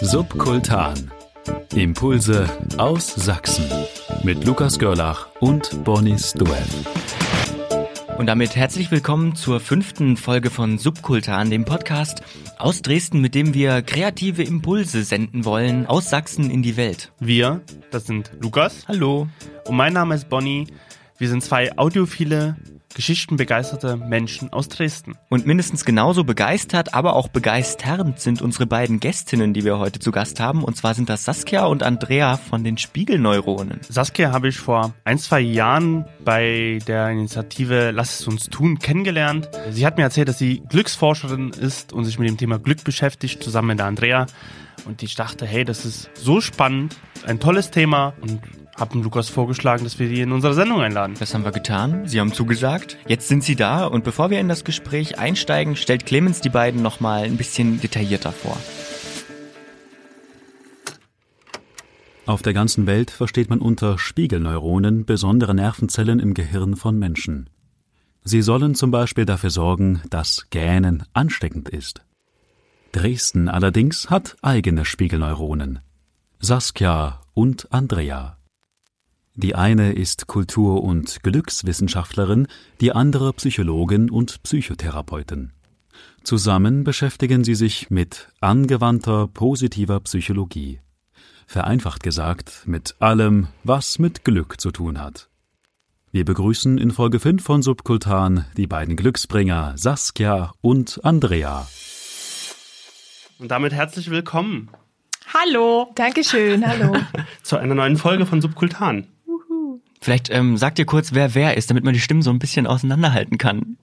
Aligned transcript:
Subkultan. 0.00 1.10
Impulse 1.74 2.48
aus 2.78 3.14
Sachsen. 3.14 3.64
Mit 4.22 4.44
Lukas 4.44 4.78
Görlach 4.78 5.28
und 5.40 5.84
Bonnie 5.84 6.18
Stuev. 6.18 6.66
Und 8.18 8.26
damit 8.26 8.56
herzlich 8.56 8.90
willkommen 8.90 9.34
zur 9.34 9.60
fünften 9.60 10.16
Folge 10.16 10.50
von 10.50 10.78
Subkultan, 10.78 11.50
dem 11.50 11.64
Podcast 11.64 12.22
aus 12.58 12.82
Dresden, 12.82 13.20
mit 13.20 13.34
dem 13.34 13.54
wir 13.54 13.82
kreative 13.82 14.42
Impulse 14.42 15.04
senden 15.04 15.44
wollen 15.44 15.86
aus 15.86 16.10
Sachsen 16.10 16.50
in 16.50 16.62
die 16.62 16.76
Welt. 16.76 17.12
Wir, 17.20 17.60
das 17.90 18.06
sind 18.06 18.32
Lukas. 18.40 18.86
Hallo. 18.88 19.28
Und 19.66 19.76
mein 19.76 19.92
Name 19.92 20.14
ist 20.14 20.28
Bonnie. 20.28 20.66
Wir 21.18 21.28
sind 21.28 21.42
zwei 21.42 21.76
audiophile, 21.78 22.56
geschichtenbegeisterte 22.94 23.96
Menschen 23.96 24.52
aus 24.52 24.68
Dresden. 24.68 25.16
Und 25.28 25.46
mindestens 25.46 25.84
genauso 25.84 26.24
begeistert, 26.24 26.94
aber 26.94 27.16
auch 27.16 27.28
begeisternd 27.28 28.20
sind 28.20 28.42
unsere 28.42 28.66
beiden 28.66 29.00
Gästinnen, 29.00 29.52
die 29.52 29.64
wir 29.64 29.78
heute 29.78 29.98
zu 29.98 30.10
Gast 30.10 30.40
haben. 30.40 30.64
Und 30.64 30.76
zwar 30.76 30.94
sind 30.94 31.08
das 31.08 31.24
Saskia 31.24 31.64
und 31.66 31.82
Andrea 31.82 32.36
von 32.36 32.64
den 32.64 32.78
Spiegelneuronen. 32.78 33.80
Saskia 33.88 34.32
habe 34.32 34.48
ich 34.48 34.58
vor 34.58 34.94
ein, 35.04 35.18
zwei 35.18 35.40
Jahren 35.40 36.04
bei 36.24 36.78
der 36.86 37.10
Initiative 37.10 37.90
Lass 37.90 38.20
es 38.20 38.26
uns 38.26 38.48
tun 38.48 38.78
kennengelernt. 38.78 39.48
Sie 39.70 39.84
hat 39.84 39.96
mir 39.96 40.04
erzählt, 40.04 40.28
dass 40.28 40.38
sie 40.38 40.62
Glücksforscherin 40.68 41.50
ist 41.50 41.92
und 41.92 42.04
sich 42.04 42.18
mit 42.18 42.28
dem 42.28 42.38
Thema 42.38 42.58
Glück 42.58 42.84
beschäftigt, 42.84 43.42
zusammen 43.42 43.68
mit 43.68 43.78
der 43.78 43.86
Andrea. 43.86 44.26
Und 44.86 45.02
ich 45.02 45.14
dachte, 45.14 45.46
hey, 45.46 45.64
das 45.64 45.84
ist 45.84 46.10
so 46.14 46.40
spannend, 46.40 46.96
ein 47.26 47.40
tolles 47.40 47.70
Thema 47.70 48.12
und 48.20 48.40
haben 48.76 49.02
Lukas 49.02 49.28
vorgeschlagen, 49.28 49.84
dass 49.84 49.98
wir 49.98 50.08
die 50.08 50.20
in 50.20 50.32
unsere 50.32 50.54
Sendung 50.54 50.80
einladen. 50.80 51.14
Das 51.18 51.34
haben 51.34 51.44
wir 51.44 51.52
getan. 51.52 52.08
Sie 52.08 52.20
haben 52.20 52.32
zugesagt. 52.32 52.98
Jetzt 53.06 53.28
sind 53.28 53.44
sie 53.44 53.56
da 53.56 53.86
und 53.86 54.04
bevor 54.04 54.30
wir 54.30 54.40
in 54.40 54.48
das 54.48 54.64
Gespräch 54.64 55.18
einsteigen, 55.18 55.76
stellt 55.76 56.06
Clemens 56.06 56.40
die 56.40 56.48
beiden 56.48 56.82
nochmal 56.82 57.24
ein 57.24 57.36
bisschen 57.36 57.80
detaillierter 57.80 58.32
vor. 58.32 58.56
Auf 62.26 62.40
der 62.40 62.54
ganzen 62.54 62.86
Welt 62.86 63.10
versteht 63.10 63.50
man 63.50 63.60
unter 63.60 63.98
Spiegelneuronen 63.98 65.04
besondere 65.04 65.54
Nervenzellen 65.54 66.20
im 66.20 66.32
Gehirn 66.32 66.74
von 66.74 66.98
Menschen. 66.98 67.50
Sie 68.24 68.40
sollen 68.40 68.74
zum 68.74 68.90
Beispiel 68.90 69.26
dafür 69.26 69.50
sorgen, 69.50 70.00
dass 70.08 70.46
Gähnen 70.48 71.04
ansteckend 71.12 71.68
ist. 71.68 72.02
Dresden 72.92 73.48
allerdings 73.48 74.08
hat 74.08 74.36
eigene 74.40 74.86
Spiegelneuronen. 74.86 75.80
Saskia 76.40 77.20
und 77.34 77.70
Andrea. 77.72 78.38
Die 79.36 79.56
eine 79.56 79.92
ist 79.92 80.28
Kultur- 80.28 80.84
und 80.84 81.24
Glückswissenschaftlerin, 81.24 82.46
die 82.80 82.92
andere 82.92 83.32
Psychologin 83.32 84.08
und 84.08 84.40
Psychotherapeutin. 84.44 85.50
Zusammen 86.22 86.84
beschäftigen 86.84 87.42
sie 87.42 87.56
sich 87.56 87.90
mit 87.90 88.28
angewandter 88.40 89.26
positiver 89.26 89.98
Psychologie. 90.00 90.80
Vereinfacht 91.48 92.04
gesagt, 92.04 92.62
mit 92.66 92.94
allem, 93.00 93.48
was 93.64 93.98
mit 93.98 94.24
Glück 94.24 94.60
zu 94.60 94.70
tun 94.70 95.00
hat. 95.00 95.28
Wir 96.12 96.24
begrüßen 96.24 96.78
in 96.78 96.92
Folge 96.92 97.18
5 97.18 97.42
von 97.42 97.60
Subkultan 97.60 98.44
die 98.56 98.68
beiden 98.68 98.94
Glücksbringer 98.94 99.72
Saskia 99.76 100.52
und 100.60 101.00
Andrea. 101.02 101.66
Und 103.40 103.50
damit 103.50 103.72
herzlich 103.72 104.10
willkommen 104.10 104.70
Hallo. 105.32 105.90
Dankeschön, 105.96 106.64
hallo. 106.64 106.96
zu 107.42 107.56
einer 107.56 107.74
neuen 107.74 107.96
Folge 107.96 108.26
von 108.26 108.40
Subkultan. 108.40 109.08
Vielleicht 110.04 110.28
ähm, 110.28 110.58
sagt 110.58 110.78
ihr 110.78 110.84
kurz, 110.84 111.14
wer 111.14 111.34
wer 111.34 111.56
ist, 111.56 111.70
damit 111.70 111.82
man 111.82 111.94
die 111.94 112.00
Stimmen 112.00 112.20
so 112.20 112.28
ein 112.28 112.38
bisschen 112.38 112.66
auseinanderhalten 112.66 113.38
kann. 113.38 113.78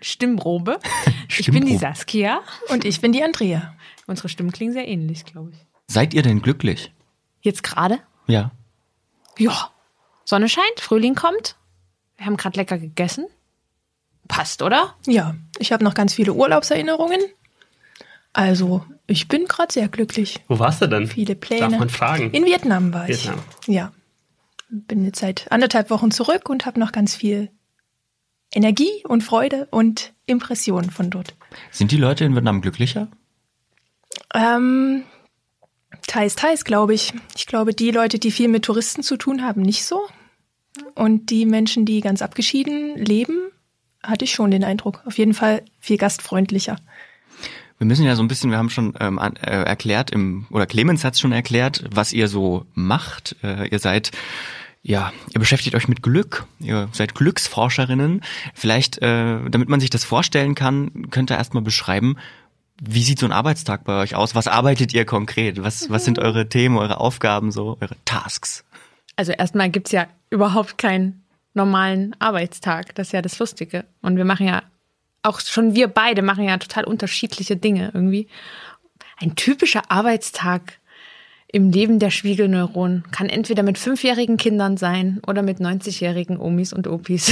Stimmprobe. 0.00 0.80
Ich 1.38 1.46
bin 1.46 1.64
die. 1.64 1.76
Saskia. 1.78 2.40
Und 2.68 2.84
ich 2.84 3.00
bin 3.00 3.12
die 3.12 3.22
Andrea. 3.22 3.72
Unsere 4.08 4.28
Stimmen 4.28 4.50
klingen 4.50 4.72
sehr 4.72 4.86
ähnlich, 4.88 5.24
glaube 5.24 5.52
ich. 5.52 5.66
Seid 5.86 6.14
ihr 6.14 6.22
denn 6.22 6.42
glücklich? 6.42 6.92
Jetzt 7.40 7.62
gerade? 7.62 8.00
Ja. 8.26 8.50
Ja. 9.38 9.70
Sonne 10.24 10.48
scheint, 10.48 10.80
Frühling 10.80 11.14
kommt. 11.14 11.56
Wir 12.16 12.26
haben 12.26 12.36
gerade 12.36 12.58
lecker 12.58 12.76
gegessen. 12.78 13.26
Passt, 14.26 14.62
oder? 14.62 14.96
Ja, 15.06 15.36
ich 15.58 15.72
habe 15.72 15.84
noch 15.84 15.94
ganz 15.94 16.12
viele 16.12 16.34
Urlaubserinnerungen. 16.34 17.20
Also, 18.32 18.84
ich 19.06 19.28
bin 19.28 19.44
gerade 19.46 19.72
sehr 19.72 19.88
glücklich. 19.88 20.40
Wo 20.48 20.58
warst 20.58 20.82
du 20.82 20.88
denn? 20.88 21.06
Viele 21.06 21.36
Pläne. 21.36 21.68
Darf 21.70 21.78
man 21.78 21.88
fragen? 21.88 22.30
In 22.32 22.44
Vietnam 22.44 22.92
war 22.92 23.08
ich. 23.08 23.24
Vietnam. 23.24 23.44
Ja. 23.68 23.92
Bin 24.74 25.04
jetzt 25.04 25.20
seit 25.20 25.52
anderthalb 25.52 25.90
Wochen 25.90 26.10
zurück 26.10 26.48
und 26.48 26.64
habe 26.64 26.80
noch 26.80 26.92
ganz 26.92 27.14
viel 27.14 27.50
Energie 28.54 29.04
und 29.06 29.22
Freude 29.22 29.68
und 29.70 30.14
Impressionen 30.24 30.90
von 30.90 31.10
dort. 31.10 31.34
Sind 31.70 31.92
die 31.92 31.98
Leute 31.98 32.24
in 32.24 32.34
Vietnam 32.34 32.62
glücklicher? 32.62 33.08
Ähm, 34.34 35.02
teils, 36.06 36.36
teils, 36.36 36.64
glaube 36.64 36.94
ich. 36.94 37.12
Ich 37.36 37.46
glaube, 37.46 37.74
die 37.74 37.90
Leute, 37.90 38.18
die 38.18 38.30
viel 38.30 38.48
mit 38.48 38.64
Touristen 38.64 39.02
zu 39.02 39.18
tun 39.18 39.42
haben, 39.42 39.60
nicht 39.60 39.84
so. 39.84 40.00
Und 40.94 41.28
die 41.28 41.44
Menschen, 41.44 41.84
die 41.84 42.00
ganz 42.00 42.22
abgeschieden 42.22 42.96
leben, 42.96 43.50
hatte 44.02 44.24
ich 44.24 44.32
schon 44.32 44.50
den 44.50 44.64
Eindruck. 44.64 45.02
Auf 45.04 45.18
jeden 45.18 45.34
Fall 45.34 45.62
viel 45.80 45.98
gastfreundlicher. 45.98 46.76
Wir 47.76 47.86
müssen 47.86 48.06
ja 48.06 48.16
so 48.16 48.22
ein 48.22 48.28
bisschen, 48.28 48.50
wir 48.50 48.58
haben 48.58 48.70
schon 48.70 48.94
ähm, 49.00 49.18
äh, 49.18 49.64
erklärt, 49.64 50.12
im, 50.12 50.46
oder 50.50 50.66
Clemens 50.66 51.04
hat 51.04 51.14
es 51.14 51.20
schon 51.20 51.32
erklärt, 51.32 51.84
was 51.90 52.12
ihr 52.12 52.28
so 52.28 52.64
macht. 52.74 53.36
Äh, 53.42 53.68
ihr 53.68 53.80
seid, 53.80 54.12
ja, 54.82 55.12
ihr 55.32 55.38
beschäftigt 55.38 55.76
euch 55.76 55.86
mit 55.86 56.02
Glück, 56.02 56.44
ihr 56.58 56.88
seid 56.92 57.14
Glücksforscherinnen. 57.14 58.20
Vielleicht, 58.52 58.98
äh, 58.98 59.38
damit 59.48 59.68
man 59.68 59.78
sich 59.78 59.90
das 59.90 60.04
vorstellen 60.04 60.56
kann, 60.56 61.10
könnt 61.10 61.30
ihr 61.30 61.36
erstmal 61.36 61.62
beschreiben, 61.62 62.16
wie 62.84 63.04
sieht 63.04 63.20
so 63.20 63.26
ein 63.26 63.32
Arbeitstag 63.32 63.84
bei 63.84 64.00
euch 64.00 64.16
aus? 64.16 64.34
Was 64.34 64.48
arbeitet 64.48 64.92
ihr 64.92 65.04
konkret? 65.04 65.62
Was, 65.62 65.88
was 65.88 66.04
sind 66.04 66.18
eure 66.18 66.48
Themen, 66.48 66.76
eure 66.76 66.98
Aufgaben, 66.98 67.52
so, 67.52 67.78
eure 67.80 67.94
Tasks? 68.04 68.64
Also 69.14 69.30
erstmal 69.30 69.70
gibt's 69.70 69.92
ja 69.92 70.08
überhaupt 70.30 70.78
keinen 70.78 71.22
normalen 71.54 72.16
Arbeitstag. 72.18 72.94
Das 72.96 73.08
ist 73.08 73.12
ja 73.12 73.22
das 73.22 73.38
Lustige. 73.38 73.84
Und 74.00 74.16
wir 74.16 74.24
machen 74.24 74.48
ja, 74.48 74.62
auch 75.22 75.38
schon 75.38 75.76
wir 75.76 75.86
beide 75.86 76.22
machen 76.22 76.44
ja 76.44 76.56
total 76.56 76.82
unterschiedliche 76.84 77.56
Dinge 77.56 77.92
irgendwie. 77.94 78.26
Ein 79.18 79.36
typischer 79.36 79.82
Arbeitstag 79.88 80.80
im 81.52 81.70
Leben 81.70 81.98
der 81.98 82.10
Spiegelneuronen 82.10 83.04
kann 83.12 83.28
entweder 83.28 83.62
mit 83.62 83.76
fünfjährigen 83.78 84.38
Kindern 84.38 84.78
sein 84.78 85.20
oder 85.26 85.42
mit 85.42 85.58
90-jährigen 85.58 86.38
Omis 86.38 86.72
und 86.72 86.88
Opis. 86.88 87.30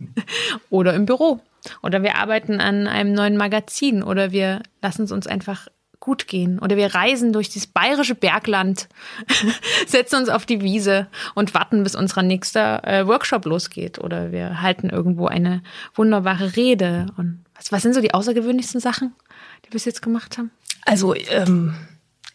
oder 0.70 0.94
im 0.94 1.04
Büro. 1.04 1.40
Oder 1.82 2.02
wir 2.02 2.16
arbeiten 2.16 2.60
an 2.60 2.88
einem 2.88 3.12
neuen 3.12 3.36
Magazin 3.36 4.02
oder 4.02 4.32
wir 4.32 4.62
lassen 4.80 5.02
es 5.02 5.12
uns 5.12 5.26
einfach 5.26 5.68
gut 6.00 6.26
gehen. 6.26 6.58
Oder 6.58 6.76
wir 6.76 6.94
reisen 6.94 7.32
durch 7.32 7.50
dieses 7.50 7.68
bayerische 7.68 8.14
Bergland, 8.14 8.88
setzen 9.86 10.16
uns 10.16 10.30
auf 10.30 10.46
die 10.46 10.62
Wiese 10.62 11.06
und 11.34 11.54
warten, 11.54 11.84
bis 11.84 11.94
unser 11.94 12.22
nächster 12.22 12.82
äh, 12.84 13.06
Workshop 13.06 13.44
losgeht. 13.44 13.98
Oder 13.98 14.32
wir 14.32 14.62
halten 14.62 14.88
irgendwo 14.88 15.26
eine 15.26 15.62
wunderbare 15.94 16.56
Rede. 16.56 17.06
Und 17.18 17.44
was, 17.54 17.70
was 17.70 17.82
sind 17.82 17.94
so 17.94 18.00
die 18.00 18.14
außergewöhnlichsten 18.14 18.80
Sachen, 18.80 19.14
die 19.60 19.68
wir 19.68 19.72
bis 19.72 19.84
jetzt 19.84 20.02
gemacht 20.02 20.38
haben? 20.38 20.50
Also, 20.84 21.14
ähm, 21.14 21.74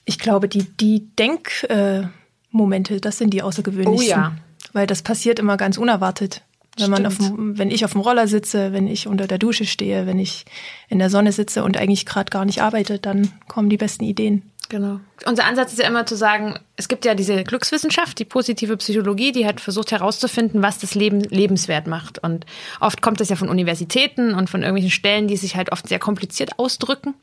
ich 0.08 0.18
glaube, 0.18 0.48
die, 0.48 0.64
die 0.64 1.06
Denkmomente, 1.20 2.96
äh, 2.96 3.00
das 3.00 3.18
sind 3.18 3.32
die 3.32 3.44
außergewöhnlichsten. 3.44 4.18
Oh 4.18 4.20
ja. 4.20 4.36
Weil 4.74 4.88
das 4.88 5.02
passiert 5.02 5.38
immer 5.38 5.58
ganz 5.58 5.78
unerwartet. 5.78 6.42
Wenn, 6.80 6.92
man 6.92 7.06
auf 7.06 7.18
dem, 7.18 7.58
wenn 7.58 7.72
ich 7.72 7.84
auf 7.84 7.92
dem 7.92 8.02
Roller 8.02 8.28
sitze, 8.28 8.72
wenn 8.72 8.88
ich 8.88 9.08
unter 9.08 9.28
der 9.28 9.38
Dusche 9.38 9.66
stehe, 9.66 10.06
wenn 10.06 10.20
ich 10.20 10.46
in 10.90 11.00
der 11.00 11.10
Sonne 11.10 11.32
sitze 11.32 11.64
und 11.64 11.76
eigentlich 11.76 12.06
gerade 12.06 12.30
gar 12.30 12.46
nicht 12.46 12.62
arbeite, 12.62 13.00
dann 13.00 13.34
kommen 13.48 13.70
die 13.70 13.78
besten 13.78 14.06
Ideen. 14.06 14.44
Genau. 14.70 15.00
Unser 15.26 15.46
Ansatz 15.46 15.72
ist 15.72 15.80
ja 15.80 15.88
immer 15.88 16.06
zu 16.06 16.16
sagen, 16.16 16.60
es 16.76 16.88
gibt 16.88 17.06
ja 17.06 17.16
diese 17.16 17.44
Glückswissenschaft, 17.44 18.20
die 18.20 18.26
positive 18.26 18.78
Psychologie, 18.78 19.32
die 19.32 19.46
hat 19.46 19.60
versucht 19.60 19.92
herauszufinden, 19.92 20.62
was 20.62 20.78
das 20.78 20.94
Leben 20.94 21.22
lebenswert 21.22 21.88
macht. 21.88 22.20
Und 22.20 22.46
oft 22.80 23.02
kommt 23.02 23.20
das 23.20 23.30
ja 23.30 23.36
von 23.36 23.50
Universitäten 23.50 24.34
und 24.34 24.50
von 24.50 24.62
irgendwelchen 24.62 24.92
Stellen, 24.92 25.28
die 25.28 25.38
sich 25.38 25.56
halt 25.56 25.72
oft 25.72 25.88
sehr 25.88 26.00
kompliziert 26.00 26.60
ausdrücken. 26.60 27.14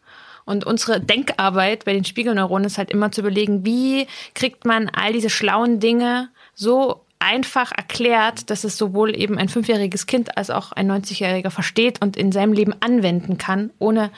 Und 0.45 0.65
unsere 0.65 1.01
Denkarbeit 1.01 1.85
bei 1.85 1.93
den 1.93 2.05
Spiegelneuronen 2.05 2.67
ist 2.67 2.79
halt 2.79 2.91
immer 2.91 3.11
zu 3.13 3.23
überlegen, 3.23 3.65
wie 3.65 4.07
kriegt 4.35 4.65
man 4.65 4.91
all 4.91 5.13
diese 5.13 5.31
schlauen 5.31 5.81
Dinge 5.81 6.29
so 6.55 7.05
einfach 7.19 7.73
erklärt, 7.73 8.51
dass 8.51 8.65
es 8.65 8.77
sowohl 8.77 9.19
eben 9.19 9.39
ein 9.39 9.49
fünfjähriges 9.49 10.07
Kind 10.07 10.37
als 10.37 10.51
auch 10.51 10.73
ein 10.73 10.91
90-Jähriger 10.91 11.51
versteht 11.51 12.03
und 12.03 12.17
in 12.17 12.33
seinem 12.33 12.53
Leben 12.53 12.75
anwenden 12.81 13.39
kann, 13.39 13.71
ohne 13.79 14.11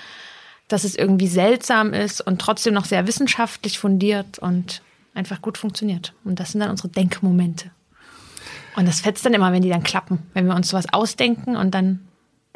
dass 0.67 0.83
es 0.83 0.97
irgendwie 0.97 1.29
seltsam 1.29 1.93
ist 1.93 2.21
und 2.21 2.41
trotzdem 2.41 2.75
noch 2.75 2.85
sehr 2.85 3.07
wissenschaftlich 3.07 3.79
fundiert 3.79 4.41
und 4.41 4.83
einfach 5.15 5.41
gut 5.41 5.57
funktioniert. 5.57 6.13
Und 6.25 6.41
das 6.41 6.53
sind 6.53 6.61
dann 6.61 6.71
unsere 6.71 6.89
Denkmomente. 6.89 7.71
Und 8.75 8.87
das 8.87 9.01
fetzt 9.01 9.25
dann 9.25 9.35
immer, 9.35 9.53
wenn 9.53 9.63
die 9.63 9.71
dann 9.71 9.85
klappen. 9.85 10.19
Wenn 10.35 10.47
wir 10.47 10.57
uns 10.57 10.69
sowas 10.69 10.93
ausdenken 10.93 11.57
und 11.57 11.75
dann 11.75 12.07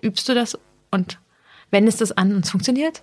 übst 0.02 0.28
du 0.28 0.34
das 0.34 0.58
und 0.90 1.19
wendest 1.70 2.02
es 2.02 2.12
an 2.12 2.34
und 2.34 2.44
es 2.44 2.50
funktioniert. 2.50 3.02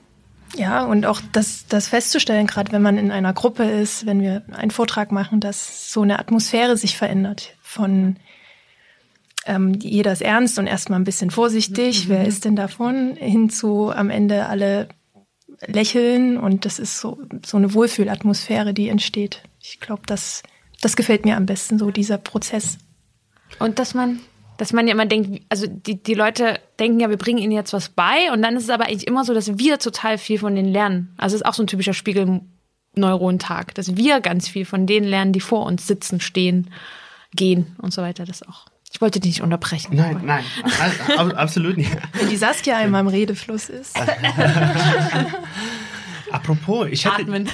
Ja, 0.55 0.85
und 0.85 1.05
auch 1.05 1.21
das, 1.33 1.67
das 1.67 1.87
festzustellen, 1.89 2.47
gerade 2.47 2.71
wenn 2.71 2.81
man 2.81 2.97
in 2.97 3.11
einer 3.11 3.33
Gruppe 3.33 3.63
ist, 3.63 4.05
wenn 4.05 4.21
wir 4.21 4.43
einen 4.51 4.71
Vortrag 4.71 5.11
machen, 5.11 5.39
dass 5.39 5.91
so 5.91 6.01
eine 6.01 6.19
Atmosphäre 6.19 6.77
sich 6.77 6.97
verändert. 6.97 7.53
Von 7.61 8.17
ähm, 9.45 9.73
jeder 9.73 10.13
ist 10.13 10.21
ernst 10.21 10.57
und 10.59 10.67
erstmal 10.67 10.99
ein 10.99 11.05
bisschen 11.05 11.31
vorsichtig, 11.31 12.09
wer 12.09 12.25
ist 12.25 12.45
denn 12.45 12.55
davon, 12.55 13.15
hin 13.15 13.49
zu 13.49 13.91
am 13.91 14.09
Ende 14.09 14.47
alle 14.47 14.89
lächeln 15.65 16.37
und 16.37 16.65
das 16.65 16.79
ist 16.79 16.99
so, 16.99 17.17
so 17.45 17.57
eine 17.57 17.73
Wohlfühlatmosphäre, 17.73 18.73
die 18.73 18.89
entsteht. 18.89 19.43
Ich 19.61 19.79
glaube, 19.79 20.03
das, 20.05 20.43
das 20.81 20.95
gefällt 20.95 21.25
mir 21.25 21.37
am 21.37 21.45
besten, 21.45 21.79
so 21.79 21.91
dieser 21.91 22.17
Prozess. 22.17 22.77
Und 23.59 23.79
dass 23.79 23.93
man, 23.93 24.19
dass 24.57 24.73
man 24.73 24.87
ja 24.87 24.93
immer 24.93 25.05
denkt, 25.05 25.43
also 25.49 25.67
die, 25.67 26.01
die 26.01 26.13
Leute 26.13 26.59
denken 26.79 26.99
ja, 26.99 27.09
wir 27.09 27.17
bringen 27.17 27.39
ihnen 27.39 27.51
jetzt 27.51 27.73
was 27.73 27.89
bei 27.89 28.31
und 28.33 28.41
dann 28.41 28.55
ist 28.55 28.63
es 28.63 28.69
aber 28.69 28.85
eigentlich 28.85 29.07
immer 29.07 29.23
so, 29.23 29.33
dass 29.33 29.57
wir 29.57 29.79
total 29.79 30.17
viel 30.17 30.39
von 30.39 30.55
denen 30.55 30.71
lernen. 30.71 31.13
Also 31.17 31.35
es 31.35 31.41
ist 31.41 31.47
auch 31.47 31.53
so 31.53 31.63
ein 31.63 31.67
typischer 31.67 31.93
Spiegelneurontag, 31.93 33.75
dass 33.75 33.95
wir 33.95 34.19
ganz 34.21 34.47
viel 34.47 34.65
von 34.65 34.87
denen 34.87 35.07
lernen, 35.07 35.33
die 35.33 35.41
vor 35.41 35.65
uns 35.65 35.87
sitzen, 35.87 36.19
stehen, 36.19 36.71
gehen 37.35 37.75
und 37.77 37.93
so 37.93 38.01
weiter. 38.01 38.25
Das 38.25 38.43
auch. 38.43 38.65
Ich 38.91 39.01
wollte 39.01 39.19
dich 39.19 39.33
nicht 39.33 39.41
unterbrechen. 39.41 39.95
Nein, 39.95 40.21
nein, 40.23 40.43
absolut 41.35 41.77
nicht. 41.77 41.91
Wenn 42.13 42.29
die 42.29 42.37
Saskia 42.37 42.77
einmal 42.77 43.01
im 43.01 43.07
Redefluss 43.07 43.69
ist. 43.69 43.95
Apropos, 46.31 46.87
ich 46.89 47.05
hätte, 47.05 47.21
Atmen. 47.21 47.49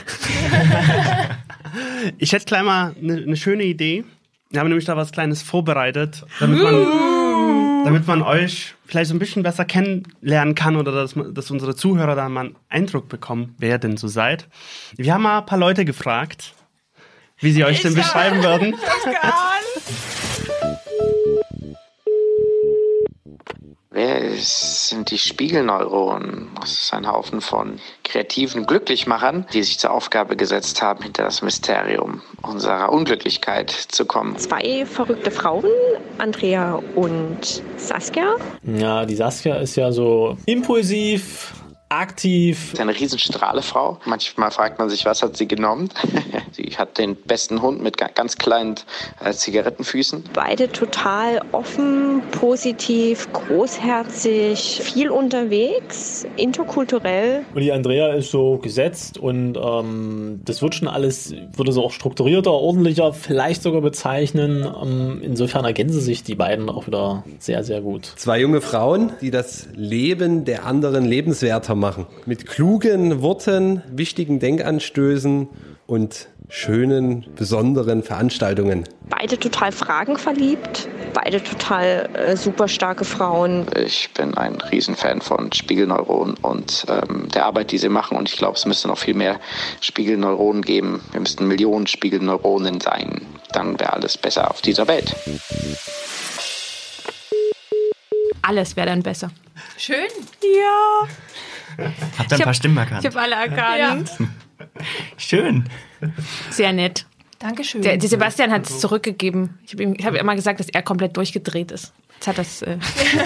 ich 2.18 2.32
hätte 2.34 2.46
gleich 2.46 2.64
mal 2.64 2.96
eine, 3.02 3.16
eine 3.18 3.36
schöne 3.38 3.64
Idee. 3.64 4.06
Wir 4.54 4.60
haben 4.60 4.68
nämlich 4.68 4.86
da 4.86 4.96
was 4.96 5.12
Kleines 5.12 5.42
vorbereitet, 5.42 6.24
damit 6.40 6.62
man, 6.62 7.86
damit 7.86 8.06
man 8.06 8.22
euch 8.22 8.76
vielleicht 8.86 9.10
so 9.10 9.16
ein 9.16 9.20
bisschen 9.20 9.42
besser 9.42 9.66
kennenlernen 9.66 10.54
kann 10.54 10.76
oder 10.76 10.92
dass, 10.92 11.16
dass 11.32 11.50
unsere 11.50 11.76
Zuhörer 11.76 12.16
da 12.16 12.30
mal 12.30 12.42
einen 12.46 12.56
Eindruck 12.70 13.10
bekommen, 13.10 13.56
wer 13.58 13.80
denn 13.80 13.98
so 13.98 14.08
seid. 14.08 14.48
Wir 14.96 15.16
haben 15.16 15.24
mal 15.24 15.40
ein 15.40 15.46
paar 15.48 15.58
Leute 15.58 15.86
gefragt, 15.86 16.54
wie 17.40 17.52
sie 17.52 17.66
euch 17.66 17.82
denn 17.82 17.96
beschreiben 17.96 18.44
würden. 18.44 18.76
Ist, 24.24 24.90
sind 24.90 25.12
die 25.12 25.18
Spiegelneuronen? 25.18 26.50
Das 26.60 26.72
ist 26.72 26.94
ein 26.94 27.08
Haufen 27.12 27.42
von 27.42 27.80
kreativen 28.04 28.66
Glücklichmachern, 28.66 29.46
die 29.54 29.64
sich 29.64 29.80
zur 29.80 29.92
Aufgabe 29.92 30.36
gesetzt 30.38 30.82
haben, 30.82 31.04
hinter 31.04 31.24
das 31.24 31.42
Mysterium 31.42 32.22
unserer 32.42 32.92
Unglücklichkeit 32.92 33.70
zu 33.70 34.06
kommen. 34.06 34.38
zwei 34.38 34.86
verrückte 34.86 35.30
Frauen, 35.30 35.66
Andrea 36.18 36.82
und 36.96 37.62
Saskia. 37.78 38.36
Ja, 38.64 39.06
die 39.06 39.16
Saskia 39.16 39.56
ist 39.58 39.76
ja 39.76 39.92
so 39.92 40.38
impulsiv, 40.46 41.54
aktiv. 42.00 42.68
Sie 42.70 42.74
ist 42.74 42.80
eine 42.82 42.98
Riesenstrahlefrau. 42.98 44.00
Manchmal 44.06 44.52
fragt 44.52 44.80
man 44.80 44.90
sich, 44.90 45.06
was 45.06 45.22
hat 45.22 45.38
sie 45.38 45.48
genommen? 45.48 45.90
sie 46.52 46.64
hat 46.78 46.98
den 46.98 47.16
besten 47.16 47.62
Hund 47.62 47.82
mit 47.82 47.98
ga- 47.98 48.10
ganz 48.14 48.38
kleinen 48.38 48.76
äh, 49.24 49.32
Zigarettenfüßen. 49.32 50.24
Beide 50.34 50.72
total 50.72 51.42
offen, 51.52 52.22
positiv, 52.32 53.32
großherzig, 53.34 54.82
viel 54.84 55.10
unterwegs, 55.10 56.26
interkulturell. 56.38 57.46
Und 57.54 57.62
die 57.62 57.72
Andrea 57.72 58.14
ist 58.14 58.32
so 58.32 58.58
gesetzt 58.58 59.18
und 59.18 59.58
ähm, 59.58 60.42
das 60.46 60.62
wird 60.62 60.76
schon 60.76 60.88
alles, 60.88 61.34
würde 61.56 61.72
so 61.72 61.84
auch 61.84 61.92
strukturierter, 61.92 62.52
ordentlicher, 62.52 63.14
vielleicht 63.14 63.62
sogar 63.62 63.82
bezeichnen. 63.82 64.64
Ähm, 64.82 65.22
insofern 65.24 65.66
ergänzen 65.66 66.02
sich 66.02 66.24
die 66.24 66.36
beiden 66.36 66.70
auch 66.70 66.88
wieder 66.88 67.24
sehr, 67.40 67.64
sehr 67.64 67.82
gut. 67.82 68.06
Zwei 68.16 68.40
junge 68.40 68.62
Frauen, 68.62 69.12
die 69.22 69.32
das 69.32 69.68
Leben 69.76 70.46
der 70.46 70.66
anderen 70.66 71.06
lebenswerter 71.06 71.76
machen. 71.76 71.83
Mit 72.26 72.48
klugen 72.48 73.22
Worten, 73.22 73.84
wichtigen 73.92 74.40
Denkanstößen 74.40 75.50
und 75.86 76.30
schönen, 76.48 77.26
besonderen 77.36 78.04
Veranstaltungen. 78.04 78.86
Beide 79.10 79.38
total 79.38 79.74
fragenverliebt, 79.74 80.88
beide 81.14 81.44
total 81.44 82.10
äh, 82.14 82.38
super 82.38 82.70
starke 82.70 83.04
Frauen. 83.04 83.66
Ich 83.76 84.12
bin 84.14 84.34
ein 84.38 84.62
Riesenfan 84.62 85.20
von 85.20 85.52
Spiegelneuronen 85.52 86.36
und 86.42 86.86
ähm, 86.88 87.28
der 87.34 87.46
Arbeit, 87.46 87.72
die 87.72 87.78
sie 87.78 87.90
machen. 87.90 88.18
Und 88.18 88.30
ich 88.30 88.38
glaube, 88.38 88.56
es 88.56 88.66
müsste 88.66 88.88
noch 88.88 88.98
viel 88.98 89.16
mehr 89.16 89.42
Spiegelneuronen 89.82 90.62
geben. 90.62 91.02
Wir 91.12 91.20
müssten 91.20 91.48
Millionen 91.50 91.88
Spiegelneuronen 91.88 92.80
sein. 92.80 93.26
Dann 93.52 93.78
wäre 93.78 93.92
alles 93.92 94.18
besser 94.18 94.50
auf 94.50 94.62
dieser 94.62 94.88
Welt. 94.88 95.14
Alles 98.42 98.76
wäre 98.78 98.88
dann 98.88 99.04
besser. 99.04 99.32
Schön. 99.78 100.08
Ja. 100.42 101.08
Habt 102.18 102.32
ihr 102.32 102.38
ein 102.38 102.44
paar 102.44 102.54
Stimmen 102.54 102.78
erkannt? 102.78 103.04
Ich 103.04 103.16
habe 103.16 103.22
alle 103.22 103.36
erkannt. 103.36 104.12
Schön. 105.18 105.70
Sehr 106.50 106.74
nett. 106.74 107.06
Dankeschön. 107.40 107.82
Der, 107.82 107.98
der 107.98 108.08
Sebastian 108.10 108.52
hat 108.52 108.70
es 108.70 108.80
zurückgegeben. 108.80 109.60
Ich 109.66 109.74
habe 109.74 109.84
ihm, 109.84 109.96
ich 109.98 110.06
hab 110.06 110.14
immer 110.16 110.36
gesagt, 110.36 110.60
dass 110.62 110.70
er 110.70 110.82
komplett 110.82 111.18
durchgedreht 111.18 111.72
ist. 111.72 111.92
Jetzt 112.16 112.28
hat 112.28 112.38
das. 112.38 112.62
Äh, 112.62 112.78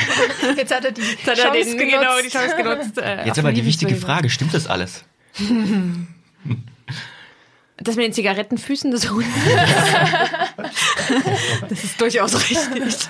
Jetzt 0.57 0.73
hat 0.73 0.85
er 0.85 0.91
die 0.91 1.01
jetzt 1.01 1.27
hat 1.27 1.37
er 1.37 1.43
Chance 1.43 1.69
den, 1.69 1.77
genutzt. 1.77 1.93
genau 1.93 2.21
die 2.23 2.29
Chance 2.29 2.55
genutzt. 2.57 2.97
Äh, 2.97 3.25
Jetzt 3.27 3.37
aber 3.37 3.51
die 3.51 3.63
wichtige. 3.65 3.95
Frage, 3.95 4.31
stimmt 4.31 4.55
das 4.55 4.65
alles? 4.65 5.05
Das 7.77 7.95
mit 7.95 8.05
den 8.05 8.13
Zigarettenfüßen 8.13 8.89
des 8.89 9.11
Hundes. 9.11 9.27
das 11.69 11.83
ist 11.83 12.01
durchaus 12.01 12.49
richtig. 12.49 13.07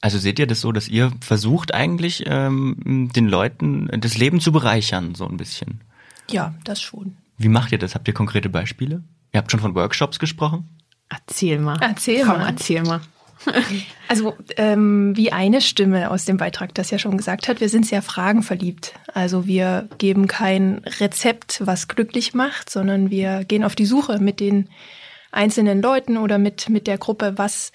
Also 0.00 0.18
seht 0.18 0.38
ihr 0.38 0.46
das 0.46 0.60
so, 0.60 0.72
dass 0.72 0.88
ihr 0.88 1.12
versucht 1.20 1.74
eigentlich 1.74 2.24
ähm, 2.26 3.10
den 3.14 3.28
Leuten 3.28 3.88
das 4.00 4.18
Leben 4.18 4.40
zu 4.40 4.52
bereichern, 4.52 5.14
so 5.14 5.26
ein 5.26 5.36
bisschen? 5.36 5.80
Ja, 6.30 6.54
das 6.64 6.80
schon. 6.80 7.16
Wie 7.38 7.48
macht 7.48 7.72
ihr 7.72 7.78
das? 7.78 7.94
Habt 7.94 8.08
ihr 8.08 8.14
konkrete 8.14 8.48
Beispiele? 8.48 9.02
Ihr 9.32 9.38
habt 9.38 9.50
schon 9.50 9.60
von 9.60 9.74
Workshops 9.74 10.18
gesprochen? 10.18 10.68
Erzähl 11.08 11.58
mal. 11.58 11.78
Erzähl 11.80 12.24
Komm, 12.24 12.38
mal. 12.38 12.48
erzähl 12.48 12.82
mal. 12.82 13.00
Also 14.08 14.36
ähm, 14.56 15.16
wie 15.16 15.32
eine 15.32 15.60
Stimme 15.60 16.10
aus 16.10 16.24
dem 16.24 16.36
Beitrag 16.36 16.74
das 16.74 16.90
ja 16.90 16.98
schon 16.98 17.16
gesagt 17.16 17.48
hat, 17.48 17.60
wir 17.60 17.68
sind 17.68 17.84
sehr 17.84 18.00
fragenverliebt. 18.00 18.94
Also 19.14 19.46
wir 19.46 19.88
geben 19.98 20.28
kein 20.28 20.82
Rezept, 21.00 21.60
was 21.64 21.88
glücklich 21.88 22.32
macht, 22.34 22.70
sondern 22.70 23.10
wir 23.10 23.44
gehen 23.44 23.64
auf 23.64 23.74
die 23.74 23.84
Suche 23.84 24.20
mit 24.20 24.38
den 24.38 24.68
einzelnen 25.32 25.82
Leuten 25.82 26.16
oder 26.16 26.38
mit, 26.38 26.68
mit 26.68 26.86
der 26.86 26.98
Gruppe, 26.98 27.34
was 27.36 27.72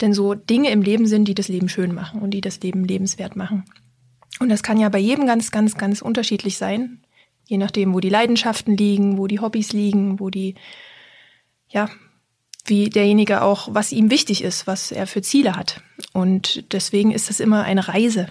denn 0.00 0.14
so 0.14 0.34
Dinge 0.34 0.70
im 0.70 0.82
Leben 0.82 1.06
sind, 1.06 1.26
die 1.26 1.34
das 1.34 1.48
Leben 1.48 1.68
schön 1.68 1.94
machen 1.94 2.20
und 2.20 2.30
die 2.30 2.40
das 2.40 2.60
Leben 2.60 2.84
lebenswert 2.84 3.36
machen. 3.36 3.64
Und 4.38 4.48
das 4.48 4.62
kann 4.62 4.78
ja 4.78 4.88
bei 4.88 4.98
jedem 4.98 5.26
ganz, 5.26 5.50
ganz, 5.50 5.76
ganz 5.76 6.02
unterschiedlich 6.02 6.56
sein. 6.56 7.00
Je 7.46 7.58
nachdem, 7.58 7.94
wo 7.94 8.00
die 8.00 8.08
Leidenschaften 8.08 8.76
liegen, 8.76 9.18
wo 9.18 9.26
die 9.26 9.40
Hobbys 9.40 9.72
liegen, 9.72 10.20
wo 10.20 10.30
die, 10.30 10.54
ja, 11.68 11.88
wie 12.64 12.88
derjenige 12.88 13.42
auch, 13.42 13.68
was 13.72 13.92
ihm 13.92 14.10
wichtig 14.10 14.42
ist, 14.42 14.66
was 14.66 14.92
er 14.92 15.06
für 15.06 15.22
Ziele 15.22 15.56
hat. 15.56 15.82
Und 16.12 16.72
deswegen 16.72 17.10
ist 17.10 17.30
es 17.30 17.40
immer 17.40 17.64
eine 17.64 17.88
Reise, 17.88 18.28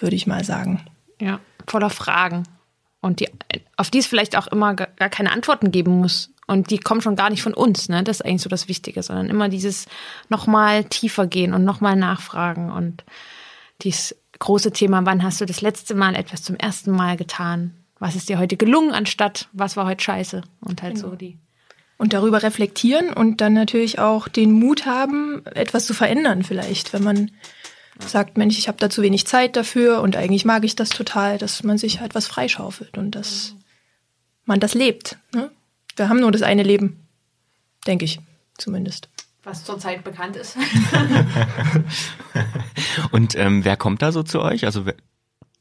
würde 0.00 0.16
ich 0.16 0.26
mal 0.26 0.44
sagen. 0.44 0.84
Ja, 1.20 1.40
voller 1.66 1.90
Fragen. 1.90 2.44
Und 3.00 3.20
die, 3.20 3.28
auf 3.76 3.90
die 3.90 3.98
es 3.98 4.06
vielleicht 4.06 4.36
auch 4.36 4.48
immer 4.48 4.74
gar 4.74 5.08
keine 5.08 5.32
Antworten 5.32 5.70
geben 5.70 5.98
muss. 5.98 6.30
Und 6.46 6.70
die 6.70 6.78
kommen 6.78 7.02
schon 7.02 7.14
gar 7.14 7.30
nicht 7.30 7.42
von 7.42 7.54
uns, 7.54 7.88
ne? 7.88 8.02
Das 8.02 8.20
ist 8.20 8.26
eigentlich 8.26 8.42
so 8.42 8.48
das 8.48 8.68
Wichtige, 8.68 9.02
sondern 9.02 9.28
immer 9.28 9.48
dieses 9.48 9.86
nochmal 10.30 10.84
tiefer 10.84 11.26
gehen 11.26 11.52
und 11.52 11.64
nochmal 11.64 11.94
nachfragen 11.94 12.72
und 12.72 13.04
dieses 13.82 14.16
große 14.38 14.72
Thema, 14.72 15.04
wann 15.04 15.22
hast 15.22 15.40
du 15.40 15.44
das 15.44 15.60
letzte 15.60 15.94
Mal 15.94 16.14
etwas 16.14 16.42
zum 16.42 16.56
ersten 16.56 16.90
Mal 16.90 17.16
getan? 17.16 17.74
Was 17.98 18.16
ist 18.16 18.28
dir 18.28 18.38
heute 18.38 18.56
gelungen, 18.56 18.92
anstatt 18.92 19.48
was 19.52 19.76
war 19.76 19.86
heute 19.86 20.02
scheiße? 20.02 20.42
Und 20.60 20.82
halt 20.82 20.98
so 20.98 21.14
die. 21.16 21.36
Und 21.98 22.12
darüber 22.12 22.42
reflektieren 22.42 23.12
und 23.12 23.40
dann 23.40 23.54
natürlich 23.54 23.98
auch 23.98 24.28
den 24.28 24.52
Mut 24.52 24.86
haben, 24.86 25.44
etwas 25.46 25.84
zu 25.84 25.94
verändern 25.94 26.44
vielleicht, 26.44 26.92
wenn 26.92 27.02
man 27.02 27.30
sagt, 27.98 28.36
Mensch, 28.36 28.58
ich 28.58 28.68
habe 28.68 28.78
da 28.78 28.90
zu 28.90 29.02
wenig 29.02 29.26
Zeit 29.26 29.56
dafür 29.56 30.00
und 30.00 30.16
eigentlich 30.16 30.44
mag 30.44 30.64
ich 30.64 30.76
das 30.76 30.90
total, 30.90 31.38
dass 31.38 31.62
man 31.62 31.78
sich 31.78 32.00
halt 32.00 32.14
was 32.14 32.26
freischaufelt 32.26 32.96
und 32.98 33.12
dass 33.12 33.54
man 34.44 34.60
das 34.60 34.74
lebt. 34.74 35.18
Ne? 35.34 35.50
Wir 35.96 36.08
haben 36.08 36.20
nur 36.20 36.32
das 36.32 36.42
eine 36.42 36.62
Leben, 36.62 37.06
denke 37.86 38.04
ich 38.04 38.20
zumindest. 38.56 39.08
Was 39.44 39.64
zurzeit 39.64 40.04
bekannt 40.04 40.36
ist. 40.36 40.56
Und 43.12 43.34
ähm, 43.36 43.64
wer 43.64 43.76
kommt 43.76 44.02
da 44.02 44.12
so 44.12 44.22
zu 44.22 44.40
euch? 44.40 44.64
Also 44.64 44.84
wer, 44.84 44.94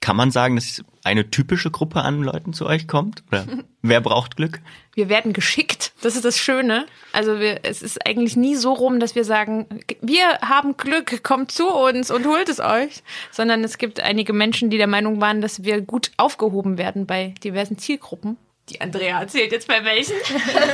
kann 0.07 0.15
man 0.15 0.31
sagen, 0.31 0.55
dass 0.55 0.85
eine 1.03 1.31
typische 1.31 1.69
Gruppe 1.69 1.99
an 1.99 2.23
Leuten 2.23 2.53
zu 2.53 2.65
euch 2.65 2.87
kommt? 2.87 3.25
Oder 3.27 3.45
wer 3.81 3.99
braucht 3.99 4.37
Glück? 4.37 4.61
Wir 4.93 5.09
werden 5.09 5.33
geschickt. 5.33 5.91
Das 6.01 6.15
ist 6.15 6.23
das 6.23 6.37
Schöne. 6.37 6.85
Also 7.11 7.41
wir, 7.41 7.59
es 7.63 7.81
ist 7.81 8.07
eigentlich 8.07 8.37
nie 8.37 8.55
so 8.55 8.71
rum, 8.71 9.01
dass 9.01 9.15
wir 9.15 9.25
sagen, 9.25 9.65
wir 9.99 10.39
haben 10.39 10.77
Glück, 10.77 11.23
kommt 11.23 11.51
zu 11.51 11.67
uns 11.67 12.09
und 12.09 12.25
holt 12.25 12.47
es 12.47 12.61
euch. 12.61 13.03
Sondern 13.31 13.65
es 13.65 13.77
gibt 13.77 13.99
einige 13.99 14.31
Menschen, 14.31 14.69
die 14.69 14.77
der 14.77 14.87
Meinung 14.87 15.19
waren, 15.19 15.41
dass 15.41 15.65
wir 15.65 15.81
gut 15.81 16.11
aufgehoben 16.15 16.77
werden 16.77 17.05
bei 17.05 17.35
diversen 17.43 17.77
Zielgruppen. 17.77 18.37
Die 18.69 18.79
Andrea 18.79 19.19
erzählt 19.19 19.51
jetzt 19.51 19.67
bei 19.67 19.83
welchen. 19.83 20.15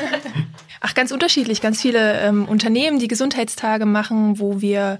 Ach, 0.80 0.94
ganz 0.94 1.12
unterschiedlich. 1.12 1.60
Ganz 1.60 1.82
viele 1.82 2.22
ähm, 2.22 2.48
Unternehmen, 2.48 3.00
die 3.00 3.08
Gesundheitstage 3.08 3.88
machen, 3.88 4.38
wo 4.38 4.62
wir 4.62 5.00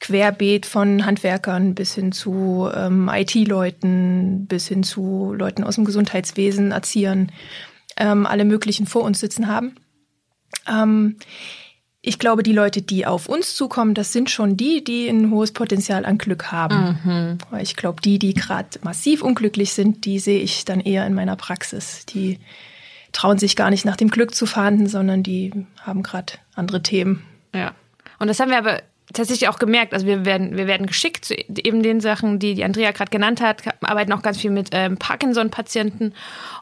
querbeet 0.00 0.66
von 0.66 1.06
Handwerkern 1.06 1.74
bis 1.74 1.94
hin 1.94 2.12
zu 2.12 2.68
ähm, 2.74 3.10
IT-Leuten, 3.12 4.46
bis 4.46 4.68
hin 4.68 4.82
zu 4.82 5.32
Leuten 5.32 5.64
aus 5.64 5.76
dem 5.76 5.84
Gesundheitswesen, 5.84 6.72
Erziehern, 6.72 7.32
ähm, 7.96 8.26
alle 8.26 8.44
möglichen 8.44 8.86
vor 8.86 9.02
uns 9.02 9.20
sitzen 9.20 9.48
haben. 9.48 9.74
Ähm, 10.68 11.16
ich 12.02 12.20
glaube, 12.20 12.44
die 12.44 12.52
Leute, 12.52 12.82
die 12.82 13.04
auf 13.04 13.28
uns 13.28 13.56
zukommen, 13.56 13.94
das 13.94 14.12
sind 14.12 14.30
schon 14.30 14.56
die, 14.56 14.84
die 14.84 15.08
ein 15.08 15.32
hohes 15.32 15.50
Potenzial 15.50 16.04
an 16.04 16.18
Glück 16.18 16.52
haben. 16.52 17.00
Mhm. 17.02 17.38
Weil 17.50 17.64
ich 17.64 17.74
glaube, 17.74 18.00
die, 18.00 18.20
die 18.20 18.32
gerade 18.32 18.78
massiv 18.82 19.22
unglücklich 19.22 19.72
sind, 19.72 20.04
die 20.04 20.20
sehe 20.20 20.40
ich 20.40 20.64
dann 20.64 20.78
eher 20.78 21.04
in 21.04 21.14
meiner 21.14 21.34
Praxis. 21.34 22.06
Die 22.06 22.38
trauen 23.10 23.38
sich 23.38 23.56
gar 23.56 23.70
nicht 23.70 23.84
nach 23.84 23.96
dem 23.96 24.08
Glück 24.08 24.36
zu 24.36 24.46
fahnden, 24.46 24.86
sondern 24.86 25.24
die 25.24 25.52
haben 25.80 26.04
gerade 26.04 26.34
andere 26.54 26.80
Themen. 26.80 27.24
Ja. 27.52 27.74
Und 28.20 28.28
das 28.28 28.38
haben 28.38 28.50
wir 28.50 28.58
aber 28.58 28.82
tatsächlich 29.12 29.48
auch 29.48 29.58
gemerkt. 29.58 29.94
Also 29.94 30.06
wir 30.06 30.24
werden, 30.24 30.56
wir 30.56 30.66
werden 30.66 30.86
geschickt 30.86 31.24
zu 31.24 31.34
eben 31.34 31.82
den 31.82 32.00
Sachen, 32.00 32.38
die 32.38 32.54
die 32.54 32.64
Andrea 32.64 32.90
gerade 32.90 33.10
genannt 33.10 33.40
hat, 33.40 33.62
arbeiten 33.82 34.12
auch 34.12 34.22
ganz 34.22 34.38
viel 34.38 34.50
mit 34.50 34.70
ähm, 34.72 34.96
Parkinson-Patienten. 34.96 36.12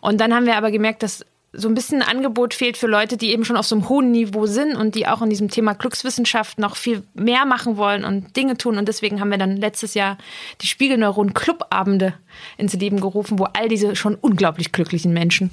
Und 0.00 0.20
dann 0.20 0.34
haben 0.34 0.46
wir 0.46 0.56
aber 0.56 0.70
gemerkt, 0.70 1.02
dass 1.02 1.24
so 1.56 1.68
ein 1.68 1.74
bisschen 1.74 2.02
Angebot 2.02 2.52
fehlt 2.52 2.76
für 2.76 2.86
Leute, 2.86 3.16
die 3.16 3.30
eben 3.30 3.44
schon 3.44 3.56
auf 3.56 3.66
so 3.66 3.76
einem 3.76 3.88
hohen 3.88 4.10
Niveau 4.10 4.46
sind 4.46 4.74
und 4.74 4.94
die 4.94 5.06
auch 5.06 5.22
in 5.22 5.30
diesem 5.30 5.50
Thema 5.50 5.74
Glückswissenschaft 5.74 6.58
noch 6.58 6.76
viel 6.76 7.04
mehr 7.14 7.46
machen 7.46 7.76
wollen 7.76 8.04
und 8.04 8.36
Dinge 8.36 8.56
tun. 8.56 8.76
Und 8.76 8.88
deswegen 8.88 9.20
haben 9.20 9.30
wir 9.30 9.38
dann 9.38 9.56
letztes 9.56 9.94
Jahr 9.94 10.18
die 10.60 10.66
Spiegelneuron-Clubabende 10.66 12.14
ins 12.58 12.74
Leben 12.74 13.00
gerufen, 13.00 13.38
wo 13.38 13.44
all 13.44 13.68
diese 13.68 13.94
schon 13.94 14.16
unglaublich 14.16 14.72
glücklichen 14.72 15.12
Menschen 15.12 15.50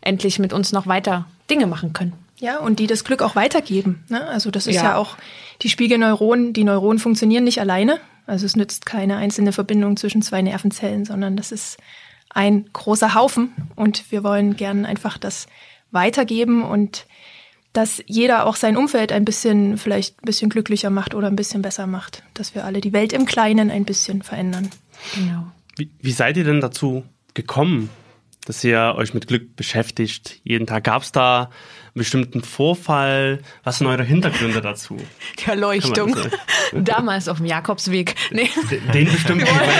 endlich 0.00 0.38
mit 0.38 0.52
uns 0.52 0.72
noch 0.72 0.86
weiter 0.86 1.26
Dinge 1.50 1.66
machen 1.66 1.92
können. 1.92 2.12
Ja, 2.42 2.58
und 2.58 2.80
die 2.80 2.88
das 2.88 3.04
Glück 3.04 3.22
auch 3.22 3.36
weitergeben. 3.36 4.02
Ne? 4.08 4.26
Also 4.26 4.50
das 4.50 4.66
ist 4.66 4.74
ja. 4.74 4.82
Ja. 4.82 4.96
auch 4.96 5.16
die 5.62 5.68
Spiegelneuronen. 5.68 6.52
Die 6.52 6.64
Neuronen 6.64 6.98
funktionieren 6.98 7.44
nicht 7.44 7.60
alleine. 7.60 8.00
Also 8.26 8.46
es 8.46 8.56
nützt 8.56 8.84
keine 8.84 9.16
einzelne 9.16 9.52
Verbindung 9.52 9.96
zwischen 9.96 10.22
zwei 10.22 10.42
Nervenzellen, 10.42 11.04
sondern 11.04 11.36
das 11.36 11.52
ist 11.52 11.76
ein 12.30 12.66
großer 12.72 13.14
Haufen. 13.14 13.52
Und 13.76 14.10
wir 14.10 14.24
wollen 14.24 14.56
gern 14.56 14.84
einfach 14.84 15.18
das 15.18 15.46
weitergeben 15.92 16.64
und 16.64 17.06
dass 17.72 18.02
jeder 18.06 18.46
auch 18.46 18.56
sein 18.56 18.76
Umfeld 18.76 19.12
ein 19.12 19.24
bisschen, 19.24 19.78
vielleicht 19.78 20.20
ein 20.20 20.26
bisschen 20.26 20.50
glücklicher 20.50 20.90
macht 20.90 21.14
oder 21.14 21.28
ein 21.28 21.36
bisschen 21.36 21.62
besser 21.62 21.86
macht. 21.86 22.24
Dass 22.34 22.56
wir 22.56 22.64
alle 22.64 22.80
die 22.80 22.92
Welt 22.92 23.12
im 23.12 23.24
Kleinen 23.24 23.70
ein 23.70 23.84
bisschen 23.84 24.22
verändern. 24.22 24.68
Genau. 25.14 25.46
Wie, 25.76 25.90
wie 26.00 26.12
seid 26.12 26.36
ihr 26.36 26.44
denn 26.44 26.60
dazu 26.60 27.04
gekommen, 27.34 27.88
dass 28.46 28.64
ihr 28.64 28.94
euch 28.96 29.14
mit 29.14 29.28
Glück 29.28 29.54
beschäftigt? 29.54 30.40
Jeden 30.42 30.66
Tag 30.66 30.82
gab 30.82 31.02
es 31.02 31.12
da 31.12 31.50
bestimmten 31.94 32.42
Vorfall? 32.42 33.40
Was 33.64 33.78
sind 33.78 33.86
eure 33.86 34.04
Hintergründe 34.04 34.60
dazu? 34.60 34.96
Die 35.38 35.46
Erleuchtung. 35.46 36.16
Damals 36.72 37.28
auf 37.28 37.38
dem 37.38 37.46
Jakobsweg. 37.46 38.14
Nee. 38.30 38.48
Den 38.94 39.10
bestimmten 39.10 39.44
Moment? 39.44 39.70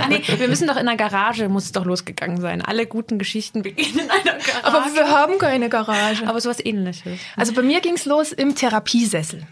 Ach 0.00 0.08
nee, 0.08 0.22
wir 0.36 0.48
müssen 0.48 0.68
doch 0.68 0.76
in 0.76 0.86
der 0.86 0.96
Garage, 0.96 1.48
muss 1.48 1.64
es 1.64 1.72
doch 1.72 1.84
losgegangen 1.84 2.40
sein. 2.40 2.62
Alle 2.62 2.86
guten 2.86 3.18
Geschichten 3.18 3.62
beginnen 3.62 4.00
in 4.00 4.10
einer 4.10 4.38
Garage. 4.38 4.64
Aber 4.64 4.94
wir 4.94 5.10
haben 5.10 5.38
keine 5.38 5.68
Garage. 5.68 6.26
Aber 6.26 6.40
sowas 6.40 6.64
ähnliches. 6.64 7.18
Also 7.36 7.52
bei 7.52 7.62
mir 7.62 7.80
ging 7.80 7.94
es 7.94 8.04
los 8.04 8.32
im 8.32 8.54
Therapiesessel. 8.54 9.46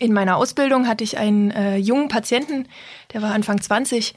In 0.00 0.12
meiner 0.12 0.36
Ausbildung 0.36 0.88
hatte 0.88 1.04
ich 1.04 1.18
einen 1.18 1.52
äh, 1.52 1.76
jungen 1.76 2.08
Patienten, 2.08 2.66
der 3.12 3.22
war 3.22 3.32
Anfang 3.32 3.60
20. 3.60 4.14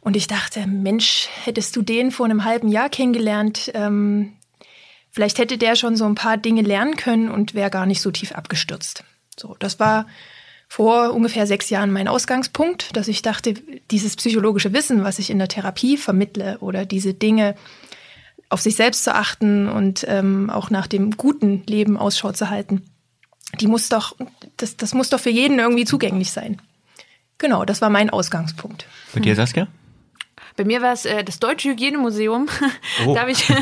Und 0.00 0.14
ich 0.14 0.28
dachte, 0.28 0.66
Mensch, 0.68 1.28
hättest 1.44 1.74
du 1.74 1.82
den 1.82 2.12
vor 2.12 2.26
einem 2.26 2.44
halben 2.44 2.68
Jahr 2.68 2.88
kennengelernt, 2.88 3.72
ähm, 3.74 4.35
vielleicht 5.16 5.38
hätte 5.38 5.56
der 5.56 5.76
schon 5.76 5.96
so 5.96 6.04
ein 6.04 6.14
paar 6.14 6.36
Dinge 6.36 6.60
lernen 6.60 6.94
können 6.96 7.30
und 7.30 7.54
wäre 7.54 7.70
gar 7.70 7.86
nicht 7.86 8.02
so 8.02 8.10
tief 8.10 8.32
abgestürzt. 8.32 9.02
So, 9.34 9.56
das 9.58 9.80
war 9.80 10.06
vor 10.68 11.14
ungefähr 11.14 11.46
sechs 11.46 11.70
Jahren 11.70 11.90
mein 11.90 12.06
Ausgangspunkt, 12.06 12.94
dass 12.94 13.08
ich 13.08 13.22
dachte, 13.22 13.54
dieses 13.90 14.14
psychologische 14.16 14.74
Wissen, 14.74 15.04
was 15.04 15.18
ich 15.18 15.30
in 15.30 15.38
der 15.38 15.48
Therapie 15.48 15.96
vermittle 15.96 16.58
oder 16.58 16.84
diese 16.84 17.14
Dinge, 17.14 17.54
auf 18.50 18.60
sich 18.60 18.76
selbst 18.76 19.04
zu 19.04 19.14
achten 19.14 19.70
und 19.70 20.04
ähm, 20.06 20.50
auch 20.50 20.68
nach 20.68 20.86
dem 20.86 21.16
guten 21.16 21.62
Leben 21.66 21.96
Ausschau 21.96 22.32
zu 22.32 22.50
halten, 22.50 22.82
die 23.58 23.68
muss 23.68 23.88
doch, 23.88 24.16
das, 24.58 24.76
das 24.76 24.92
muss 24.92 25.08
doch 25.08 25.20
für 25.20 25.30
jeden 25.30 25.58
irgendwie 25.58 25.86
zugänglich 25.86 26.30
sein. 26.30 26.60
Genau, 27.38 27.64
das 27.64 27.80
war 27.80 27.88
mein 27.88 28.10
Ausgangspunkt. 28.10 28.86
Bei 29.14 29.20
dir, 29.20 29.34
Saskia? 29.34 29.66
Bei 30.56 30.64
mir 30.64 30.82
war 30.82 30.92
es 30.92 31.04
äh, 31.04 31.22
das 31.22 31.38
Deutsche 31.38 31.70
Hygienemuseum. 31.70 32.48
Oh. 33.04 33.14
da 33.14 33.22
habe 33.22 33.30
ich, 33.30 33.46
da 33.48 33.54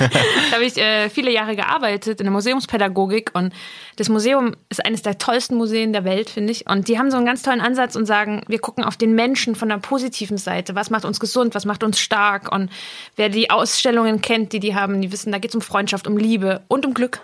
hab 0.53 0.61
ich 0.61 0.77
äh, 0.77 1.09
viele 1.09 1.33
Jahre 1.33 1.57
gearbeitet 1.57 2.21
in 2.21 2.27
der 2.27 2.33
Museumspädagogik. 2.33 3.31
Und 3.35 3.53
das 3.97 4.09
Museum 4.09 4.55
ist 4.69 4.85
eines 4.85 5.03
der 5.03 5.19
tollsten 5.19 5.57
Museen 5.57 5.93
der 5.93 6.05
Welt, 6.05 6.31
finde 6.31 6.53
ich. 6.53 6.69
Und 6.69 6.89
die 6.89 6.99
haben 6.99 7.11
so 7.11 7.17
einen 7.17 7.27
ganz 7.27 7.43
tollen 7.43 7.61
Ansatz 7.61 7.97
und 7.97 8.07
sagen, 8.07 8.43
wir 8.47 8.61
gucken 8.61 8.85
auf 8.85 8.97
den 8.97 9.15
Menschen 9.15 9.57
von 9.57 9.69
der 9.69 9.79
positiven 9.79 10.39
Seite. 10.39 10.75
Was 10.75 10.91
macht 10.91 11.05
uns 11.05 11.19
gesund? 11.19 11.55
Was 11.55 11.65
macht 11.65 11.83
uns 11.83 11.99
stark? 11.99 12.53
Und 12.53 12.71
wer 13.17 13.29
die 13.29 13.51
Ausstellungen 13.51 14.21
kennt, 14.21 14.53
die 14.53 14.61
die 14.61 14.75
haben, 14.75 15.01
die 15.01 15.11
wissen, 15.11 15.33
da 15.33 15.39
geht 15.39 15.51
es 15.51 15.55
um 15.55 15.63
Freundschaft, 15.63 16.07
um 16.07 16.17
Liebe 16.17 16.63
und 16.69 16.87
um 16.87 16.95
Glück. 16.95 17.21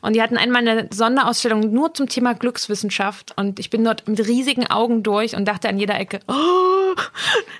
Und 0.00 0.14
die 0.14 0.22
hatten 0.22 0.36
einmal 0.36 0.66
eine 0.66 0.88
Sonderausstellung 0.90 1.72
nur 1.72 1.94
zum 1.94 2.08
Thema 2.08 2.34
Glückswissenschaft. 2.34 3.32
Und 3.36 3.58
ich 3.58 3.70
bin 3.70 3.84
dort 3.84 4.06
mit 4.08 4.26
riesigen 4.26 4.66
Augen 4.66 5.02
durch 5.02 5.36
und 5.36 5.46
dachte 5.46 5.68
an 5.68 5.78
jeder 5.78 5.98
Ecke, 5.98 6.20
oh, 6.28 6.94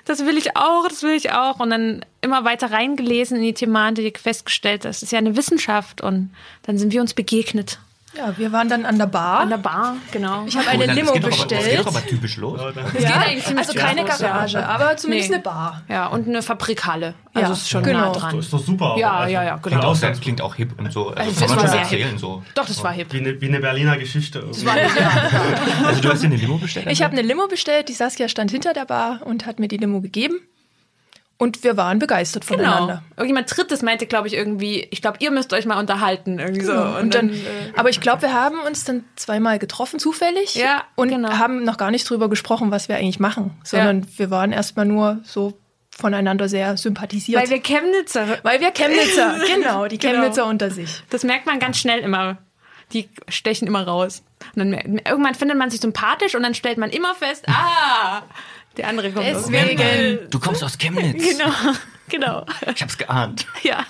das 0.05 0.25
will 0.25 0.37
ich 0.37 0.55
auch, 0.57 0.87
das 0.87 1.03
will 1.03 1.15
ich 1.15 1.31
auch. 1.31 1.59
Und 1.59 1.69
dann 1.69 2.05
immer 2.21 2.45
weiter 2.45 2.71
reingelesen 2.71 3.37
in 3.37 3.43
die 3.43 3.53
Thematik, 3.53 4.19
festgestellt, 4.19 4.85
das 4.85 5.03
ist 5.03 5.11
ja 5.11 5.19
eine 5.19 5.35
Wissenschaft. 5.35 6.01
Und 6.01 6.31
dann 6.63 6.77
sind 6.77 6.93
wir 6.93 7.01
uns 7.01 7.13
begegnet. 7.13 7.79
Ja, 8.17 8.37
wir 8.37 8.51
waren 8.51 8.67
dann 8.67 8.85
an 8.85 8.97
der 8.97 9.05
Bar. 9.05 9.39
An 9.39 9.49
der 9.49 9.57
Bar, 9.57 9.95
genau. 10.11 10.43
Ich 10.45 10.57
habe 10.57 10.67
eine 10.67 10.85
das 10.87 10.95
Limo 10.97 11.13
geht 11.13 11.23
doch 11.23 11.27
aber, 11.29 11.37
das 11.37 11.47
geht 11.47 11.57
bestellt. 11.59 11.79
doch 11.79 11.87
aber 11.87 12.05
typisch 12.05 12.37
los. 12.37 12.59
geht 12.97 13.05
eigentlich 13.05 13.45
ziemlich 13.45 13.67
also 13.67 13.79
keine 13.79 14.01
los, 14.01 14.19
ja. 14.19 14.27
Garage, 14.27 14.67
aber 14.67 14.97
zumindest 14.97 15.29
Nee. 15.29 15.35
eine 15.35 15.43
Bar. 15.43 15.81
Ja, 15.87 16.07
und 16.07 16.27
eine 16.27 16.41
Fabrikhalle. 16.41 17.13
Also 17.33 17.47
Ja, 17.47 17.53
ist 17.53 17.69
schon 17.69 17.83
genau. 17.83 17.99
nah 17.99 18.11
dran. 18.11 18.37
Ist 18.39 18.51
doch 18.51 18.59
super. 18.59 18.95
Ja, 18.97 19.11
also, 19.13 19.33
ja, 19.33 19.43
ja, 19.43 19.57
Klingt 19.59 19.79
genau. 19.79 19.91
auch, 19.93 19.97
das 19.97 20.19
klingt 20.19 20.41
auch 20.41 20.55
hip 20.55 20.77
und 20.77 20.91
so. 20.91 21.09
Also, 21.11 21.21
Also, 21.21 21.39
kann 21.45 21.49
man 21.49 21.57
war 21.57 21.59
schon 21.63 21.69
sehr 21.71 21.79
erzählen. 21.81 22.09
hip. 22.09 22.19
So. 22.19 22.43
Doch, 22.53 22.65
das 22.65 22.83
war 22.83 22.91
hip. 22.91 23.13
Wie 23.13 23.19
eine, 23.19 23.39
wie 23.39 23.47
eine 23.47 23.59
Berliner 23.61 23.97
Geschichte. 23.97 24.39
irgendwie. 24.39 24.67
Also 25.85 26.01
du 26.01 26.09
hast 26.09 26.21
dir 26.21 26.27
eine 26.27 26.35
Limo 26.35 26.57
bestellt? 26.57 26.87
Ich 26.89 27.01
habe 27.01 27.13
eine 27.13 27.21
Limo 27.21 27.47
bestellt, 27.47 27.87
die 27.87 27.93
Saskia 27.93 28.27
stand 28.27 28.51
hinter 28.51 28.73
der 28.73 28.85
Bar 28.85 29.21
und 29.23 29.45
hat 29.45 29.59
mir 29.59 29.69
die 29.69 29.77
Limo 29.77 30.01
gegeben. 30.01 30.35
Und 31.41 31.63
wir 31.63 31.75
waren 31.75 31.97
begeistert 31.97 32.45
Genau. 32.45 32.59
voneinander. 32.63 33.03
Irgendjemand 33.17 33.57
Drittes 33.57 33.81
meinte, 33.81 34.05
glaube 34.05 34.27
ich, 34.27 34.35
irgendwie, 34.35 34.87
ich 34.91 35.01
glaube, 35.01 35.17
ihr 35.21 35.31
müsst 35.31 35.51
euch 35.53 35.65
mal 35.65 35.79
unterhalten. 35.79 36.37
Irgendwie 36.37 36.61
so. 36.63 36.71
Genau. 36.71 36.99
Und 36.99 37.15
dann, 37.15 37.29
äh, 37.31 37.37
aber 37.75 37.89
ich 37.89 37.99
glaube, 37.99 38.21
wir 38.21 38.33
haben 38.33 38.59
uns 38.59 38.83
dann 38.83 39.05
zweimal 39.15 39.57
getroffen, 39.57 39.97
zufällig. 39.99 40.53
Ja, 40.53 40.83
Und 40.95 41.09
genau. 41.09 41.31
haben 41.39 41.63
noch 41.63 41.77
gar 41.77 41.89
nicht 41.89 42.07
drüber 42.07 42.29
gesprochen, 42.29 42.69
was 42.69 42.89
wir 42.89 42.97
eigentlich 42.97 43.19
machen. 43.19 43.57
Sondern 43.63 44.05
wir 44.17 44.29
waren 44.29 44.51
erstmal 44.51 44.85
nur 44.85 45.19
so 45.23 45.57
voneinander 45.89 46.47
sehr 46.47 46.77
sympathisiert. 46.77 47.41
weil 47.41 47.49
wir 47.49 47.59
Chemnitzer, 47.59 48.37
Weil 48.43 48.61
wir 48.61 48.69
Chemnitzer, 48.71 49.35
genau, 49.55 49.87
die 49.87 49.97
Genau. 49.97 50.13
Chemnitzer 50.19 50.45
unter 50.45 50.69
sich. 50.69 51.01
das 51.09 51.23
merkt 51.23 51.47
man 51.47 51.57
ganz 51.59 51.77
schnell 51.79 52.01
immer. 52.01 52.37
Die 52.93 53.09
stechen 53.29 53.67
immer 53.67 53.87
raus. 53.87 54.21
Und 54.55 54.59
dann, 54.59 54.73
irgendwann 55.07 55.33
findet 55.33 55.57
man 55.57 55.69
sich 55.71 55.79
sympathisch 55.81 56.35
und 56.35 56.43
dann 56.43 56.53
stellt 56.53 56.77
man 56.77 56.89
immer 56.91 57.15
fest, 57.15 57.45
ah, 57.47 58.21
der 58.77 58.87
andere 58.87 59.11
kommt 59.11 59.25
aus 59.27 59.47
Deswegen. 59.47 59.77
Chemnitz. 59.77 60.29
Du 60.29 60.39
kommst 60.39 60.63
aus 60.63 60.77
Chemnitz. 60.77 61.37
Genau, 61.37 61.51
genau. 62.09 62.45
Ich 62.73 62.81
hab's 62.81 62.97
geahnt. 62.97 63.45
Ja. 63.63 63.85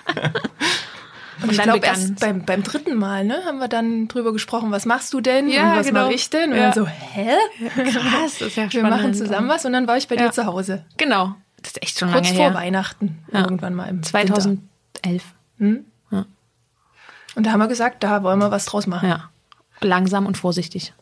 Und 1.42 1.52
ich 1.52 1.58
dann 1.58 1.66
glaube, 1.72 1.86
erst 1.86 2.20
beim, 2.20 2.46
beim 2.46 2.62
dritten 2.62 2.96
Mal 2.96 3.26
ne, 3.26 3.44
haben 3.46 3.58
wir 3.58 3.68
dann 3.68 4.08
drüber 4.08 4.32
gesprochen, 4.32 4.70
was 4.72 4.86
machst 4.86 5.12
du 5.14 5.22
denn 5.22 5.50
Ja, 5.50 5.72
und 5.72 5.80
was 5.80 5.88
genau. 5.88 6.04
mache 6.04 6.14
ich 6.14 6.30
denn? 6.30 6.52
Und 6.52 6.58
Ja. 6.58 6.64
dann 6.70 6.74
so, 6.74 6.88
hä? 6.88 7.30
Krass, 7.76 8.38
das 8.38 8.48
ist 8.50 8.56
ja 8.58 8.64
Wir 8.64 8.70
spannend. 8.82 8.90
machen 8.92 9.14
zusammen 9.16 9.48
was 9.50 9.66
und 9.66 9.74
dann 9.74 9.88
war 9.88 9.98
ich 9.98 10.08
bei 10.08 10.16
Ja. 10.16 10.28
dir 10.28 10.32
zu 10.32 10.46
Hause. 10.46 10.86
Genau. 10.98 11.34
Das 11.64 11.72
ist 11.72 11.82
echt 11.84 11.98
schon 12.00 12.12
Kurz 12.12 12.26
lange 12.28 12.38
vor 12.38 12.46
her. 12.50 12.54
Weihnachten, 12.54 13.24
Ja. 13.34 13.40
irgendwann 13.42 13.74
mal 13.74 13.86
im 13.86 13.96
Winter. 13.98 14.10
2011. 14.10 15.24
Und 15.60 17.46
da 17.46 17.52
haben 17.52 17.60
wir 17.60 17.68
gesagt, 17.68 18.04
da 18.04 18.24
wollen 18.24 18.40
wir 18.40 18.52
was 18.52 18.66
draus 18.66 18.88
machen. 18.88 19.08
Ja. 19.10 19.30
Langsam 19.80 20.26
und 20.26 20.38
vorsichtig. 20.38 20.94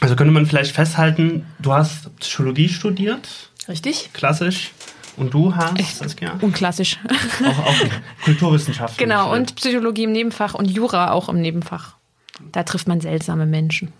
Also 0.00 0.16
könnte 0.16 0.32
man 0.32 0.46
vielleicht 0.46 0.74
festhalten, 0.74 1.46
du 1.58 1.72
hast 1.72 2.14
Psychologie 2.18 2.68
studiert, 2.68 3.50
Richtig? 3.68 4.10
klassisch. 4.12 4.70
Und 5.16 5.34
du 5.34 5.54
hast, 5.54 5.98
Saskia, 5.98 6.38
Unklassisch. 6.40 6.98
auch, 7.44 7.66
auch 7.66 7.74
Kulturwissenschaften. 8.24 8.96
Genau, 8.96 9.34
und 9.34 9.54
Psychologie 9.56 10.04
im 10.04 10.12
Nebenfach 10.12 10.54
und 10.54 10.70
Jura 10.70 11.10
auch 11.10 11.28
im 11.28 11.40
Nebenfach. 11.42 11.96
Da 12.52 12.62
trifft 12.62 12.88
man 12.88 13.02
seltsame 13.02 13.44
Menschen. 13.44 13.92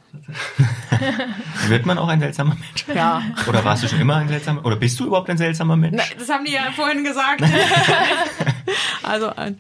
Wird 1.69 1.85
man 1.85 1.99
auch 1.99 2.09
ein 2.09 2.21
seltsamer 2.21 2.54
Mensch? 2.54 2.87
Ja. 2.95 3.23
Oder 3.47 3.62
warst 3.64 3.83
du 3.83 3.88
schon 3.88 4.00
immer 4.00 4.16
ein 4.16 4.28
seltsamer 4.28 4.64
Oder 4.64 4.76
bist 4.76 4.99
du 4.99 5.07
überhaupt 5.07 5.28
ein 5.28 5.37
seltsamer 5.37 5.76
Mensch? 5.76 6.14
Das 6.19 6.28
haben 6.30 6.45
die 6.47 6.52
ja 6.52 6.71
vorhin 6.75 7.04
gesagt. 7.04 7.42
also, 9.02 9.26
äh, 9.30 9.52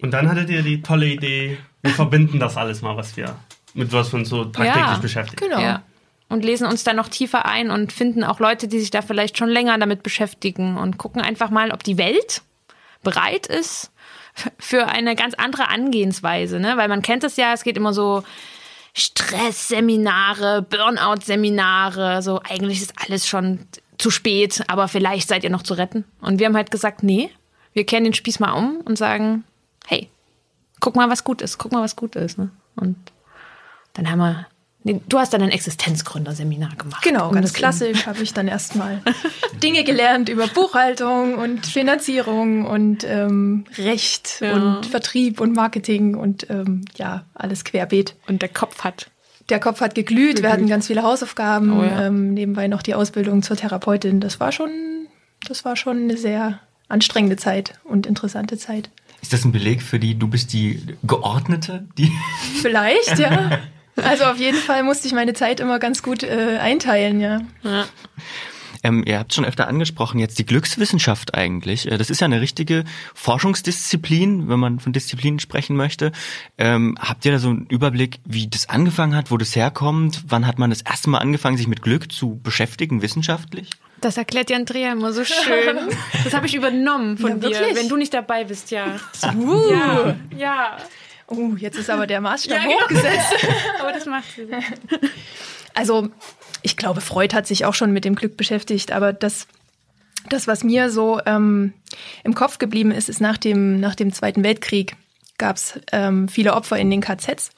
Und 0.00 0.10
dann 0.12 0.28
hattet 0.28 0.48
ihr 0.48 0.62
die 0.62 0.80
tolle 0.80 1.06
Idee, 1.06 1.58
wir 1.82 1.90
verbinden 1.92 2.38
das 2.40 2.56
alles 2.56 2.80
mal, 2.80 2.96
was 2.96 3.16
wir, 3.16 3.36
mit 3.74 3.92
was 3.92 4.12
wir 4.12 4.20
uns 4.20 4.28
so 4.28 4.44
tagtäglich 4.44 4.76
Ja, 4.76 4.98
beschäftigen. 4.98 5.48
Genau. 5.48 5.60
ja. 5.60 5.82
Und 6.28 6.44
lesen 6.44 6.66
uns 6.66 6.84
da 6.84 6.94
noch 6.94 7.08
tiefer 7.08 7.44
ein 7.44 7.70
und 7.70 7.92
finden 7.92 8.24
auch 8.24 8.40
Leute, 8.40 8.66
die 8.66 8.80
sich 8.80 8.90
da 8.90 9.02
vielleicht 9.02 9.36
schon 9.36 9.48
länger 9.48 9.78
damit 9.78 10.02
beschäftigen 10.02 10.78
und 10.78 10.96
gucken 10.96 11.20
einfach 11.20 11.50
mal, 11.50 11.70
ob 11.70 11.82
die 11.82 11.98
Welt 11.98 12.42
bereit 13.02 13.46
ist 13.46 13.90
für 14.58 14.86
eine 14.86 15.14
ganz 15.14 15.34
andere 15.34 15.68
Angehensweise. 15.68 16.58
Ne? 16.58 16.76
Weil 16.76 16.88
man 16.88 17.02
kennt 17.02 17.24
es 17.24 17.36
ja, 17.36 17.52
es 17.52 17.62
geht 17.62 17.76
immer 17.76 17.92
so 17.92 18.24
Stressseminare, 18.94 20.62
Burnout-Seminare, 20.62 22.22
so 22.22 22.40
eigentlich 22.48 22.80
ist 22.80 22.94
alles 22.96 23.26
schon 23.26 23.60
zu 23.98 24.10
spät, 24.10 24.64
aber 24.68 24.88
vielleicht 24.88 25.28
seid 25.28 25.44
ihr 25.44 25.50
noch 25.50 25.62
zu 25.62 25.74
retten. 25.74 26.04
Und 26.20 26.38
wir 26.38 26.46
haben 26.46 26.56
halt 26.56 26.70
gesagt, 26.70 27.02
nee, 27.02 27.30
wir 27.72 27.84
kehren 27.84 28.04
den 28.04 28.14
Spieß 28.14 28.40
mal 28.40 28.52
um 28.52 28.80
und 28.84 28.96
sagen, 28.96 29.44
hey, 29.86 30.08
guck 30.80 30.96
mal, 30.96 31.10
was 31.10 31.24
gut 31.24 31.42
ist, 31.42 31.58
guck 31.58 31.72
mal, 31.72 31.82
was 31.82 31.96
gut 31.96 32.16
ist. 32.16 32.38
Ne? 32.38 32.50
Und 32.76 32.96
dann 33.94 34.10
haben 34.10 34.18
wir 34.18 34.46
Nee, 34.86 35.00
du 35.08 35.18
hast 35.18 35.32
dann 35.32 35.40
ein 35.40 35.48
Existenzgründerseminar 35.50 36.76
gemacht. 36.76 37.02
Genau, 37.02 37.30
ganz 37.30 37.54
klassisch 37.54 38.06
habe 38.06 38.22
ich 38.22 38.34
dann 38.34 38.48
erstmal 38.48 39.00
Dinge 39.62 39.82
gelernt 39.82 40.28
über 40.28 40.46
Buchhaltung 40.46 41.36
und 41.36 41.64
Finanzierung 41.64 42.66
und 42.66 43.02
ähm, 43.04 43.64
Recht 43.78 44.42
Ja. 44.42 44.52
und 44.52 44.84
Vertrieb 44.84 45.40
und 45.40 45.54
Marketing 45.56 46.14
und 46.16 46.50
ähm, 46.50 46.84
ja, 46.96 47.24
alles 47.32 47.64
querbeet. 47.64 48.14
Und 48.28 48.42
der 48.42 48.50
Kopf 48.50 48.84
hat. 48.84 49.10
Der 49.48 49.58
Kopf 49.58 49.80
hat 49.80 49.94
geglüht, 49.94 50.42
wir 50.42 50.52
hatten 50.52 50.66
ganz 50.68 50.86
viele 50.88 51.02
Hausaufgaben, 51.02 51.78
Oh 51.78 51.82
ja. 51.82 52.08
ähm, 52.08 52.34
nebenbei 52.34 52.68
noch 52.68 52.82
die 52.82 52.94
Ausbildung 52.94 53.42
zur 53.42 53.56
Therapeutin. 53.56 54.20
Das 54.20 54.38
war 54.38 54.52
schon, 54.52 54.68
das 55.48 55.64
war 55.64 55.76
schon 55.76 55.96
eine 55.96 56.18
sehr 56.18 56.60
anstrengende 56.88 57.36
Zeit 57.36 57.72
und 57.84 58.06
interessante 58.06 58.58
Zeit. 58.58 58.90
Ist 59.22 59.32
das 59.32 59.46
ein 59.46 59.52
Beleg 59.52 59.80
für 59.80 59.98
die, 59.98 60.14
du 60.18 60.28
bist 60.28 60.52
die 60.52 60.82
Geordnete? 61.04 61.86
Die 61.96 62.12
Vielleicht, 62.60 63.18
ja. 63.18 63.58
Also 63.96 64.24
auf 64.24 64.38
jeden 64.38 64.58
Fall 64.58 64.82
musste 64.82 65.06
ich 65.06 65.14
meine 65.14 65.34
Zeit 65.34 65.60
immer 65.60 65.78
ganz 65.78 66.02
gut 66.02 66.22
äh, 66.22 66.58
einteilen, 66.60 67.20
ja. 67.20 67.40
Ähm, 68.82 69.02
ihr 69.06 69.18
habt 69.18 69.32
schon 69.32 69.46
öfter 69.46 69.66
angesprochen, 69.66 70.18
jetzt 70.18 70.38
die 70.38 70.44
Glückswissenschaft 70.44 71.34
eigentlich. 71.34 71.90
Äh, 71.90 71.96
Das 71.96 72.10
ist 72.10 72.20
ja 72.20 72.26
eine 72.26 72.40
richtige 72.40 72.84
Forschungsdisziplin, 73.14 74.48
wenn 74.48 74.58
man 74.58 74.78
von 74.80 74.92
Disziplinen 74.92 75.38
sprechen 75.38 75.74
möchte. 75.76 76.12
Ähm, 76.58 76.96
habt 77.00 77.24
ihr 77.24 77.32
da 77.32 77.38
so 77.38 77.48
einen 77.48 77.66
Überblick, 77.66 78.18
wie 78.24 78.46
das 78.48 78.68
angefangen 78.68 79.14
hat, 79.16 79.30
wo 79.30 79.36
das 79.38 79.56
herkommt? 79.56 80.24
Wann 80.26 80.46
hat 80.46 80.58
man 80.58 80.70
das 80.70 80.82
erste 80.82 81.08
Mal 81.08 81.18
angefangen, 81.18 81.56
sich 81.56 81.66
mit 81.68 81.80
Glück 81.82 82.12
zu 82.12 82.40
beschäftigen, 82.42 83.00
wissenschaftlich? 83.00 83.70
Das 84.00 84.18
erklärt 84.18 84.50
die 84.50 84.54
Andrea 84.54 84.92
immer 84.92 85.12
so 85.12 85.24
schön. 85.24 85.78
Das 86.24 86.34
habe 86.34 86.46
ich 86.46 86.54
übernommen 86.54 87.16
von 87.16 87.30
Ja, 87.30 87.36
dir, 87.36 87.50
wirklich? 87.60 87.76
wenn 87.76 87.88
du 87.88 87.96
nicht 87.96 88.12
dabei 88.12 88.44
bist, 88.44 88.70
ja. 88.70 88.96
Uh. 89.34 89.70
Ja, 89.72 90.16
ja. 90.36 90.76
Oh, 91.28 91.54
jetzt 91.56 91.78
ist 91.78 91.90
aber 91.90 92.06
der 92.06 92.20
Maßstab 92.20 92.58
Ja, 92.62 92.64
genau. 92.64 92.80
hochgesetzt. 92.82 93.46
Aber 93.80 93.92
das 93.92 94.06
macht 94.06 94.24
sie. 94.34 94.46
Also, 95.76 96.08
ich 96.62 96.76
glaube, 96.76 97.00
Freud 97.00 97.34
hat 97.34 97.48
sich 97.48 97.64
auch 97.64 97.74
schon 97.74 97.92
mit 97.92 98.04
dem 98.04 98.14
Glück 98.14 98.36
beschäftigt, 98.36 98.92
aber 98.92 99.12
das, 99.12 99.48
das 100.30 100.46
was 100.46 100.62
mir 100.62 100.88
so 100.88 101.20
ähm, 101.26 101.72
im 102.22 102.36
Kopf 102.36 102.58
geblieben 102.58 102.92
ist, 102.92 103.08
ist 103.08 103.20
nach 103.20 103.36
dem, 103.36 103.80
nach 103.80 103.96
dem 103.96 104.12
Zweiten 104.12 104.44
Weltkrieg 104.44 104.94
gab 105.36 105.56
es 105.56 105.80
ähm, 105.90 106.28
viele 106.28 106.54
Opfer 106.54 106.76
in 106.78 106.92
den 106.92 107.00
KZs 107.00 107.50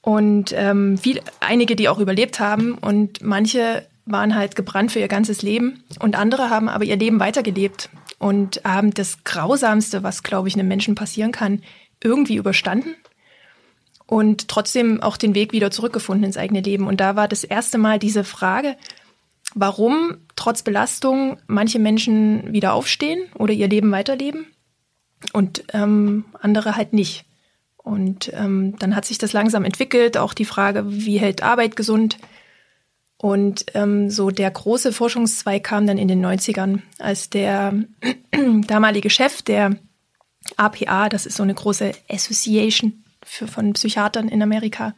und 0.00 0.52
ähm, 0.56 0.98
viel, 0.98 1.20
einige, 1.38 1.76
die 1.76 1.88
auch 1.88 2.00
überlebt 2.00 2.40
haben 2.40 2.74
und 2.74 3.22
manche 3.22 3.86
waren 4.04 4.34
halt 4.34 4.56
gebrannt 4.56 4.90
für 4.90 4.98
ihr 4.98 5.06
ganzes 5.06 5.42
Leben 5.42 5.84
und 6.00 6.16
andere 6.16 6.50
haben 6.50 6.68
aber 6.68 6.84
ihr 6.84 6.96
Leben 6.96 7.20
weitergelebt 7.20 7.88
und 8.18 8.60
haben 8.64 8.92
das 8.92 9.22
Grausamste, 9.22 10.02
was, 10.02 10.24
glaube 10.24 10.48
ich, 10.48 10.54
einem 10.54 10.66
Menschen 10.66 10.96
passieren 10.96 11.30
kann, 11.30 11.62
irgendwie 12.02 12.36
überstanden 12.36 12.94
und 14.06 14.48
trotzdem 14.48 15.02
auch 15.02 15.16
den 15.16 15.34
Weg 15.34 15.52
wieder 15.52 15.70
zurückgefunden 15.70 16.24
ins 16.24 16.38
eigene 16.38 16.60
Leben. 16.60 16.86
Und 16.86 17.00
da 17.00 17.14
war 17.14 17.28
das 17.28 17.44
erste 17.44 17.78
Mal 17.78 17.98
diese 17.98 18.24
Frage, 18.24 18.76
warum 19.54 20.16
trotz 20.34 20.62
Belastung 20.62 21.38
manche 21.46 21.78
Menschen 21.78 22.52
wieder 22.52 22.72
aufstehen 22.72 23.20
oder 23.34 23.52
ihr 23.52 23.68
Leben 23.68 23.92
weiterleben 23.92 24.46
und 25.32 25.64
ähm, 25.72 26.24
andere 26.40 26.76
halt 26.76 26.92
nicht. 26.92 27.24
Und 27.76 28.32
ähm, 28.34 28.76
dann 28.78 28.94
hat 28.96 29.04
sich 29.04 29.18
das 29.18 29.32
langsam 29.32 29.64
entwickelt, 29.64 30.18
auch 30.18 30.34
die 30.34 30.44
Frage, 30.44 30.84
wie 30.86 31.18
hält 31.18 31.42
Arbeit 31.42 31.76
gesund? 31.76 32.18
Und 33.16 33.66
ähm, 33.74 34.10
so 34.10 34.30
der 34.30 34.50
große 34.50 34.92
Forschungszweig 34.92 35.64
kam 35.64 35.86
dann 35.86 35.98
in 35.98 36.06
den 36.06 36.24
90ern, 36.24 36.80
als 36.98 37.30
der 37.30 37.74
damalige 38.66 39.10
Chef 39.10 39.42
der 39.42 39.76
APA, 40.56 41.08
das 41.08 41.26
ist 41.26 41.36
so 41.36 41.42
eine 41.42 41.54
große 41.54 41.92
Association 42.08 43.04
für, 43.22 43.46
von 43.46 43.72
Psychiatern 43.72 44.28
in 44.28 44.42
Amerika, 44.42 44.94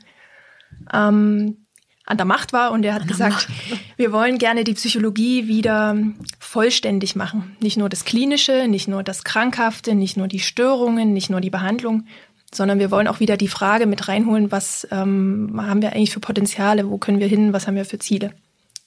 ähm, 0.92 1.66
an 2.07 2.16
der 2.16 2.26
Macht 2.26 2.52
war 2.52 2.73
und 2.73 2.85
er 2.85 2.95
hat 2.95 3.07
gesagt, 3.07 3.49
wir 3.97 4.11
wollen 4.11 4.38
gerne 4.38 4.64
die 4.64 4.75
Psychologie 4.75 5.47
wieder 5.47 5.97
vollständig 6.40 7.14
machen. 7.14 7.57
Nicht 7.61 7.76
nur 7.76 7.88
das 7.88 8.04
Klinische, 8.04 8.66
nicht 8.69 8.88
nur 8.88 9.02
das 9.02 9.23
Krankhafte, 9.23 9.95
nicht 9.95 10.16
nur 10.16 10.26
die 10.26 10.40
Störungen, 10.40 11.12
nicht 11.12 11.30
nur 11.30 11.40
die 11.40 11.50
Behandlung, 11.50 12.07
sondern 12.52 12.80
wir 12.80 12.90
wollen 12.90 13.07
auch 13.07 13.21
wieder 13.21 13.37
die 13.37 13.49
Frage 13.49 13.87
mit 13.87 14.09
reinholen, 14.09 14.50
was 14.50 14.88
ähm, 14.90 15.52
haben 15.57 15.83
wir 15.83 15.92
eigentlich 15.92 16.11
für 16.11 16.20
Potenziale, 16.20 16.90
wo 16.90 16.98
können 16.98 17.20
wir 17.20 17.29
hin, 17.29 17.53
was 17.53 17.66
haben 17.66 17.77
wir 17.77 17.85
für 17.85 18.01
Ziele. 18.01 18.33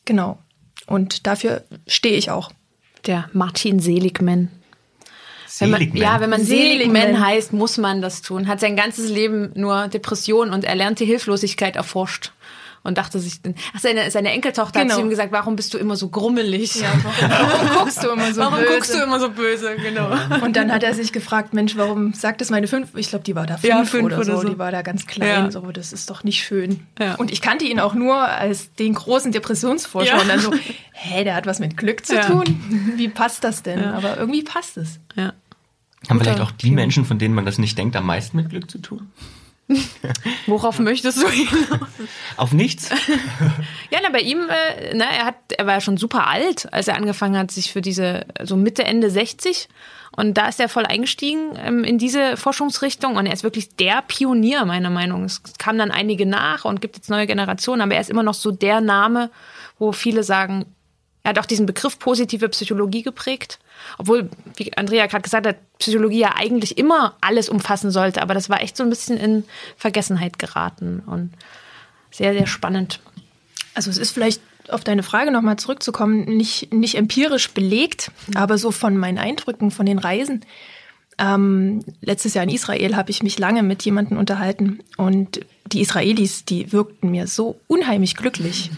Genau. 0.04 0.38
Und 0.86 1.26
dafür 1.26 1.64
stehe 1.88 2.18
ich 2.18 2.30
auch. 2.30 2.52
Der 3.06 3.30
Martin 3.32 3.80
Seligman. 3.80 4.50
Wenn 5.60 5.70
man, 5.72 5.80
Seligman. 5.80 6.02
ja, 6.02 6.20
wenn 6.20 6.30
man 6.30 6.44
Seligman. 6.44 6.96
Seligman 7.02 7.26
heißt, 7.26 7.54
muss 7.54 7.78
man 7.78 8.02
das 8.02 8.22
tun. 8.22 8.48
Hat 8.48 8.60
sein 8.60 8.76
ganzes 8.76 9.10
Leben 9.10 9.52
nur 9.56 9.88
Depression 9.88 10.50
und 10.52 10.64
erlernte 10.64 11.04
Hilflosigkeit 11.06 11.76
erforscht. 11.76 12.32
Und 12.86 12.98
dachte 12.98 13.18
sich, 13.18 13.40
ach, 13.74 13.80
seine, 13.80 14.12
seine 14.12 14.32
Enkeltochter 14.32 14.82
hat 14.82 14.88
Genau. 14.88 14.96
zu 14.96 15.02
ihm 15.04 15.10
gesagt, 15.10 15.32
warum 15.32 15.56
bist 15.56 15.74
du 15.74 15.78
immer 15.78 15.96
so 15.96 16.10
grummelig? 16.10 16.84
Warum 16.84 17.78
guckst 17.78 18.04
du 18.04 18.10
immer 18.10 18.34
so 18.34 18.42
warum 18.42 18.60
böse? 18.60 18.74
guckst 18.74 18.94
du 18.94 18.98
immer 19.02 19.20
so 19.22 19.30
böse? 19.30 19.78
Genau. 19.82 20.10
Und 20.44 20.58
dann 20.58 20.70
hat 20.70 20.84
er 20.84 20.94
sich 20.94 21.14
gefragt, 21.14 21.54
Mensch, 21.54 21.78
warum 21.78 22.12
sagt 22.14 22.42
das 22.42 22.50
meine 22.50 22.68
fünf? 22.68 22.90
Ich 22.98 23.08
glaube, 23.08 23.24
die 23.24 23.36
war 23.38 23.46
da 23.48 23.54
fünf, 23.56 23.64
Ja, 23.74 23.86
fünf 23.86 24.04
oder, 24.04 24.18
oder 24.18 24.26
so. 24.36 24.42
so. 24.42 24.50
Die 24.50 24.60
war 24.60 24.70
da 24.74 24.82
ganz 24.82 25.08
klein. 25.08 25.46
Ja. 25.46 25.50
So, 25.52 25.62
das 25.72 25.94
ist 25.94 26.10
doch 26.10 26.26
nicht 26.26 26.44
schön. 26.44 26.86
Ja. 27.00 27.16
Und 27.16 27.32
ich 27.32 27.42
kannte 27.42 27.64
ihn 27.64 27.80
auch 27.80 27.94
nur 27.94 28.18
als 28.18 28.74
den 28.76 28.96
großen 28.96 29.32
Depressionsforscher. 29.32 30.16
Ja. 30.18 30.22
Und 30.22 30.28
dann 30.28 30.40
so, 30.42 30.54
hä, 30.92 31.24
der 31.24 31.36
hat 31.36 31.46
was 31.46 31.60
mit 31.60 31.78
Glück 31.78 32.06
zu 32.06 32.16
Ja. 32.16 32.26
tun. 32.26 32.44
Wie 32.98 33.08
passt 33.08 33.46
das 33.46 33.64
denn? 33.64 33.80
Ja. 33.82 33.94
Aber 33.94 34.18
irgendwie 34.18 34.44
passt 34.44 34.76
es. 34.76 35.00
Ja. 35.16 35.32
Haben 36.10 36.20
vielleicht 36.20 36.42
auch 36.42 36.52
die 36.52 36.72
Menschen, 36.72 37.06
von 37.06 37.18
denen 37.18 37.34
man 37.34 37.46
das 37.46 37.58
nicht 37.58 37.78
denkt, 37.78 37.96
am 37.96 38.06
meisten 38.06 38.38
mit 38.38 38.50
Glück 38.50 38.70
zu 38.70 38.80
tun? 38.80 39.12
Worauf 40.48 40.80
möchtest 40.80 41.22
du 41.22 41.30
hinaus? 41.30 41.90
Auf 42.38 42.54
nichts? 42.54 42.90
Ja, 43.92 44.00
na, 44.02 44.10
bei 44.10 44.22
ihm, 44.22 44.40
äh, 44.50 44.96
ne, 44.96 45.06
er 45.06 45.26
hat, 45.26 45.36
er 45.56 45.68
war 45.68 45.76
ja 45.76 45.82
schon 45.82 45.98
super 45.98 46.28
alt, 46.28 46.72
als 46.74 46.88
er 46.88 46.96
angefangen 46.96 47.38
hat, 47.38 47.52
sich 47.52 47.72
für 47.72 47.82
diese, 47.82 48.26
so 48.42 48.56
Mitte, 48.56 48.84
Ende 48.84 49.12
60. 49.12 49.70
Und 50.16 50.36
da 50.36 50.48
ist 50.48 50.60
er 50.60 50.68
voll 50.68 50.86
eingestiegen 50.86 51.52
ähm, 51.58 51.84
in 51.84 52.00
diese 52.00 52.36
Forschungsrichtung 52.36 53.18
und 53.18 53.28
er 53.28 53.34
ist 53.34 53.44
wirklich 53.44 53.76
der 53.76 54.02
Pionier, 54.02 54.66
meiner 54.66 54.90
Meinung. 54.90 55.22
nach. 55.22 55.28
Es 55.28 55.42
kamen 55.60 55.78
dann 55.78 55.92
einige 55.92 56.26
nach 56.26 56.66
und 56.66 56.82
gibt 56.82 56.96
jetzt 56.96 57.10
neue 57.10 57.28
Generationen, 57.28 57.82
aber 57.82 57.96
er 57.96 58.02
ist 58.02 58.10
immer 58.10 58.24
noch 58.24 58.34
so 58.34 58.52
der 58.52 58.82
Name, 58.82 59.30
wo 59.78 59.92
viele 59.92 60.24
sagen, 60.24 60.66
er 61.24 61.30
hat 61.30 61.40
auch 61.40 61.46
diesen 61.46 61.66
Begriff 61.66 62.00
positive 62.00 62.50
Psychologie 62.50 63.04
geprägt. 63.04 63.60
Obwohl, 63.98 64.30
wie 64.56 64.76
Andrea 64.76 65.06
gerade 65.08 65.24
gesagt 65.24 65.48
hat, 65.48 65.58
Psychologie 65.80 66.20
ja 66.20 66.36
eigentlich 66.36 66.78
immer 66.78 67.16
alles 67.22 67.50
umfassen 67.50 67.92
sollte, 67.92 68.22
aber 68.22 68.34
das 68.34 68.50
war 68.50 68.62
echt 68.62 68.78
so 68.78 68.84
ein 68.84 68.90
bisschen 68.90 69.18
in 69.18 69.44
Vergessenheit 69.78 70.40
geraten 70.40 71.04
und 71.06 71.32
sehr, 72.12 72.34
sehr 72.34 72.48
spannend. 72.48 73.00
Also 73.74 73.90
es 73.90 73.98
ist 73.98 74.12
vielleicht 74.12 74.42
auf 74.70 74.84
deine 74.84 75.04
Frage 75.04 75.32
nochmal 75.32 75.58
zurückzukommen, 75.58 76.26
nicht, 76.26 76.74
nicht 76.74 76.96
empirisch 76.96 77.52
belegt, 77.52 78.12
aber 78.36 78.58
so 78.58 78.72
von 78.72 78.98
meinen 78.98 79.18
Eindrücken 79.18 79.72
von 79.72 79.86
den 79.86 80.00
Reisen. 80.00 80.46
Ähm, 81.20 81.84
letztes 82.02 82.34
Jahr 82.34 82.44
in 82.44 82.50
Israel 82.50 82.96
habe 82.96 83.12
ich 83.12 83.24
mich 83.24 83.38
lange 83.38 83.62
mit 83.62 83.84
jemandem 83.84 84.18
unterhalten 84.18 84.80
und 84.98 85.42
die 85.66 85.82
Israelis, 85.82 86.46
die 86.46 86.72
wirkten 86.72 87.12
mir 87.12 87.28
so 87.28 87.60
unheimlich 87.68 88.16
glücklich. 88.16 88.72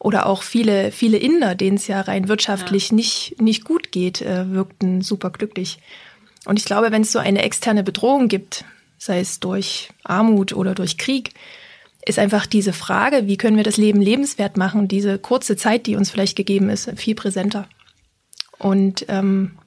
Oder 0.00 0.24
auch 0.24 0.42
viele, 0.42 0.92
viele 0.92 1.18
Inder, 1.18 1.54
denen 1.54 1.76
es 1.76 1.86
ja 1.86 2.00
rein 2.00 2.26
wirtschaftlich 2.28 2.90
nicht, 2.90 3.36
nicht 3.38 3.64
gut 3.64 3.92
geht, 3.92 4.22
äh, 4.22 4.50
wirkten 4.50 5.02
super 5.02 5.28
glücklich. 5.28 5.78
Und 6.46 6.58
ich 6.58 6.64
glaube, 6.64 6.90
wenn 6.90 7.02
es 7.02 7.12
so 7.12 7.18
eine 7.18 7.42
externe 7.42 7.84
Bedrohung 7.84 8.28
gibt, 8.28 8.64
sei 8.96 9.20
es 9.20 9.40
durch 9.40 9.90
Armut 10.02 10.54
oder 10.54 10.74
durch 10.74 10.96
Krieg, 10.96 11.34
ist 12.06 12.18
einfach 12.18 12.46
diese 12.46 12.72
Frage, 12.72 13.26
wie 13.26 13.36
können 13.36 13.58
wir 13.58 13.62
das 13.62 13.76
Leben 13.76 14.00
lebenswert 14.00 14.56
machen, 14.56 14.88
diese 14.88 15.18
kurze 15.18 15.54
Zeit, 15.54 15.86
die 15.86 15.96
uns 15.96 16.10
vielleicht 16.10 16.34
gegeben 16.34 16.70
ist, 16.70 16.90
viel 16.96 17.14
präsenter. 17.14 17.68
Und 18.58 19.04
ähm, 19.08 19.58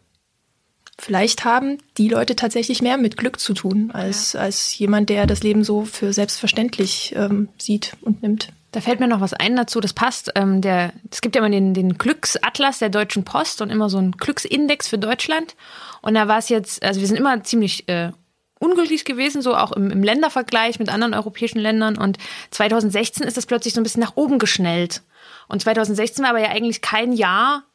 vielleicht 0.98 1.46
haben 1.46 1.78
die 2.00 2.10
Leute 2.10 2.36
tatsächlich 2.36 2.82
mehr 2.82 2.98
mit 2.98 3.18
Glück 3.18 3.40
zu 3.40 3.54
tun, 3.54 3.92
als, 3.92 4.36
als 4.36 4.76
jemand, 4.80 5.10
der 5.10 5.28
das 5.28 5.44
Leben 5.44 5.64
so 5.64 5.86
für 5.86 6.12
selbstverständlich 6.12 7.14
ähm, 7.16 7.50
sieht 7.60 7.96
und 8.02 8.24
nimmt. 8.24 8.50
Da 8.74 8.82
fällt 8.82 9.00
mir 9.00 9.08
noch 9.08 9.22
was 9.22 9.34
ein 9.34 9.56
dazu, 9.56 9.80
das 9.80 9.94
passt. 9.94 10.32
Ähm, 10.34 10.60
der, 10.60 10.94
es 11.12 11.22
gibt 11.22 11.36
ja 11.36 11.42
immer 11.42 11.52
den, 11.52 11.76
den 11.76 11.98
Glücksatlas 12.00 12.80
der 12.80 12.90
Deutschen 12.90 13.24
Post 13.24 13.62
und 13.62 13.70
immer 13.70 13.88
so 13.88 14.00
einen 14.00 14.14
Glücksindex 14.14 14.88
für 14.88 14.98
Deutschland. 14.98 15.56
Und 16.02 16.16
da 16.16 16.28
war 16.28 16.40
es 16.40 16.50
jetzt, 16.50 16.84
also 16.84 17.00
wir 17.00 17.08
sind 17.08 17.18
immer 17.18 17.44
ziemlich 17.44 17.88
äh, 17.88 18.12
unglücklich 18.58 19.06
gewesen, 19.06 19.44
so 19.44 19.56
auch 19.56 19.74
im, 19.74 19.92
im 19.92 20.02
Ländervergleich 20.02 20.80
mit 20.80 20.90
anderen 20.90 21.14
europäischen 21.14 21.60
Ländern. 21.60 22.00
Und 22.00 22.18
2016 22.50 23.28
ist 23.28 23.38
das 23.38 23.46
plötzlich 23.46 23.76
so 23.76 23.80
ein 23.80 23.84
bisschen 23.84 24.02
nach 24.02 24.16
oben 24.16 24.40
geschnellt. 24.40 25.04
Und 25.48 25.62
2016 25.62 26.24
war 26.24 26.32
aber 26.32 26.42
ja 26.42 26.50
eigentlich 26.50 26.82
kein 26.82 27.14
Jahr, 27.14 27.66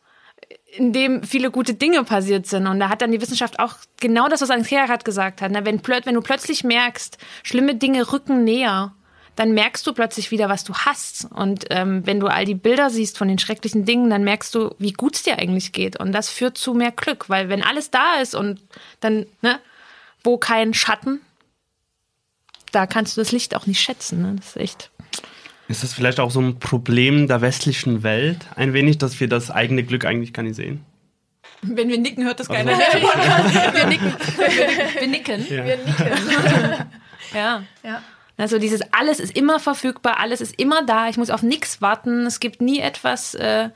in 0.76 0.92
dem 0.92 1.22
viele 1.22 1.52
gute 1.52 1.74
Dinge 1.74 2.02
passiert 2.02 2.46
sind. 2.46 2.66
Und 2.66 2.80
da 2.80 2.88
hat 2.88 3.02
dann 3.02 3.12
die 3.12 3.20
Wissenschaft 3.20 3.60
auch 3.60 3.74
genau 4.00 4.26
das, 4.28 4.40
was 4.40 4.50
Andrea 4.50 4.86
gerade 4.86 5.04
gesagt 5.04 5.42
hat. 5.42 5.52
Ne? 5.52 5.64
Wenn, 5.64 5.80
wenn 5.86 6.14
du 6.14 6.22
plötzlich 6.22 6.64
merkst, 6.64 7.18
schlimme 7.44 7.76
Dinge 7.76 8.12
rücken 8.12 8.42
näher, 8.42 8.94
dann 9.38 9.52
merkst 9.52 9.86
du 9.86 9.92
plötzlich 9.92 10.32
wieder, 10.32 10.48
was 10.48 10.64
du 10.64 10.74
hast. 10.74 11.28
Und 11.32 11.66
ähm, 11.70 12.04
wenn 12.04 12.18
du 12.18 12.26
all 12.26 12.44
die 12.44 12.56
Bilder 12.56 12.90
siehst 12.90 13.16
von 13.16 13.28
den 13.28 13.38
schrecklichen 13.38 13.84
Dingen, 13.84 14.10
dann 14.10 14.24
merkst 14.24 14.52
du, 14.52 14.74
wie 14.80 14.92
gut 14.92 15.14
es 15.14 15.22
dir 15.22 15.38
eigentlich 15.38 15.70
geht. 15.70 15.94
Und 16.00 16.10
das 16.10 16.28
führt 16.28 16.58
zu 16.58 16.74
mehr 16.74 16.90
Glück, 16.90 17.28
weil 17.28 17.48
wenn 17.48 17.62
alles 17.62 17.92
da 17.92 18.16
ist 18.20 18.34
und 18.34 18.60
dann, 18.98 19.26
ne, 19.40 19.60
wo 20.24 20.38
kein 20.38 20.74
Schatten, 20.74 21.20
da 22.72 22.88
kannst 22.88 23.16
du 23.16 23.20
das 23.20 23.30
Licht 23.30 23.54
auch 23.54 23.66
nicht 23.66 23.80
schätzen. 23.80 24.22
Ne? 24.22 24.34
Das 24.38 24.48
ist 24.48 24.56
echt 24.56 24.90
Ist 25.68 25.84
das 25.84 25.92
vielleicht 25.94 26.18
auch 26.18 26.32
so 26.32 26.40
ein 26.40 26.58
Problem 26.58 27.28
der 27.28 27.40
westlichen 27.40 28.02
Welt 28.02 28.38
ein 28.56 28.72
wenig, 28.72 28.98
dass 28.98 29.20
wir 29.20 29.28
das 29.28 29.52
eigene 29.52 29.84
Glück 29.84 30.04
eigentlich 30.04 30.32
gar 30.32 30.42
nicht 30.42 30.56
sehen? 30.56 30.84
Wenn 31.62 31.88
wir 31.88 31.98
nicken, 31.98 32.24
hört 32.24 32.40
das 32.40 32.50
Also- 32.50 32.64
keiner. 32.64 32.76
wir 32.76 33.86
nicken. 33.86 34.14
Wir, 34.36 35.00
wir 35.00 35.06
nicken. 35.06 35.46
Ja. 35.48 35.64
Wir 35.64 35.76
nicken. 35.76 35.94
ja. 37.34 37.62
Ja. 37.84 38.02
Also 38.38 38.58
dieses 38.58 38.80
alles 38.92 39.20
ist 39.20 39.36
immer 39.36 39.58
verfügbar, 39.60 40.18
alles 40.20 40.40
ist 40.40 40.58
immer 40.58 40.84
da. 40.86 41.08
Ich 41.08 41.16
muss 41.18 41.28
auf 41.30 41.42
nichts 41.42 41.82
warten. 41.82 42.24
Es 42.24 42.40
gibt 42.40 42.62
nie 42.62 42.78
etwas, 42.78 43.34
äh, 43.34 43.68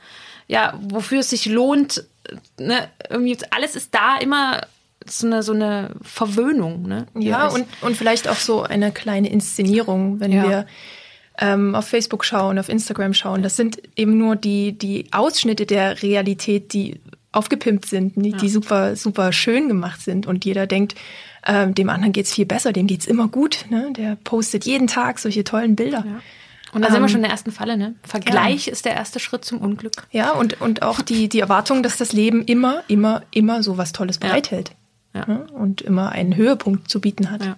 ja, 0.47 0.73
wofür 0.81 1.19
es 1.19 1.29
sich 1.29 1.45
lohnt. 1.45 2.05
äh, 2.57 2.63
Ne? 2.63 2.87
Irgendwie 3.09 3.37
alles 3.51 3.75
ist 3.75 3.93
da, 3.93 4.17
immer 4.17 4.65
so 5.05 5.27
eine, 5.27 5.43
so 5.43 5.51
eine 5.53 5.91
Verwöhnung. 6.01 6.83
Ne? 6.87 7.05
Ja, 7.13 7.47
und, 7.47 7.65
und 7.81 7.97
vielleicht 7.97 8.27
auch 8.29 8.37
so 8.37 8.63
eine 8.63 8.91
kleine 8.93 9.29
Inszenierung, 9.29 10.19
wenn 10.21 10.31
Ja. 10.31 10.47
wir 10.49 10.65
ähm, 11.39 11.75
auf 11.75 11.87
Facebook 11.87 12.23
schauen, 12.23 12.57
auf 12.57 12.69
Instagram 12.69 13.13
schauen. 13.13 13.43
Das 13.43 13.57
sind 13.57 13.81
eben 13.97 14.17
nur 14.17 14.35
die, 14.37 14.77
die 14.77 15.07
Ausschnitte 15.11 15.65
der 15.65 16.01
Realität, 16.03 16.71
die 16.73 17.01
aufgepimpt 17.33 17.87
sind, 17.87 18.13
die, 18.15 18.31
die 18.31 18.47
super, 18.49 18.95
super 18.95 19.33
schön 19.33 19.67
gemacht 19.67 19.99
sind. 20.01 20.27
Und 20.27 20.45
jeder 20.45 20.67
denkt, 20.67 20.93
ähm, 21.45 21.75
dem 21.75 21.89
anderen 21.89 22.13
geht's 22.13 22.33
viel 22.33 22.45
besser, 22.45 22.73
dem 22.73 22.87
geht's 22.87 23.05
immer 23.05 23.27
gut. 23.27 23.65
Ne? 23.69 23.91
Der 23.95 24.15
postet 24.23 24.65
jeden 24.65 24.87
Tag 24.87 25.19
solche 25.19 25.43
tollen 25.43 25.75
Bilder. 25.75 26.05
Und 26.73 26.81
da 26.81 26.87
sind 26.89 26.97
wir 26.99 27.03
Ähm, 27.03 27.09
schon 27.09 27.17
in 27.17 27.23
der 27.23 27.31
ersten 27.31 27.51
Falle. 27.51 27.77
Ne? 27.77 27.95
Vergleich 28.03 28.67
ist 28.67 28.85
der 28.85 28.93
erste 28.93 29.19
Schritt 29.19 29.45
zum 29.45 29.59
Unglück. 29.59 30.07
Ja, 30.11 30.31
und, 30.31 30.59
und 30.61 30.81
auch 30.81 31.01
die, 31.01 31.29
die 31.29 31.39
Erwartung, 31.39 31.83
dass 31.83 31.97
das 31.97 32.13
Leben 32.13 32.43
immer, 32.43 32.83
immer, 32.87 33.21
immer 33.31 33.61
so 33.61 33.77
was 33.77 33.91
Tolles 33.91 34.19
Ja. 34.21 34.29
bereithält. 34.29 34.71
Ja. 35.13 35.25
Ne? 35.27 35.45
Und 35.51 35.81
immer 35.81 36.09
einen 36.11 36.35
Höhepunkt 36.35 36.89
zu 36.89 36.99
bieten 36.99 37.29
hat. 37.29 37.45
Ja. 37.45 37.57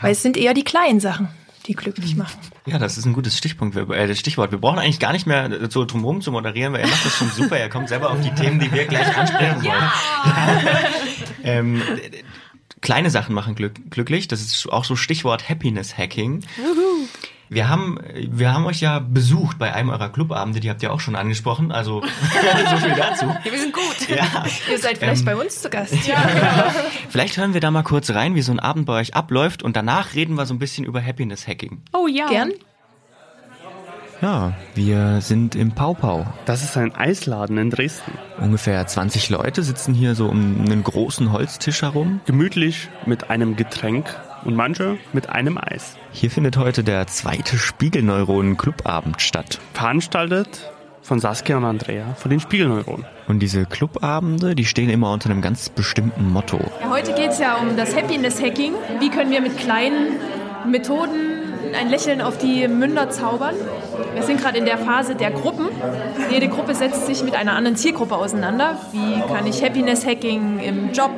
Weil 0.00 0.12
es 0.12 0.22
sind 0.22 0.36
eher 0.36 0.54
die 0.54 0.62
kleinen 0.62 1.00
Sachen, 1.00 1.28
die 1.66 1.74
glücklich 1.74 2.16
machen. 2.16 2.38
Ja, 2.66 2.78
das 2.78 2.96
ist 2.98 3.04
ein 3.06 3.12
gutes 3.12 3.36
Stichpunkt, 3.36 3.76
äh, 3.76 4.14
Stichwort. 4.14 4.50
Wir 4.52 4.58
brauchen 4.58 4.78
eigentlich 4.78 4.98
gar 5.00 5.12
nicht 5.12 5.26
mehr 5.26 5.70
so 5.70 5.84
drumherum 5.84 6.20
zu 6.20 6.32
moderieren, 6.32 6.72
weil 6.72 6.80
er 6.80 6.88
macht 6.88 7.04
das 7.04 7.14
schon 7.16 7.30
super. 7.30 7.56
Er 7.58 7.68
kommt 7.68 7.88
selber 7.88 8.10
auf 8.10 8.20
die 8.20 8.30
Themen, 8.34 8.58
die 8.60 8.70
wir 8.72 8.86
gleich 8.86 9.16
ansprechen 9.16 9.62
wollen. 9.64 9.90
ähm, 11.44 11.82
d- 11.96 12.08
d- 12.10 12.24
kleine 12.80 13.10
Sachen 13.10 13.34
machen 13.34 13.54
glück, 13.54 13.74
glücklich. 13.90 14.28
Das 14.28 14.40
ist 14.40 14.66
auch 14.72 14.84
so 14.84 14.96
Stichwort 14.96 15.48
Happiness 15.48 15.96
Hacking. 15.98 16.42
Wir 17.48 17.68
haben, 17.68 17.98
wir 18.14 18.52
haben 18.52 18.66
euch 18.66 18.80
ja 18.80 18.98
besucht 18.98 19.58
bei 19.58 19.72
einem 19.72 19.90
eurer 19.90 20.08
Clubabende, 20.08 20.60
die 20.60 20.68
habt 20.68 20.82
ihr 20.82 20.92
auch 20.92 21.00
schon 21.00 21.14
angesprochen. 21.14 21.70
Also 21.70 22.02
so 22.70 22.76
viel 22.78 22.94
dazu. 22.96 23.26
Ja, 23.26 23.40
wir 23.44 23.58
sind 23.58 23.72
gut. 23.72 24.08
Ja. 24.08 24.44
Ihr 24.70 24.78
seid 24.78 24.98
vielleicht 24.98 25.20
Ähm, 25.20 25.26
bei 25.26 25.36
uns 25.36 25.62
zu 25.62 25.70
Gast. 25.70 25.94
Vielleicht 27.08 27.36
hören 27.36 27.54
wir 27.54 27.60
da 27.60 27.70
mal 27.70 27.82
kurz 27.82 28.10
rein, 28.10 28.34
wie 28.34 28.42
so 28.42 28.52
ein 28.52 28.60
Abend 28.60 28.86
bei 28.86 28.94
euch 29.00 29.14
abläuft 29.14 29.62
und 29.62 29.76
danach 29.76 30.14
reden 30.14 30.34
wir 30.34 30.46
so 30.46 30.54
ein 30.54 30.58
bisschen 30.58 30.84
über 30.84 31.00
Happiness 31.04 31.46
Hacking. 31.46 31.82
Oh 31.92 32.06
ja. 32.06 32.28
Gern? 32.28 32.52
Ja, 34.22 34.54
wir 34.74 35.20
sind 35.20 35.54
im 35.54 35.72
Pau 35.72 35.92
Pau. 35.92 36.26
Das 36.46 36.62
ist 36.62 36.76
ein 36.78 36.94
Eisladen 36.94 37.58
in 37.58 37.70
Dresden. 37.70 38.12
Ungefähr 38.38 38.86
20 38.86 39.28
Leute 39.28 39.62
sitzen 39.62 39.92
hier 39.92 40.14
so 40.14 40.26
um 40.28 40.62
einen 40.64 40.82
großen 40.82 41.32
Holztisch 41.32 41.82
herum. 41.82 42.20
Gemütlich 42.24 42.88
mit 43.04 43.28
einem 43.28 43.56
Getränk 43.56 44.06
und 44.44 44.54
manche 44.56 44.96
mit 45.12 45.28
einem 45.28 45.58
Eis. 45.58 45.96
Hier 46.18 46.30
findet 46.30 46.56
heute 46.56 46.82
der 46.82 47.06
zweite 47.08 47.58
Spiegelneuronen-Clubabend 47.58 49.20
statt. 49.20 49.58
Veranstaltet 49.74 50.72
von 51.02 51.20
Saskia 51.20 51.58
und 51.58 51.66
Andrea 51.66 52.14
von 52.14 52.30
den 52.30 52.40
Spiegelneuronen. 52.40 53.04
Und 53.28 53.40
diese 53.40 53.66
Clubabende, 53.66 54.54
die 54.54 54.64
stehen 54.64 54.88
immer 54.88 55.12
unter 55.12 55.28
einem 55.28 55.42
ganz 55.42 55.68
bestimmten 55.68 56.32
Motto. 56.32 56.58
Ja, 56.80 56.88
heute 56.88 57.12
geht 57.12 57.32
es 57.32 57.38
ja 57.38 57.56
um 57.56 57.76
das 57.76 57.94
Happiness-Hacking. 57.94 58.72
Wie 58.98 59.10
können 59.10 59.30
wir 59.30 59.42
mit 59.42 59.58
kleinen 59.58 60.16
Methoden 60.66 61.35
ein 61.74 61.88
Lächeln 61.88 62.20
auf 62.20 62.38
die 62.38 62.68
Münder 62.68 63.10
zaubern? 63.10 63.54
Wir 64.14 64.22
sind 64.22 64.40
gerade 64.40 64.58
in 64.58 64.64
der 64.64 64.78
Phase 64.78 65.14
der 65.14 65.30
Gruppen. 65.30 65.68
Jede 66.30 66.48
Gruppe 66.48 66.74
setzt 66.74 67.06
sich 67.06 67.22
mit 67.22 67.34
einer 67.34 67.54
anderen 67.54 67.76
Zielgruppe 67.76 68.16
auseinander. 68.16 68.78
Wie 68.92 69.20
kann 69.32 69.46
ich 69.46 69.62
Happiness-Hacking 69.62 70.60
im 70.60 70.92
Job 70.92 71.10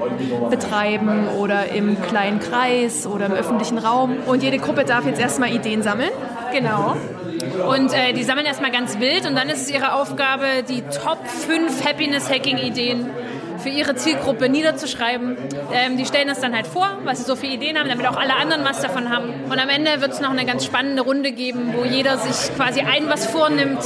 betreiben 0.51 1.29
oder 1.39 1.69
im 1.73 2.01
kleinen 2.03 2.41
Kreis 2.41 3.07
oder 3.07 3.27
im 3.27 3.33
öffentlichen 3.33 3.79
Raum? 3.79 4.17
Und 4.27 4.43
jede 4.43 4.59
Gruppe 4.59 4.85
darf 4.85 5.07
jetzt 5.07 5.21
erstmal 5.21 5.55
Ideen 5.55 5.83
sammeln. 5.83 6.11
Genau. 6.53 6.97
Und 7.69 7.93
äh, 7.93 8.13
die 8.13 8.23
sammeln 8.23 8.47
erstmal 8.47 8.71
ganz 8.71 8.99
wild 8.99 9.27
und 9.27 9.37
dann 9.37 9.49
ist 9.49 9.63
es 9.63 9.71
ihre 9.71 9.93
Aufgabe, 9.95 10.45
die 10.69 10.83
Top 10.83 11.19
5 11.27 11.85
Happiness-Hacking-Ideen 11.85 13.07
für 13.69 13.75
ihre 13.75 13.95
Zielgruppe 13.95 14.49
niederzuschreiben. 14.49 15.37
Ähm, 15.73 15.97
die 15.97 16.07
stellen 16.07 16.29
das 16.29 16.41
dann 16.41 16.55
halt 16.55 16.67
vor, 16.67 16.99
was 17.05 17.19
sie 17.19 17.25
so 17.25 17.37
für 17.37 17.47
Ideen 17.47 17.79
haben, 17.79 17.89
damit 17.89 18.07
auch 18.07 18.17
alle 18.17 18.37
anderen 18.37 18.65
was 18.65 18.81
davon 18.81 19.11
haben. 19.11 19.31
Und 19.45 19.59
am 19.59 19.69
Ende 19.69 20.01
wird 20.01 20.13
es 20.13 20.21
noch 20.21 20.31
eine 20.31 20.47
ganz 20.47 20.65
spannende 20.65 21.03
Runde 21.03 21.33
geben, 21.33 21.75
wo 21.77 21.85
jeder 21.85 22.19
sich 22.19 22.55
quasi 22.57 22.81
ein 22.81 23.09
was 23.09 23.27
vornimmt, 23.27 23.83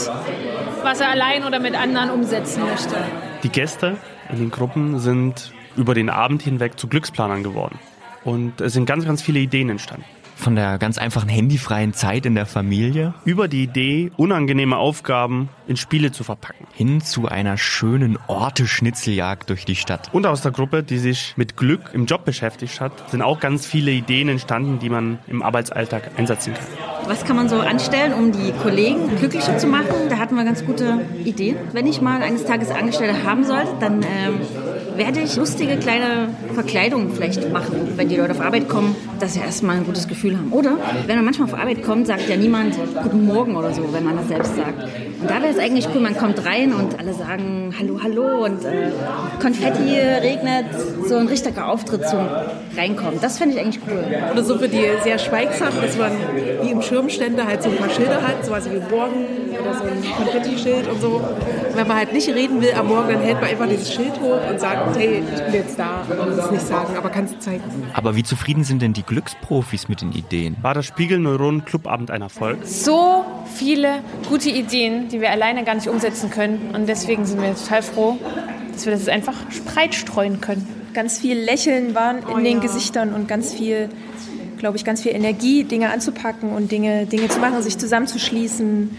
was 0.83 1.01
er 1.01 1.11
allein 1.11 1.45
oder 1.45 1.59
mit 1.59 1.75
anderen 1.75 2.11
umsetzen 2.11 2.63
möchte. 2.65 2.97
Die 3.43 3.49
Gäste 3.49 3.97
in 4.31 4.39
den 4.39 4.51
Gruppen 4.51 4.99
sind 4.99 5.53
über 5.77 5.95
den 5.95 6.11
Abend 6.11 6.43
hinweg 6.43 6.79
zu 6.79 6.87
Glücksplanern 6.87 7.43
geworden. 7.43 7.79
Und 8.25 8.61
es 8.61 8.75
sind 8.75 8.87
ganz, 8.87 9.05
ganz 9.05 9.21
viele 9.21 9.41
Ideen 9.41 9.69
entstanden. 9.69 10.05
Von 10.43 10.57
der 10.57 10.79
ganz 10.79 10.99
einfachen 10.99 11.29
handyfreien 11.29 11.95
Zeit 11.95 12.27
in 12.27 12.35
der 12.35 12.47
Familie 12.47 13.15
Über 13.25 13.47
die 13.47 13.63
Idee, 13.63 14.11
unangenehme 14.17 14.77
Aufgaben 14.77 15.49
in 15.69 15.77
Spiele 15.77 16.11
zu 16.11 16.25
verpacken. 16.25 16.67
hin 16.75 17.01
zu 17.01 17.29
einer 17.29 17.57
schönen 17.57 18.19
Orte-Schnitzeljagd 18.27 19.49
durch 19.51 19.65
die 19.65 19.77
Stadt. 19.77 20.13
Und 20.13 20.27
aus 20.27 20.43
der 20.43 20.51
Gruppe, 20.51 20.83
die 20.83 20.99
sich 20.99 21.35
mit 21.37 21.57
Glück 21.57 21.91
im 21.93 22.07
Job 22.07 22.25
beschäftigt 22.25 22.81
hat, 22.81 23.09
sind 23.09 23.23
auch 23.23 23.39
ganz 23.39 23.67
viele 23.67 23.93
Ideen 23.93 24.29
entstanden, 24.29 24.81
die 24.81 24.91
man 24.91 25.21
im 25.29 25.43
Arbeitsalltag 25.43 26.11
einsetzen 26.19 26.55
kann. 26.55 26.65
Was 27.07 27.25
kann 27.25 27.37
man 27.37 27.49
so 27.49 27.61
anstellen, 27.61 28.13
um 28.13 28.33
die 28.33 28.53
Kollegen 28.63 29.17
glücklicher 29.19 29.59
zu 29.59 29.69
machen? 29.69 30.09
Da 30.09 30.19
hatten 30.19 30.35
wir 30.35 30.45
ganz 30.45 30.65
gute 30.65 31.01
Ideen. 31.25 31.57
Wenn 31.73 31.87
ich 31.87 32.01
mal 32.01 32.21
eines 32.21 32.45
Tages 32.45 32.71
Angestellte 32.71 33.25
haben 33.25 33.45
sollte, 33.45 33.73
dann 33.81 34.03
ähm, 34.03 34.41
werde 34.97 35.21
ich 35.21 35.37
lustige 35.37 35.77
kleine 35.77 36.29
Verkleidungen 36.55 37.13
vielleicht 37.13 37.51
machen, 37.53 37.93
wenn 37.97 38.09
die 38.09 38.17
Leute 38.17 38.33
auf 38.33 38.41
Arbeit 38.41 38.69
kommen, 38.69 38.95
dass 39.19 39.35
sie 39.35 39.41
erstmal 39.41 39.77
ein 39.77 39.85
gutes 39.85 40.07
Gefühl 40.07 40.32
haben. 40.39 40.53
Oder 40.53 40.77
wenn 41.07 41.17
man 41.17 41.25
manchmal 41.25 41.49
auf 41.49 41.59
Arbeit 41.59 41.83
kommt, 41.83 42.07
sagt 42.07 42.29
ja 42.29 42.37
niemand 42.37 42.77
Guten 43.03 43.27
Morgen 43.27 43.57
oder 43.57 43.73
so, 43.73 43.93
wenn 43.93 44.05
man 44.05 44.17
das 44.17 44.29
selbst 44.29 44.57
sagt. 44.57 44.83
Und 45.21 45.31
da 45.31 45.41
wäre 45.41 45.53
es 45.53 45.59
eigentlich 45.59 45.87
cool, 45.95 46.01
man 46.01 46.17
kommt 46.17 46.45
rein 46.45 46.73
und 46.73 46.99
alle 46.99 47.15
sagen 47.15 47.73
Hallo, 47.79 48.01
hallo 48.03 48.45
und 48.45 48.65
äh, 48.65 48.91
Konfetti 49.41 49.99
regnet, 49.99 50.67
so 51.07 51.17
ein 51.17 51.29
richtiger 51.29 51.69
Auftritt 51.69 52.09
zum 52.09 52.27
Reinkommen. 52.77 53.21
Das 53.21 53.39
fände 53.39 53.55
ich 53.55 53.61
eigentlich 53.61 53.83
cool. 53.89 54.05
Oder 54.33 54.45
so 54.45 54.59
für 54.59 54.69
die 54.69 54.85
sehr 55.03 55.19
schweigsam, 55.19 55.73
dass 55.81 55.97
man 55.97 56.13
wie 56.63 56.71
im 56.71 56.83
Schirmständer 56.83 57.47
halt 57.47 57.63
so 57.63 57.71
ein 57.71 57.77
paar 57.77 57.91
Schilder 57.91 58.21
hat, 58.21 58.45
sowas 58.45 58.69
wie 58.71 58.79
Morgen 58.95 59.27
oder 59.61 59.75
so 59.75 59.85
ein 59.85 60.03
Konfettischild 60.17 60.89
und 60.89 61.01
so. 61.01 61.09
Und 61.17 61.77
wenn 61.77 61.87
man 61.87 61.97
halt 61.97 62.13
nicht 62.13 62.29
reden 62.29 62.61
will 62.61 62.73
am 62.75 62.89
Morgen, 62.89 63.09
dann 63.09 63.21
hält 63.21 63.41
man 63.41 63.51
einfach 63.51 63.69
dieses 63.69 63.93
Schild 63.93 64.21
hoch 64.21 64.41
und 64.51 64.61
sagt, 64.61 64.97
hey, 64.97 65.23
ich 65.35 65.43
bin 65.43 65.55
jetzt 65.55 65.79
da 65.79 66.03
und 66.09 66.37
das 66.37 66.51
nicht 66.51 66.67
sagen, 66.67 66.97
aber 66.97 67.11
kannst 67.11 67.41
zeigen. 67.43 67.63
Aber 67.95 68.17
wie 68.17 68.23
zufrieden 68.23 68.65
sind 68.65 68.83
denn 68.83 68.93
die 68.93 69.03
Glücksprofis 69.03 69.89
mit 69.89 70.01
den 70.01 70.11
Ideen? 70.11 70.22
War 70.63 70.75
das 70.75 70.87
Spiegelneuronen-Clubabend 70.87 72.11
ein 72.11 72.23
Erfolg? 72.23 72.59
So 72.65 73.25
viele 73.55 74.01
gute 74.29 74.51
Ideen, 74.51 75.09
die 75.09 75.21
wir 75.21 75.31
alleine 75.31 75.65
gar 75.65 75.75
nicht 75.75 75.89
umsetzen 75.89 76.31
können. 76.31 76.71
Und 76.75 76.89
deswegen 76.89 77.25
sind 77.25 77.41
wir 77.41 77.55
total 77.55 77.83
froh, 77.83 78.19
dass 78.73 78.87
wir 78.87 78.93
das 78.93 79.09
einfach 79.09 79.37
breit 79.67 79.95
streuen 79.95 80.41
können. 80.41 80.67
Ganz 80.95 81.19
viel 81.19 81.39
Lächeln 81.39 81.95
waren 81.95 82.19
in 82.37 82.45
den 82.45 82.61
Gesichtern 82.61 83.15
und 83.15 83.29
ganz 83.29 83.53
viel, 83.53 83.89
glaube 84.59 84.77
ich, 84.77 84.85
ganz 84.85 85.03
viel 85.03 85.13
Energie, 85.13 85.65
Dinge 85.65 85.91
anzupacken 85.91 86.53
und 86.53 86.71
Dinge, 86.71 87.07
Dinge 87.07 87.29
zu 87.29 87.39
machen, 87.39 87.63
sich 87.63 87.79
zusammenzuschließen 87.79 88.91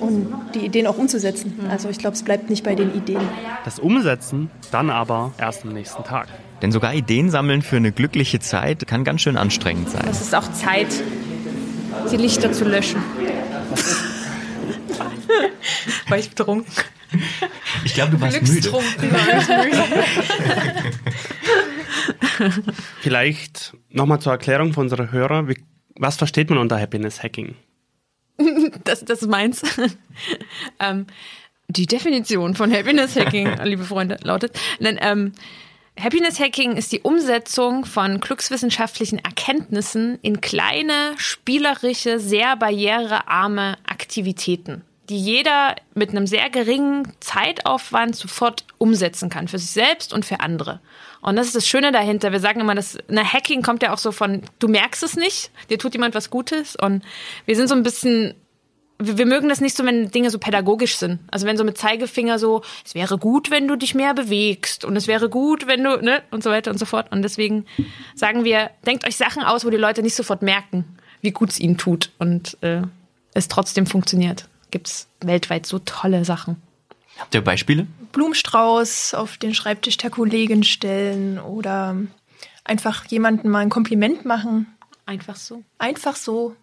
und 0.00 0.34
die 0.54 0.60
Ideen 0.60 0.86
auch 0.86 0.98
umzusetzen. 0.98 1.54
Also 1.70 1.88
ich 1.88 1.98
glaube, 1.98 2.14
es 2.14 2.22
bleibt 2.22 2.50
nicht 2.50 2.64
bei 2.64 2.74
den 2.74 2.94
Ideen. 2.94 3.20
Das 3.64 3.78
Umsetzen 3.78 4.50
dann 4.70 4.90
aber 4.90 5.32
erst 5.38 5.64
am 5.64 5.72
nächsten 5.72 6.04
Tag. 6.04 6.28
Denn 6.62 6.72
sogar 6.72 6.94
Ideen 6.94 7.30
sammeln 7.30 7.62
für 7.62 7.76
eine 7.76 7.92
glückliche 7.92 8.40
Zeit 8.40 8.86
kann 8.86 9.04
ganz 9.04 9.20
schön 9.20 9.36
anstrengend 9.36 9.90
sein. 9.90 10.04
Es 10.10 10.20
ist 10.20 10.34
auch 10.34 10.50
Zeit, 10.52 10.88
die 12.10 12.16
Lichter 12.16 12.52
zu 12.52 12.64
löschen. 12.64 13.02
War 16.08 16.18
ich 16.18 16.30
betrunken? 16.30 16.72
Ich 17.84 17.94
glaube, 17.94 18.12
du 18.12 18.20
warst 18.20 18.42
müde. 18.42 18.70
Vielleicht 23.00 23.76
nochmal 23.90 24.20
zur 24.20 24.32
Erklärung 24.32 24.72
für 24.72 24.80
unsere 24.80 25.12
Hörer. 25.12 25.46
Was 25.96 26.16
versteht 26.16 26.50
man 26.50 26.58
unter 26.58 26.80
Happiness 26.80 27.22
Hacking? 27.22 27.54
Das, 28.84 29.04
das 29.04 29.22
ist 29.22 29.28
meins. 29.28 29.62
ähm, 30.80 31.06
die 31.68 31.86
Definition 31.86 32.54
von 32.54 32.72
Happiness 32.72 33.16
Hacking, 33.16 33.48
liebe 33.64 33.84
Freunde, 33.84 34.18
lautet, 34.22 34.58
denn, 34.80 34.98
ähm, 35.00 35.32
Happiness 35.98 36.38
Hacking 36.38 36.76
ist 36.76 36.92
die 36.92 37.00
Umsetzung 37.00 37.86
von 37.86 38.20
glückswissenschaftlichen 38.20 39.18
Erkenntnissen 39.18 40.18
in 40.20 40.42
kleine, 40.42 41.14
spielerische, 41.16 42.20
sehr 42.20 42.54
barrierearme 42.54 43.78
Aktivitäten, 43.86 44.82
die 45.08 45.18
jeder 45.18 45.74
mit 45.94 46.10
einem 46.10 46.26
sehr 46.26 46.50
geringen 46.50 47.10
Zeitaufwand 47.20 48.14
sofort 48.14 48.66
umsetzen 48.76 49.30
kann, 49.30 49.48
für 49.48 49.58
sich 49.58 49.70
selbst 49.70 50.12
und 50.12 50.26
für 50.26 50.40
andere. 50.40 50.80
Und 51.26 51.34
das 51.34 51.48
ist 51.48 51.56
das 51.56 51.66
Schöne 51.66 51.90
dahinter. 51.90 52.30
Wir 52.30 52.38
sagen 52.38 52.60
immer, 52.60 52.76
dass 52.76 52.96
eine 53.08 53.24
Hacking 53.24 53.60
kommt 53.60 53.82
ja 53.82 53.92
auch 53.92 53.98
so 53.98 54.12
von, 54.12 54.42
du 54.60 54.68
merkst 54.68 55.02
es 55.02 55.16
nicht, 55.16 55.50
dir 55.68 55.76
tut 55.76 55.92
jemand 55.92 56.14
was 56.14 56.30
Gutes. 56.30 56.76
Und 56.76 57.02
wir 57.46 57.56
sind 57.56 57.66
so 57.66 57.74
ein 57.74 57.82
bisschen 57.82 58.34
wir, 58.98 59.26
mögen 59.26 59.48
das 59.48 59.60
nicht 59.60 59.76
so, 59.76 59.84
wenn 59.84 60.10
Dinge 60.10 60.30
so 60.30 60.38
pädagogisch 60.38 60.96
sind. 60.96 61.18
Also 61.30 61.46
wenn 61.46 61.56
so 61.56 61.64
mit 61.64 61.76
Zeigefinger 61.76 62.38
so, 62.38 62.62
es 62.84 62.94
wäre 62.94 63.18
gut, 63.18 63.50
wenn 63.50 63.66
du 63.66 63.74
dich 63.74 63.96
mehr 63.96 64.14
bewegst 64.14 64.84
und 64.84 64.94
es 64.94 65.08
wäre 65.08 65.28
gut, 65.28 65.66
wenn 65.66 65.82
du, 65.82 65.96
ne, 65.96 66.22
und 66.30 66.44
so 66.44 66.50
weiter 66.50 66.70
und 66.70 66.78
so 66.78 66.86
fort. 66.86 67.10
Und 67.10 67.22
deswegen 67.22 67.66
sagen 68.14 68.44
wir, 68.44 68.70
denkt 68.86 69.04
euch 69.04 69.16
Sachen 69.16 69.42
aus, 69.42 69.64
wo 69.64 69.70
die 69.70 69.76
Leute 69.76 70.02
nicht 70.02 70.14
sofort 70.14 70.42
merken, 70.42 70.84
wie 71.22 71.32
gut 71.32 71.50
es 71.50 71.58
ihnen 71.58 71.76
tut 71.76 72.12
und 72.18 72.56
äh, 72.62 72.82
es 73.34 73.48
trotzdem 73.48 73.86
funktioniert. 73.86 74.48
Gibt's 74.70 75.08
weltweit 75.20 75.66
so 75.66 75.80
tolle 75.80 76.24
Sachen. 76.24 76.62
Habt 77.18 77.34
ihr 77.34 77.40
Beispiele? 77.42 77.86
Blumenstrauß 78.12 79.14
auf 79.14 79.36
den 79.36 79.54
Schreibtisch 79.54 79.96
der 79.96 80.10
Kollegin 80.10 80.62
stellen 80.64 81.38
oder 81.38 81.96
einfach 82.64 83.04
jemandem 83.06 83.50
mal 83.50 83.60
ein 83.60 83.70
Kompliment 83.70 84.24
machen. 84.24 84.66
Einfach 85.06 85.36
so. 85.36 85.62
Einfach 85.78 86.16
so. 86.16 86.56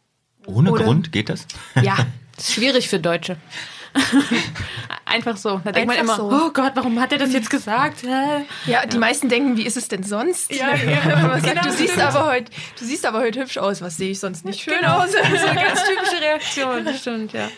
Ohne 0.45 0.71
Oder- 0.71 0.83
Grund 0.85 1.11
geht 1.11 1.29
das? 1.29 1.47
Ja, 1.81 1.97
das 2.35 2.49
ist 2.49 2.53
schwierig 2.55 2.89
für 2.89 2.99
Deutsche. 2.99 3.37
Einfach 5.05 5.37
so. 5.37 5.61
Da 5.63 5.71
denkt 5.71 5.87
man 5.87 5.97
immer, 5.97 6.15
so. 6.15 6.31
oh 6.31 6.49
Gott, 6.51 6.71
warum 6.75 6.99
hat 6.99 7.11
er 7.11 7.19
das 7.19 7.31
jetzt 7.31 7.51
gesagt? 7.51 8.01
Hä? 8.01 8.45
Ja, 8.65 8.85
die 8.87 8.97
meisten 8.97 9.29
denken, 9.29 9.55
wie 9.57 9.65
ist 9.67 9.77
es 9.77 9.87
denn 9.87 10.01
sonst? 10.01 10.51
Ja, 10.51 10.73
ja, 10.75 11.39
sagt, 11.39 11.43
genau, 11.43 11.61
du 11.61 11.71
siehst 11.71 11.93
stimmt. 11.93 12.07
aber 12.15 12.25
heute, 12.25 12.51
du 12.79 12.85
siehst 12.85 13.05
aber 13.05 13.19
heute 13.19 13.41
hübsch 13.41 13.57
aus. 13.59 13.81
Was 13.83 13.97
sehe 13.97 14.09
ich 14.09 14.19
sonst 14.19 14.45
nicht 14.45 14.61
schön 14.61 14.73
Genau, 14.79 14.97
aus? 14.99 15.11
so 15.11 15.17
eine 15.19 15.61
ganz 15.61 15.83
typische 15.83 16.21
Reaktion, 16.21 16.87
stimmt, 16.99 17.33
ja. 17.33 17.49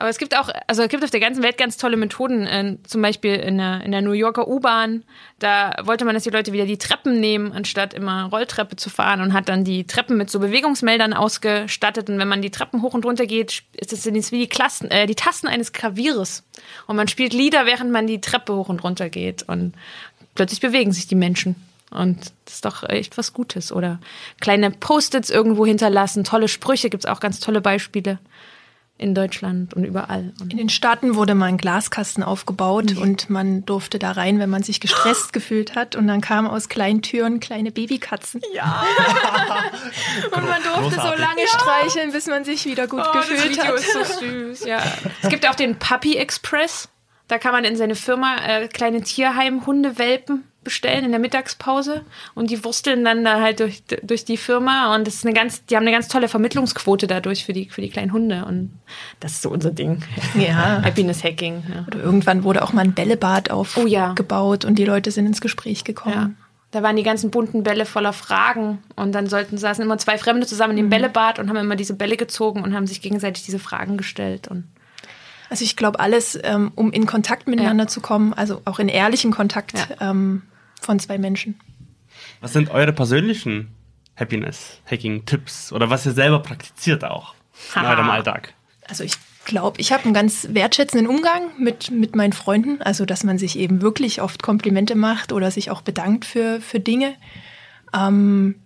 Aber 0.00 0.08
es 0.08 0.16
gibt 0.16 0.34
auch, 0.34 0.48
also 0.66 0.82
es 0.82 0.88
gibt 0.88 1.04
auf 1.04 1.10
der 1.10 1.20
ganzen 1.20 1.42
Welt 1.42 1.58
ganz 1.58 1.76
tolle 1.76 1.98
Methoden. 1.98 2.46
Äh, 2.46 2.78
zum 2.84 3.02
Beispiel 3.02 3.34
in 3.34 3.58
der, 3.58 3.82
in 3.82 3.92
der 3.92 4.00
New 4.00 4.12
Yorker 4.12 4.48
U-Bahn, 4.48 5.04
da 5.40 5.74
wollte 5.82 6.06
man, 6.06 6.14
dass 6.14 6.24
die 6.24 6.30
Leute 6.30 6.54
wieder 6.54 6.64
die 6.64 6.78
Treppen 6.78 7.20
nehmen, 7.20 7.52
anstatt 7.52 7.92
immer 7.92 8.24
Rolltreppe 8.24 8.76
zu 8.76 8.88
fahren 8.88 9.20
und 9.20 9.34
hat 9.34 9.50
dann 9.50 9.62
die 9.62 9.86
Treppen 9.86 10.16
mit 10.16 10.30
so 10.30 10.38
Bewegungsmeldern 10.38 11.12
ausgestattet. 11.12 12.08
Und 12.08 12.18
wenn 12.18 12.28
man 12.28 12.40
die 12.40 12.48
Treppen 12.48 12.80
hoch 12.80 12.94
und 12.94 13.04
runter 13.04 13.26
geht, 13.26 13.62
ist 13.74 13.92
das 13.92 14.06
wie 14.06 14.38
die, 14.38 14.48
Klassen, 14.48 14.90
äh, 14.90 15.06
die 15.06 15.14
Tasten 15.14 15.48
eines 15.48 15.72
Klavieres. 15.72 16.44
Und 16.86 16.96
man 16.96 17.06
spielt 17.06 17.34
Lieder, 17.34 17.66
während 17.66 17.92
man 17.92 18.06
die 18.06 18.22
Treppe 18.22 18.54
hoch 18.54 18.70
und 18.70 18.82
runter 18.82 19.10
geht. 19.10 19.42
Und 19.50 19.74
plötzlich 20.34 20.60
bewegen 20.60 20.92
sich 20.92 21.08
die 21.08 21.14
Menschen. 21.14 21.56
Und 21.90 22.32
das 22.46 22.54
ist 22.54 22.64
doch 22.64 22.88
echt 22.88 23.18
was 23.18 23.34
Gutes. 23.34 23.70
Oder 23.70 24.00
kleine 24.40 24.70
Post-its 24.70 25.28
irgendwo 25.28 25.66
hinterlassen, 25.66 26.24
tolle 26.24 26.48
Sprüche, 26.48 26.88
gibt's 26.88 27.04
auch 27.04 27.20
ganz 27.20 27.38
tolle 27.38 27.60
Beispiele 27.60 28.18
in 29.00 29.14
Deutschland 29.14 29.72
und 29.72 29.84
überall. 29.84 30.32
Und 30.40 30.52
In 30.52 30.58
den 30.58 30.68
Staaten 30.68 31.14
wurde 31.14 31.34
mal 31.34 31.46
ein 31.46 31.56
Glaskasten 31.56 32.22
aufgebaut 32.22 32.96
und 32.98 33.30
man 33.30 33.64
durfte 33.64 33.98
da 33.98 34.12
rein, 34.12 34.38
wenn 34.38 34.50
man 34.50 34.62
sich 34.62 34.78
gestresst 34.78 35.32
gefühlt 35.32 35.74
hat. 35.74 35.96
Und 35.96 36.06
dann 36.06 36.20
kamen 36.20 36.46
aus 36.46 36.68
kleinen 36.68 37.00
Türen 37.00 37.40
kleine 37.40 37.72
Babykatzen. 37.72 38.42
Ja. 38.52 38.84
und 40.36 40.44
man 40.44 40.62
durfte 40.62 40.96
so 40.96 41.00
Großartig. 41.00 41.18
lange 41.20 41.46
streicheln, 41.48 42.12
bis 42.12 42.26
man 42.26 42.44
sich 42.44 42.66
wieder 42.66 42.86
gut 42.86 43.00
Oh, 43.02 43.12
das 43.14 43.28
gefühlt 43.28 43.52
Video 43.52 43.64
hat. 43.64 43.74
ist 43.74 43.92
so 43.92 44.04
süß, 44.20 44.64
ja. 44.66 44.82
Es 45.22 45.30
gibt 45.30 45.48
auch 45.48 45.54
den 45.54 45.78
Puppy 45.78 46.16
Express. 46.16 46.88
Da 47.28 47.38
kann 47.38 47.52
man 47.52 47.64
in 47.64 47.76
seine 47.76 47.94
Firma 47.94 48.36
äh, 48.44 48.68
kleine 48.68 49.02
Tierheim-Hundewelpen 49.02 50.44
bestellen 50.62 51.04
in 51.04 51.10
der 51.10 51.20
Mittagspause 51.20 52.02
und 52.34 52.50
die 52.50 52.62
wursteln 52.64 53.04
dann 53.04 53.24
da 53.24 53.40
halt 53.40 53.60
durch, 53.60 53.82
durch 54.02 54.24
die 54.24 54.36
Firma 54.36 54.94
und 54.94 55.06
das 55.06 55.14
ist 55.14 55.24
eine 55.24 55.34
ganz, 55.34 55.64
die 55.64 55.76
haben 55.76 55.84
eine 55.84 55.92
ganz 55.92 56.08
tolle 56.08 56.28
Vermittlungsquote 56.28 57.06
dadurch 57.06 57.46
für 57.46 57.54
die, 57.54 57.70
für 57.70 57.80
die 57.80 57.88
kleinen 57.88 58.12
Hunde 58.12 58.44
und 58.44 58.78
das 59.20 59.32
ist 59.32 59.42
so 59.42 59.50
unser 59.50 59.70
Ding. 59.70 60.02
Ja. 60.34 60.82
Happiness 60.84 61.24
Hacking. 61.24 61.62
Ja. 61.72 61.84
Oder 61.86 62.00
irgendwann 62.00 62.44
wurde 62.44 62.62
auch 62.62 62.72
mal 62.72 62.82
ein 62.82 62.92
Bällebad 62.92 63.50
aufgebaut 63.50 64.64
und 64.64 64.78
die 64.78 64.84
Leute 64.84 65.10
sind 65.10 65.26
ins 65.26 65.40
Gespräch 65.40 65.84
gekommen. 65.84 66.14
Ja. 66.14 66.30
Da 66.72 66.82
waren 66.82 66.94
die 66.94 67.02
ganzen 67.02 67.30
bunten 67.30 67.64
Bälle 67.64 67.84
voller 67.84 68.12
Fragen 68.12 68.78
und 68.94 69.12
dann 69.12 69.26
sollten 69.26 69.58
saßen 69.58 69.82
immer 69.82 69.98
zwei 69.98 70.18
Fremde 70.18 70.46
zusammen 70.46 70.72
in 70.72 70.84
dem 70.84 70.90
Bällebad 70.90 71.38
und 71.38 71.48
haben 71.48 71.56
immer 71.56 71.74
diese 71.74 71.94
Bälle 71.94 72.16
gezogen 72.16 72.62
und 72.62 72.74
haben 72.74 72.86
sich 72.86 73.00
gegenseitig 73.00 73.44
diese 73.44 73.58
Fragen 73.58 73.96
gestellt 73.96 74.46
und 74.46 74.64
Also 75.48 75.64
ich 75.64 75.74
glaube, 75.74 75.98
alles, 75.98 76.38
ähm, 76.44 76.70
um 76.76 76.92
in 76.92 77.06
Kontakt 77.06 77.48
miteinander 77.48 77.88
zu 77.88 78.00
kommen, 78.00 78.34
also 78.34 78.60
auch 78.66 78.78
in 78.78 78.88
ehrlichen 78.88 79.32
Kontakt 79.32 79.74
ähm, 80.00 80.42
von 80.80 80.98
zwei 80.98 81.18
Menschen. 81.18 81.58
Was 82.40 82.52
sind 82.52 82.70
eure 82.70 82.92
persönlichen 82.92 83.68
Happiness-Hacking-Tipps 84.16 85.72
oder 85.72 85.90
was 85.90 86.06
ihr 86.06 86.12
selber 86.12 86.40
praktiziert 86.40 87.04
auch 87.04 87.34
in 87.76 87.82
eurem 87.82 88.10
Alltag? 88.10 88.54
Also 88.88 89.04
ich 89.04 89.14
glaube, 89.44 89.80
ich 89.80 89.92
habe 89.92 90.04
einen 90.04 90.14
ganz 90.14 90.48
wertschätzenden 90.50 91.06
Umgang 91.06 91.42
mit, 91.58 91.90
mit 91.90 92.14
meinen 92.14 92.32
Freunden. 92.32 92.82
Also, 92.82 93.04
dass 93.04 93.24
man 93.24 93.38
sich 93.38 93.58
eben 93.58 93.82
wirklich 93.82 94.20
oft 94.20 94.42
Komplimente 94.42 94.94
macht 94.94 95.32
oder 95.32 95.50
sich 95.50 95.70
auch 95.70 95.82
bedankt 95.82 96.24
für, 96.24 96.60
für 96.60 96.80
Dinge. 96.80 97.14
Ähm, 97.94 98.56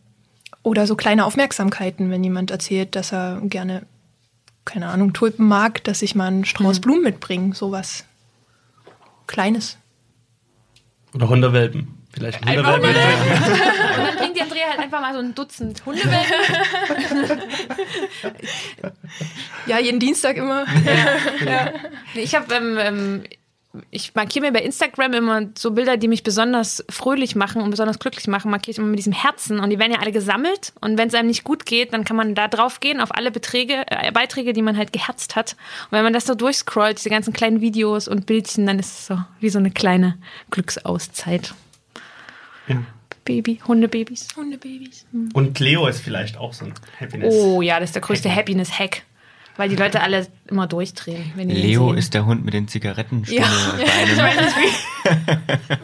oder 0.63 0.87
so 0.87 0.97
kleine 0.97 1.25
Aufmerksamkeiten, 1.25 2.11
wenn 2.11 2.25
jemand 2.25 2.51
erzählt, 2.51 2.97
dass 2.97 3.13
er 3.13 3.41
gerne, 3.45 3.87
keine 4.65 4.89
Ahnung, 4.89 5.13
Tulpen 5.13 5.47
mag, 5.47 5.85
dass 5.85 6.03
ich 6.03 6.15
mal 6.15 6.27
einen 6.27 6.45
Strauß 6.45 6.81
Blumen 6.81 7.03
mitbringe. 7.03 7.55
Sowas 7.55 8.05
Kleines. 9.27 9.79
Oder 11.15 11.29
Hundewelpen? 11.29 11.89
Vielleicht 12.15 12.47
ein 12.47 12.57
Hundewelpen. 12.57 12.91
Und 13.99 14.07
dann 14.07 14.17
bringt 14.17 14.37
die 14.37 14.43
Andrea 14.43 14.69
halt 14.71 14.79
einfach 14.79 15.01
mal 15.01 15.13
so 15.13 15.19
ein 15.21 15.35
Dutzend 15.35 15.85
Hundewelpen. 15.85 17.43
Ja, 19.67 19.79
jeden 19.79 19.99
Dienstag 19.99 20.37
immer. 20.37 20.67
ja. 21.47 21.73
Nee, 22.15 22.23
Ich 22.23 22.35
habe, 22.35 22.55
ähm, 22.55 22.77
ähm, 22.79 23.25
ich 23.91 24.15
markiere 24.15 24.47
mir 24.47 24.53
bei 24.53 24.61
Instagram 24.61 25.15
immer 25.15 25.43
so 25.57 25.73
Bilder, 25.73 25.97
die 25.97 26.07
mich 26.09 26.23
besonders 26.23 26.85
fröhlich 26.91 27.35
machen 27.35 27.63
und 27.63 27.71
besonders 27.71 27.99
glücklich 27.99 28.29
machen, 28.29 28.51
markiere 28.51 28.73
ich 28.73 28.79
immer 28.79 28.89
mit 28.89 28.99
diesem 28.99 29.13
Herzen 29.13 29.59
und 29.59 29.71
die 29.71 29.79
werden 29.79 29.93
ja 29.93 30.01
alle 30.01 30.13
gesammelt 30.13 30.73
und 30.81 30.99
wenn 30.99 31.09
es 31.09 31.15
einem 31.15 31.29
nicht 31.29 31.45
gut 31.45 31.67
geht, 31.67 31.93
dann 31.93 32.05
kann 32.05 32.17
man 32.17 32.35
da 32.35 32.47
drauf 32.47 32.81
gehen 32.81 33.01
auf 33.01 33.15
alle 33.15 33.31
Beträge, 33.31 33.85
äh, 33.87 34.13
Beiträge, 34.13 34.53
die 34.53 34.63
man 34.63 34.77
halt 34.77 34.93
geherzt 34.93 35.35
hat 35.35 35.57
und 35.91 35.93
wenn 35.93 36.05
man 36.05 36.13
das 36.13 36.27
so 36.27 36.35
durchscrollt, 36.35 36.99
diese 36.99 37.11
ganzen 37.11 37.33
kleinen 37.33 37.61
Videos 37.61 38.07
und 38.07 38.27
Bildchen, 38.27 38.67
dann 38.67 38.79
ist 38.79 38.93
es 38.99 39.07
so 39.07 39.19
wie 39.41 39.49
so 39.49 39.59
eine 39.59 39.71
kleine 39.71 40.19
Glücksauszeit. 40.51 41.55
Ja. 42.69 42.83
Baby, 43.25 43.61
Hundebabys. 43.67 44.29
Hundebabys. 44.37 45.07
Und 45.33 45.59
Leo 45.59 45.87
ist 45.87 46.01
vielleicht 46.01 46.37
auch 46.37 46.53
so 46.53 46.67
ein 46.67 46.75
Happiness. 47.01 47.35
Oh 47.35 47.63
ja, 47.63 47.81
das 47.81 47.91
ist 47.91 47.95
der 47.95 48.03
größte 48.03 48.35
Happiness-Hack. 48.35 49.03
Weil 49.57 49.69
die 49.69 49.77
Leute 49.77 50.03
alle 50.03 50.27
immer 50.49 50.67
durchdrehen. 50.67 51.33
Wenn 51.37 51.49
die 51.49 51.55
Leo 51.55 51.89
sehen. 51.89 51.99
ist 51.99 52.15
der 52.15 52.27
Hund 52.27 52.45
mit 52.45 52.55
den 52.55 52.69
Zigarettenstummel 52.69 53.43
Ja, 53.43 53.49
ich 54.05 54.17
weiß 54.19 54.41
nicht 54.41 54.57
wie. 54.57 55.75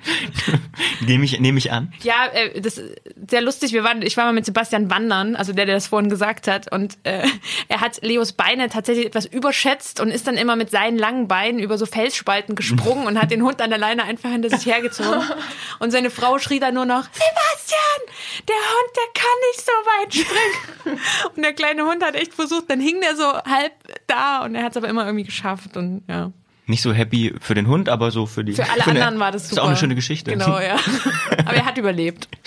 Nehme 1.06 1.24
ich, 1.24 1.40
nehme 1.40 1.58
ich 1.58 1.72
an. 1.72 1.92
Ja, 2.02 2.26
äh, 2.32 2.60
das 2.60 2.78
ist 2.78 3.00
sehr 3.28 3.40
lustig. 3.40 3.72
Wir 3.72 3.84
waren, 3.84 4.02
ich 4.02 4.16
war 4.16 4.24
mal 4.24 4.32
mit 4.32 4.44
Sebastian 4.44 4.90
wandern, 4.90 5.36
also 5.36 5.52
der, 5.52 5.66
der 5.66 5.74
das 5.74 5.86
vorhin 5.86 6.10
gesagt 6.10 6.48
hat. 6.48 6.70
Und 6.72 6.98
äh, 7.04 7.26
er 7.68 7.80
hat 7.80 8.02
Leos 8.02 8.32
Beine 8.32 8.68
tatsächlich 8.68 9.06
etwas 9.06 9.26
überschätzt 9.26 10.00
und 10.00 10.10
ist 10.10 10.26
dann 10.26 10.36
immer 10.36 10.56
mit 10.56 10.70
seinen 10.70 10.98
langen 10.98 11.28
Beinen 11.28 11.58
über 11.58 11.78
so 11.78 11.86
Felsspalten 11.86 12.54
gesprungen 12.54 13.06
und 13.06 13.20
hat 13.20 13.30
den 13.30 13.42
Hund 13.42 13.60
an 13.60 13.70
der 13.70 13.78
Leine 13.78 14.04
einfach 14.04 14.30
hinter 14.30 14.50
sich 14.50 14.66
hergezogen. 14.66 15.22
Und 15.78 15.90
seine 15.90 16.10
Frau 16.10 16.38
schrie 16.38 16.58
dann 16.58 16.74
nur 16.74 16.84
noch, 16.84 17.04
Sebastian, 17.04 18.48
der 18.48 18.56
Hund, 18.56 18.96
der 18.96 19.22
kann 19.22 19.38
nicht 19.50 19.64
so 19.64 19.72
weit 19.72 20.14
springen. 20.14 21.00
Und 21.36 21.42
der 21.42 21.52
kleine 21.52 21.84
Hund 21.84 22.04
hat 22.04 22.14
echt 22.14 22.34
versucht, 22.34 22.68
dann 22.68 22.80
hing 22.80 23.00
der 23.00 23.16
so 23.16 23.32
halb 23.32 23.72
da 24.08 24.44
und 24.44 24.54
er 24.54 24.64
hat 24.64 24.72
es 24.72 24.76
aber 24.76 24.88
immer 24.88 25.06
irgendwie 25.06 25.24
geschafft. 25.24 25.76
Und 25.76 26.02
ja. 26.08 26.32
Nicht 26.66 26.82
so 26.82 26.92
happy 26.92 27.34
für 27.40 27.54
den 27.54 27.66
Hund, 27.66 27.88
aber 27.88 28.10
so 28.10 28.26
für 28.26 28.44
die. 28.44 28.52
Für 28.52 28.68
alle 28.68 28.84
eine- 28.86 29.00
anderen 29.00 29.18
war 29.20 29.32
das 29.32 29.44
super. 29.48 29.52
Ist 29.54 29.64
auch 29.64 29.68
eine 29.68 29.76
schöne 29.76 29.94
Geschichte. 29.94 30.30
Genau, 30.32 30.58
ja. 30.58 30.76
Aber 31.38 31.54
er 31.54 31.64
hat 31.64 31.78
überlebt. 31.78 32.28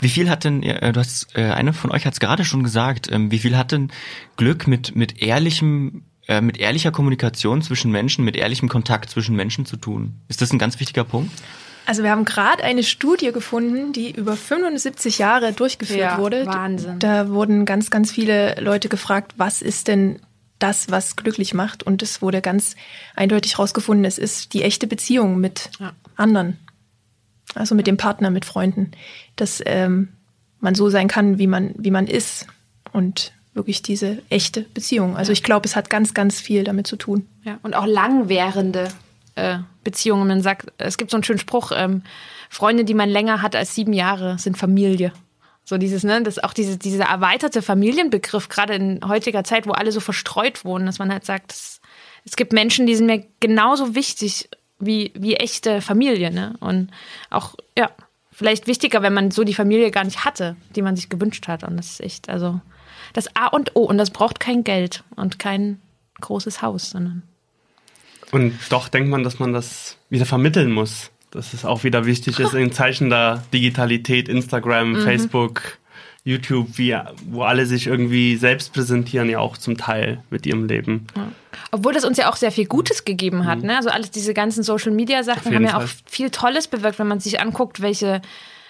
Wie 0.00 0.08
viel 0.08 0.28
hat 0.28 0.42
denn, 0.44 0.62
du 0.62 0.94
hast, 0.96 1.36
äh, 1.36 1.44
eine 1.50 1.72
von 1.72 1.92
euch 1.92 2.06
hat 2.06 2.14
es 2.14 2.20
gerade 2.20 2.44
schon 2.44 2.64
gesagt, 2.64 3.10
ähm, 3.12 3.30
wie 3.30 3.38
viel 3.38 3.56
hat 3.56 3.70
denn 3.70 3.92
Glück 4.36 4.66
mit, 4.66 4.96
mit 4.96 5.22
ehrlichem, 5.22 6.02
äh, 6.26 6.40
mit 6.40 6.58
ehrlicher 6.58 6.90
Kommunikation 6.90 7.62
zwischen 7.62 7.92
Menschen, 7.92 8.24
mit 8.24 8.36
ehrlichem 8.36 8.68
Kontakt 8.68 9.10
zwischen 9.10 9.36
Menschen 9.36 9.64
zu 9.64 9.76
tun? 9.76 10.16
Ist 10.28 10.42
das 10.42 10.52
ein 10.52 10.58
ganz 10.58 10.80
wichtiger 10.80 11.04
Punkt? 11.04 11.30
Also 11.86 12.02
wir 12.02 12.10
haben 12.10 12.24
gerade 12.24 12.62
eine 12.62 12.82
Studie 12.82 13.32
gefunden, 13.32 13.92
die 13.92 14.10
über 14.12 14.36
75 14.36 15.18
Jahre 15.18 15.52
durchgeführt 15.52 15.98
Ja, 15.98 16.18
wurde. 16.18 16.46
Wahnsinn. 16.46 16.98
Da 16.98 17.28
wurden 17.30 17.64
ganz, 17.64 17.90
ganz 17.90 18.12
viele 18.12 18.54
Leute 18.60 18.88
gefragt, 18.88 19.34
was 19.36 19.62
ist 19.62 19.88
denn 19.88 20.20
das, 20.58 20.90
was 20.90 21.16
glücklich 21.16 21.54
macht? 21.54 21.82
Und 21.82 22.02
es 22.02 22.22
wurde 22.22 22.40
ganz 22.40 22.76
eindeutig 23.16 23.54
herausgefunden, 23.58 24.04
es 24.04 24.18
ist 24.18 24.54
die 24.54 24.62
echte 24.62 24.86
Beziehung 24.86 25.38
mit 25.40 25.70
Ja. 25.80 25.92
anderen. 26.16 26.58
Also 27.54 27.74
mit 27.74 27.86
dem 27.86 27.96
Partner, 27.96 28.30
mit 28.30 28.44
Freunden. 28.44 28.92
Dass 29.36 29.62
ähm, 29.66 30.08
man 30.60 30.74
so 30.74 30.88
sein 30.88 31.08
kann, 31.08 31.38
wie 31.38 31.46
man, 31.48 31.74
wie 31.76 31.90
man 31.90 32.06
ist. 32.06 32.46
Und 32.92 33.32
wirklich 33.54 33.82
diese 33.82 34.22
echte 34.30 34.62
Beziehung. 34.62 35.16
Also 35.16 35.32
ich 35.32 35.42
glaube, 35.42 35.66
es 35.66 35.76
hat 35.76 35.90
ganz, 35.90 36.14
ganz 36.14 36.40
viel 36.40 36.64
damit 36.64 36.86
zu 36.86 36.96
tun. 36.96 37.26
Ja, 37.44 37.58
und 37.62 37.74
auch 37.74 37.86
langwährende 37.86 38.88
äh, 39.34 39.58
Beziehungen. 39.84 40.28
Man 40.28 40.42
sagt, 40.42 40.72
es 40.78 40.98
gibt 40.98 41.10
so 41.10 41.16
einen 41.16 41.24
schönen 41.24 41.38
Spruch, 41.38 41.72
ähm, 41.74 42.02
Freunde, 42.48 42.84
die 42.84 42.94
man 42.94 43.08
länger 43.08 43.42
hat 43.42 43.56
als 43.56 43.74
sieben 43.74 43.92
Jahre, 43.92 44.38
sind 44.38 44.58
Familie. 44.58 45.12
So 45.64 45.78
dieses, 45.78 46.02
ne, 46.04 46.22
das 46.22 46.38
auch 46.38 46.52
diese, 46.52 46.76
dieser 46.76 47.04
erweiterte 47.04 47.62
Familienbegriff, 47.62 48.48
gerade 48.48 48.74
in 48.74 49.00
heutiger 49.06 49.44
Zeit, 49.44 49.66
wo 49.66 49.72
alle 49.72 49.92
so 49.92 50.00
verstreut 50.00 50.64
wohnen, 50.64 50.86
dass 50.86 50.98
man 50.98 51.12
halt 51.12 51.24
sagt, 51.24 51.52
es, 51.52 51.80
es 52.24 52.36
gibt 52.36 52.52
Menschen, 52.52 52.86
die 52.86 52.94
sind 52.94 53.06
mir 53.06 53.24
genauso 53.40 53.94
wichtig 53.94 54.48
wie, 54.78 55.12
wie 55.14 55.36
echte 55.36 55.80
Familie, 55.80 56.32
ne? 56.32 56.54
Und 56.60 56.90
auch, 57.30 57.54
ja, 57.78 57.90
vielleicht 58.32 58.66
wichtiger, 58.66 59.02
wenn 59.02 59.14
man 59.14 59.30
so 59.30 59.44
die 59.44 59.54
Familie 59.54 59.90
gar 59.90 60.04
nicht 60.04 60.24
hatte, 60.24 60.56
die 60.74 60.82
man 60.82 60.96
sich 60.96 61.08
gewünscht 61.08 61.46
hat. 61.46 61.62
Und 61.62 61.76
das 61.76 61.92
ist 61.92 62.00
echt, 62.00 62.28
also 62.28 62.60
das 63.12 63.36
A 63.36 63.46
und 63.46 63.76
O. 63.76 63.84
Und 63.84 63.98
das 63.98 64.10
braucht 64.10 64.40
kein 64.40 64.64
Geld 64.64 65.04
und 65.14 65.38
kein 65.38 65.80
großes 66.20 66.62
Haus, 66.62 66.90
sondern. 66.90 67.22
Und 68.32 68.58
doch 68.70 68.88
denkt 68.88 69.08
man, 69.10 69.22
dass 69.22 69.38
man 69.38 69.52
das 69.52 69.96
wieder 70.10 70.26
vermitteln 70.26 70.72
muss. 70.72 71.10
Dass 71.30 71.54
es 71.54 71.64
auch 71.64 71.84
wieder 71.84 72.04
wichtig 72.04 72.38
ist 72.40 72.52
in 72.54 72.72
Zeichen 72.72 73.08
der 73.08 73.42
Digitalität, 73.54 74.28
Instagram, 74.28 74.92
Mhm. 74.92 75.02
Facebook, 75.02 75.78
YouTube, 76.24 76.76
wie, 76.78 76.94
wo 77.26 77.42
alle 77.42 77.64
sich 77.66 77.86
irgendwie 77.86 78.36
selbst 78.36 78.72
präsentieren, 78.74 79.28
ja 79.30 79.38
auch 79.38 79.56
zum 79.56 79.76
Teil 79.78 80.22
mit 80.30 80.44
ihrem 80.46 80.66
Leben. 80.66 81.06
Obwohl 81.70 81.94
das 81.94 82.04
uns 82.04 82.18
ja 82.18 82.30
auch 82.30 82.36
sehr 82.36 82.52
viel 82.52 82.66
Gutes 82.66 83.04
gegeben 83.04 83.46
hat. 83.46 83.62
Ne? 83.62 83.76
Also 83.76 83.88
alles 83.88 84.10
diese 84.10 84.34
ganzen 84.34 84.62
Social 84.62 84.92
Media 84.92 85.20
Auf 85.20 85.26
Sachen 85.26 85.44
jeden 85.52 85.56
haben 85.56 85.64
ja 85.64 85.70
Fall. 85.70 85.84
auch 85.84 85.88
viel 86.06 86.30
Tolles 86.30 86.68
bewirkt, 86.68 86.98
wenn 86.98 87.08
man 87.08 87.20
sich 87.20 87.40
anguckt, 87.40 87.80
welche, 87.80 88.20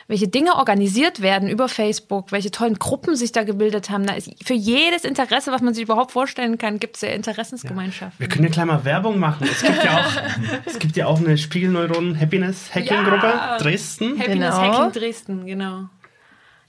welche 0.08 0.28
Dinge 0.28 0.56
organisiert 0.56 1.22
werden 1.22 1.48
über 1.48 1.68
Facebook, 1.68 2.32
welche 2.32 2.50
tollen 2.50 2.78
Gruppen 2.78 3.16
sich 3.16 3.32
da 3.32 3.42
gebildet 3.44 3.90
haben. 3.90 4.06
Da 4.06 4.14
ist 4.14 4.30
für 4.44 4.54
jedes 4.54 5.04
Interesse, 5.04 5.52
was 5.52 5.62
man 5.62 5.74
sich 5.74 5.84
überhaupt 5.84 6.12
vorstellen 6.12 6.58
kann, 6.58 6.78
gibt 6.78 6.96
es 6.96 7.02
ja 7.02 7.08
Interessensgemeinschaften. 7.10 8.18
Wir 8.18 8.28
können 8.28 8.44
ja 8.44 8.50
gleich 8.50 8.64
mal 8.66 8.84
Werbung 8.84 9.18
machen. 9.18 9.48
Es 9.50 9.62
gibt 9.62 9.84
ja 9.84 9.98
auch, 9.98 10.12
es 10.66 10.78
gibt 10.78 10.96
ja 10.96 11.06
auch 11.06 11.18
eine 11.20 11.38
Spiegelneuronen 11.38 12.18
Happiness 12.18 12.74
Hacking 12.74 13.04
Gruppe 13.04 13.26
Ja. 13.26 13.58
Dresden. 13.58 14.18
Happiness 14.18 14.54
Genau. 14.56 14.72
Hacking 14.78 14.92
Dresden, 14.92 15.46
genau. 15.46 15.84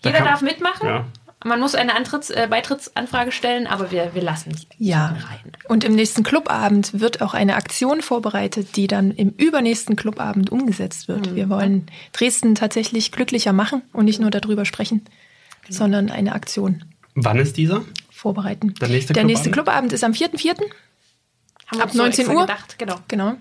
Da 0.01 0.09
Jeder 0.09 0.19
kann- 0.19 0.27
darf 0.27 0.41
mitmachen. 0.41 0.87
Ja. 0.87 1.05
Man 1.43 1.59
muss 1.59 1.75
eine 1.75 1.95
Antritts-, 1.95 2.29
äh, 2.29 2.47
Beitrittsanfrage 2.49 3.31
stellen, 3.31 3.67
aber 3.67 3.91
wir, 3.91 4.13
wir 4.13 4.21
lassen 4.21 4.49
nicht. 4.49 4.69
Ja. 4.77 5.15
Und 5.67 5.83
im 5.83 5.93
nächsten 5.95 6.23
Clubabend 6.23 6.99
wird 6.99 7.21
auch 7.21 7.33
eine 7.33 7.55
Aktion 7.55 8.01
vorbereitet, 8.01 8.75
die 8.75 8.87
dann 8.87 9.11
im 9.11 9.29
übernächsten 9.29 9.95
Clubabend 9.95 10.51
umgesetzt 10.51 11.07
wird. 11.07 11.35
Wir 11.35 11.49
wollen 11.49 11.87
Dresden 12.13 12.55
tatsächlich 12.55 13.11
glücklicher 13.11 13.53
machen 13.53 13.81
und 13.91 14.05
nicht 14.05 14.19
nur 14.19 14.31
darüber 14.31 14.65
sprechen, 14.65 15.03
sondern 15.69 16.09
eine 16.09 16.33
Aktion 16.33 16.85
Wann 17.15 17.37
ist 17.37 17.57
dieser? 17.57 17.83
vorbereiten. 18.11 18.73
Der 18.75 18.87
nächste 18.87 19.13
Der 19.13 19.23
nächste 19.23 19.51
Clubabend? 19.51 19.89
Clubabend 19.89 19.93
ist 19.93 20.03
am 20.03 20.13
4.4. 20.13 20.49
Haben 21.67 21.77
wir 21.77 21.81
Ab 21.81 21.89
uns 21.89 21.93
so 21.93 22.03
19 22.03 22.07
extra 22.25 22.33
Uhr. 22.35 22.41
Gedacht. 22.41 22.79
Genau. 22.79 22.95
Genau. 23.07 23.35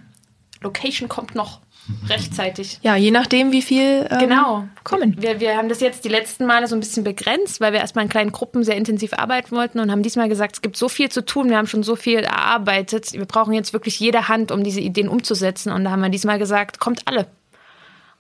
Location 0.61 1.09
kommt 1.09 1.35
noch 1.35 1.61
rechtzeitig. 2.09 2.79
Ja, 2.83 2.97
je 2.97 3.11
nachdem, 3.11 3.53
wie 3.53 3.63
viel 3.63 4.07
ähm, 4.11 4.19
Genau. 4.19 4.65
kommen. 4.85 5.17
Wir, 5.21 5.41
wir 5.41 5.57
haben 5.57 5.69
das 5.69 5.81
jetzt 5.81 6.05
die 6.05 6.09
letzten 6.09 6.47
Male 6.47 6.67
so 6.69 6.77
ein 6.77 6.81
bisschen 6.81 7.05
begrenzt, 7.05 7.61
weil 7.61 7.73
wir 7.73 7.81
erstmal 7.81 8.05
in 8.05 8.09
kleinen 8.11 8.33
Gruppen 8.33 8.65
sehr 8.65 8.77
intensiv 8.77 9.13
arbeiten 9.15 9.55
wollten 9.57 9.81
und 9.81 9.91
haben 9.91 10.03
diesmal 10.03 10.29
gesagt, 10.29 10.57
es 10.57 10.63
gibt 10.63 10.77
so 10.77 10.89
viel 10.89 11.11
zu 11.11 11.25
tun, 11.25 11.51
wir 11.51 11.57
haben 11.57 11.67
schon 11.67 11.83
so 11.83 11.97
viel 11.97 12.21
erarbeitet. 12.21 13.13
Wir 13.13 13.25
brauchen 13.27 13.53
jetzt 13.53 13.73
wirklich 13.73 13.99
jede 14.01 14.29
Hand, 14.29 14.53
um 14.53 14.63
diese 14.65 14.81
Ideen 14.81 15.09
umzusetzen. 15.09 15.73
Und 15.73 15.85
da 15.85 15.91
haben 15.91 16.03
wir 16.03 16.09
diesmal 16.09 16.39
gesagt, 16.39 16.79
kommt 16.79 17.07
alle. 17.07 17.27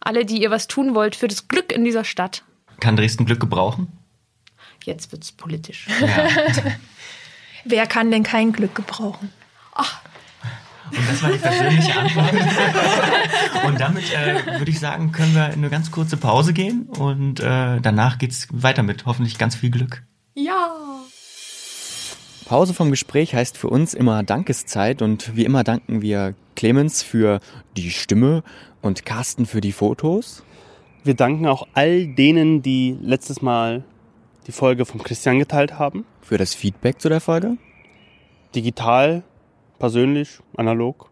Alle, 0.01 0.25
die 0.25 0.43
ihr 0.43 0.51
was 0.51 0.67
tun 0.67 0.95
wollt 0.95 1.15
für 1.15 1.29
das 1.29 1.47
Glück 1.49 1.73
in 1.73 1.85
dieser 1.85 2.05
Stadt. 2.05 2.43
Kann 2.81 2.97
Dresden 2.97 3.25
Glück 3.27 3.39
gebrauchen? 3.41 3.89
Jetzt 4.85 5.13
wird's 5.13 5.31
politisch. 5.31 5.87
Wer 7.65 7.87
kann 7.87 8.11
denn 8.11 8.25
kein 8.25 8.53
Glück 8.53 8.75
gebrauchen? 8.75 9.33
Und 10.97 11.09
das 11.09 11.23
war 11.23 11.31
die 11.31 11.39
persönliche 11.39 11.99
Antwort. 11.99 12.33
und 13.67 13.81
damit 13.81 14.05
äh, 14.13 14.59
würde 14.59 14.71
ich 14.71 14.79
sagen, 14.79 15.13
können 15.13 15.35
wir 15.35 15.47
in 15.47 15.55
eine 15.55 15.71
ganz 15.71 15.91
kurze 15.91 16.17
Pause 16.17 16.53
gehen 16.53 16.83
und 16.99 17.41
äh, 17.41 17.81
danach 17.81 18.19
geht's 18.19 18.49
weiter 18.51 18.83
mit 18.83 19.07
hoffentlich 19.07 19.39
ganz 19.39 19.55
viel 19.57 19.71
Glück. 19.71 20.03
Ja. 20.35 20.77
Pause 22.45 22.75
vom 22.75 22.91
Gespräch 22.91 23.35
heißt 23.35 23.57
für 23.57 23.69
uns 23.69 23.95
immer 23.95 24.23
Dankeszeit 24.23 25.01
und 25.01 25.37
wie 25.37 25.45
immer 25.45 25.65
danken 25.65 26.03
wir 26.03 26.35
Clemens 26.57 27.03
für 27.03 27.41
die 27.77 27.91
Stimme 27.91 28.43
und 28.83 29.07
Carsten 29.07 29.47
für 29.47 29.63
die 29.63 29.73
Fotos. 29.73 30.45
Wir 31.05 31.15
danken 31.15 31.47
auch 31.47 31.67
all 31.73 32.07
denen, 32.07 32.63
die 32.63 32.97
letztes 33.01 33.41
Mal 33.43 33.85
die 34.47 34.53
Folge 34.53 34.85
von 34.85 35.03
Christian 35.03 35.39
geteilt 35.39 35.79
haben. 35.79 36.05
Für 36.21 36.39
das 36.39 36.55
Feedback 36.55 37.01
zu 37.01 37.09
der 37.09 37.21
Folge. 37.21 37.57
Digital, 38.55 39.23
persönlich, 39.83 40.39
analog. 40.57 41.11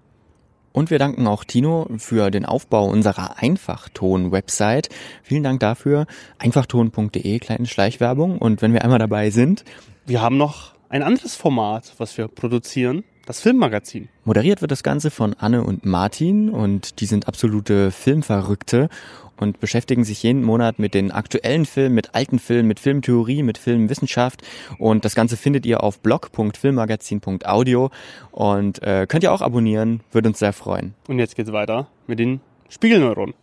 Und 0.70 0.90
wir 0.92 1.00
danken 1.00 1.26
auch 1.26 1.42
Tino 1.42 1.88
für 1.98 2.30
den 2.30 2.46
Aufbau 2.46 2.84
unserer 2.84 3.38
Einfachton-Website. 3.38 4.90
Vielen 5.24 5.42
Dank 5.42 5.58
dafür. 5.58 6.06
Einfachton.de, 6.38 7.40
kleine 7.40 7.66
Schleichwerbung. 7.66 8.38
Und 8.38 8.62
wenn 8.62 8.72
wir 8.72 8.84
einmal 8.84 9.00
dabei 9.00 9.30
sind, 9.30 9.64
Wir 10.06 10.22
haben 10.22 10.36
noch 10.36 10.74
ein 10.88 11.02
anderes 11.02 11.34
Format, 11.34 11.94
was 11.98 12.16
wir 12.16 12.28
produzieren, 12.28 13.02
das 13.30 13.40
Filmmagazin. 13.40 14.08
moderiert 14.24 14.60
wird 14.60 14.72
das 14.72 14.82
Ganze 14.82 15.12
von 15.12 15.34
Anne 15.34 15.62
und 15.62 15.86
Martin 15.86 16.50
und 16.50 17.00
die 17.00 17.06
sind 17.06 17.28
absolute 17.28 17.92
Filmverrückte 17.92 18.88
und 19.36 19.60
beschäftigen 19.60 20.02
sich 20.02 20.24
jeden 20.24 20.42
Monat 20.42 20.80
mit 20.80 20.94
den 20.94 21.12
aktuellen 21.12 21.64
Filmen, 21.64 21.94
mit 21.94 22.16
alten 22.16 22.40
Filmen, 22.40 22.66
mit 22.66 22.80
Filmtheorie, 22.80 23.44
mit 23.44 23.56
Filmwissenschaft 23.56 24.42
und 24.80 25.04
das 25.04 25.14
Ganze 25.14 25.36
findet 25.36 25.64
ihr 25.64 25.84
auf 25.84 26.00
blog.filmmagazin.audio 26.00 27.92
und 28.32 28.82
äh, 28.82 29.06
könnt 29.08 29.22
ihr 29.22 29.30
auch 29.32 29.42
abonnieren, 29.42 30.00
würde 30.10 30.30
uns 30.30 30.40
sehr 30.40 30.52
freuen. 30.52 30.94
Und 31.06 31.20
jetzt 31.20 31.36
geht's 31.36 31.52
weiter 31.52 31.86
mit 32.08 32.18
den 32.18 32.40
Spiegelneuronen. 32.68 33.36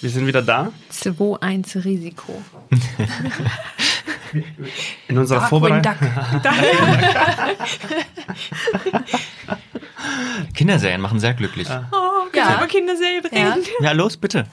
Wir 0.00 0.08
sind 0.08 0.26
wieder 0.26 0.40
da 0.40 0.72
2-1 0.90 1.84
Risiko. 1.84 2.32
in 5.08 5.18
unserer 5.18 5.40
Darkwing 5.40 5.60
Vorbereitung. 5.60 5.94
Kinderserien 10.54 11.00
machen 11.00 11.20
sehr 11.20 11.34
glücklich. 11.34 11.68
Oh, 11.68 12.26
können 12.32 12.48
wir 12.48 12.56
über 12.56 12.66
Kinderserien 12.66 13.22
Ja. 13.32 13.52
reden? 13.54 13.64
Ja, 13.80 13.92
los 13.92 14.16
bitte. 14.16 14.46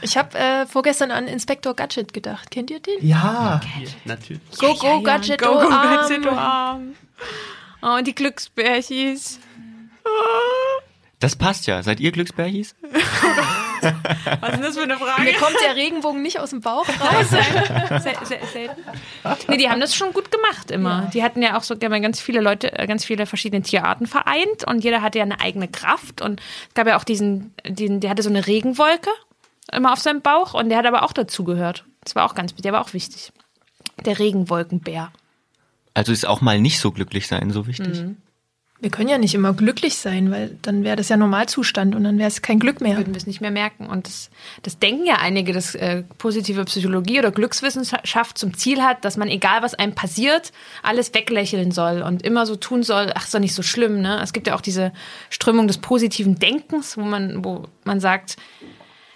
Ich 0.00 0.16
habe 0.16 0.36
äh, 0.38 0.66
vorgestern 0.66 1.10
an 1.10 1.28
Inspektor 1.28 1.74
Gadget 1.74 2.12
gedacht. 2.12 2.50
Kennt 2.50 2.70
ihr 2.70 2.80
den? 2.80 3.06
Ja, 3.06 3.60
natürlich. 4.04 4.40
Go, 4.58 4.74
go, 4.74 5.02
Gadget, 5.02 5.40
Go, 5.40 5.48
oh, 5.50 5.60
go, 5.60 5.68
Arm. 5.70 6.08
Gadget, 6.08 6.26
oh, 6.26 6.30
Arm. 6.34 6.94
Oh, 7.82 7.96
und 7.98 8.06
die 8.06 8.14
Glücksbärchis. 8.14 9.38
Das 11.24 11.36
passt 11.36 11.66
ja. 11.66 11.82
Seid 11.82 12.00
ihr 12.00 12.12
Glücksbärchis? 12.12 12.74
Was 13.80 14.50
ist 14.50 14.56
denn 14.56 14.62
das 14.62 14.76
für 14.76 14.82
eine 14.82 14.98
Frage? 14.98 15.22
Mir 15.22 15.32
kommt 15.32 15.56
der 15.66 15.74
Regenbogen 15.74 16.20
nicht 16.20 16.38
aus 16.38 16.50
dem 16.50 16.60
Bauch 16.60 16.86
raus. 17.00 17.30
Sel 17.30 18.14
sel 18.24 18.38
selten. 18.52 18.82
Nee, 19.48 19.56
die 19.56 19.70
haben 19.70 19.80
das 19.80 19.94
schon 19.94 20.12
gut 20.12 20.30
gemacht 20.30 20.70
immer. 20.70 21.10
Die 21.14 21.22
hatten 21.22 21.40
ja 21.40 21.56
auch 21.56 21.62
so 21.62 21.78
ganz 21.78 22.20
viele 22.20 22.42
Leute, 22.42 22.78
äh, 22.78 22.86
ganz 22.86 23.06
viele 23.06 23.24
verschiedene 23.24 23.62
Tierarten 23.62 24.06
vereint 24.06 24.64
und 24.66 24.84
jeder 24.84 25.00
hatte 25.00 25.16
ja 25.16 25.24
eine 25.24 25.40
eigene 25.40 25.66
Kraft 25.66 26.20
und 26.20 26.42
es 26.68 26.74
gab 26.74 26.86
ja 26.86 26.98
auch 26.98 27.04
diesen, 27.04 27.54
diesen 27.66 28.00
der 28.00 28.10
hatte 28.10 28.22
so 28.22 28.28
eine 28.28 28.46
Regenwolke 28.46 29.08
immer 29.72 29.94
auf 29.94 30.00
seinem 30.00 30.20
Bauch 30.20 30.52
und 30.52 30.68
der 30.68 30.76
hat 30.76 30.84
aber 30.84 31.04
auch 31.04 31.14
dazugehört. 31.14 31.86
Das 32.02 32.14
war 32.14 32.26
auch 32.26 32.34
ganz, 32.34 32.54
der 32.54 32.72
war 32.74 32.82
auch 32.82 32.92
wichtig. 32.92 33.32
Der 34.04 34.18
Regenwolkenbär. 34.18 35.10
Also 35.94 36.12
ist 36.12 36.26
auch 36.26 36.42
mal 36.42 36.60
nicht 36.60 36.80
so 36.80 36.92
glücklich 36.92 37.28
sein 37.28 37.50
so 37.50 37.66
wichtig. 37.66 38.04
Wir 38.84 38.90
können 38.90 39.08
ja 39.08 39.16
nicht 39.16 39.34
immer 39.34 39.54
glücklich 39.54 39.96
sein, 39.96 40.30
weil 40.30 40.58
dann 40.60 40.84
wäre 40.84 40.96
das 40.96 41.08
ja 41.08 41.16
Normalzustand 41.16 41.94
und 41.94 42.04
dann 42.04 42.18
wäre 42.18 42.28
es 42.28 42.42
kein 42.42 42.58
Glück 42.58 42.82
mehr. 42.82 42.98
Würden 42.98 43.14
wir 43.14 43.16
es 43.16 43.26
nicht 43.26 43.40
mehr 43.40 43.50
merken. 43.50 43.86
Und 43.86 44.06
das, 44.06 44.28
das 44.62 44.78
denken 44.78 45.06
ja 45.06 45.14
einige, 45.14 45.54
dass 45.54 45.74
äh, 45.74 46.02
positive 46.18 46.66
Psychologie 46.66 47.18
oder 47.18 47.30
Glückswissenschaft 47.30 48.36
zum 48.36 48.52
Ziel 48.52 48.82
hat, 48.82 49.06
dass 49.06 49.16
man, 49.16 49.28
egal 49.28 49.62
was 49.62 49.72
einem 49.72 49.94
passiert, 49.94 50.52
alles 50.82 51.14
weglächeln 51.14 51.70
soll 51.70 52.02
und 52.02 52.20
immer 52.20 52.44
so 52.44 52.56
tun 52.56 52.82
soll, 52.82 53.10
ach, 53.14 53.24
ist 53.24 53.32
doch 53.32 53.38
nicht 53.38 53.54
so 53.54 53.62
schlimm. 53.62 54.02
Ne? 54.02 54.20
Es 54.22 54.34
gibt 54.34 54.48
ja 54.48 54.54
auch 54.54 54.60
diese 54.60 54.92
Strömung 55.30 55.66
des 55.66 55.78
positiven 55.78 56.38
Denkens, 56.38 56.98
wo 56.98 57.04
man, 57.04 57.42
wo 57.42 57.64
man 57.84 58.00
sagt, 58.00 58.36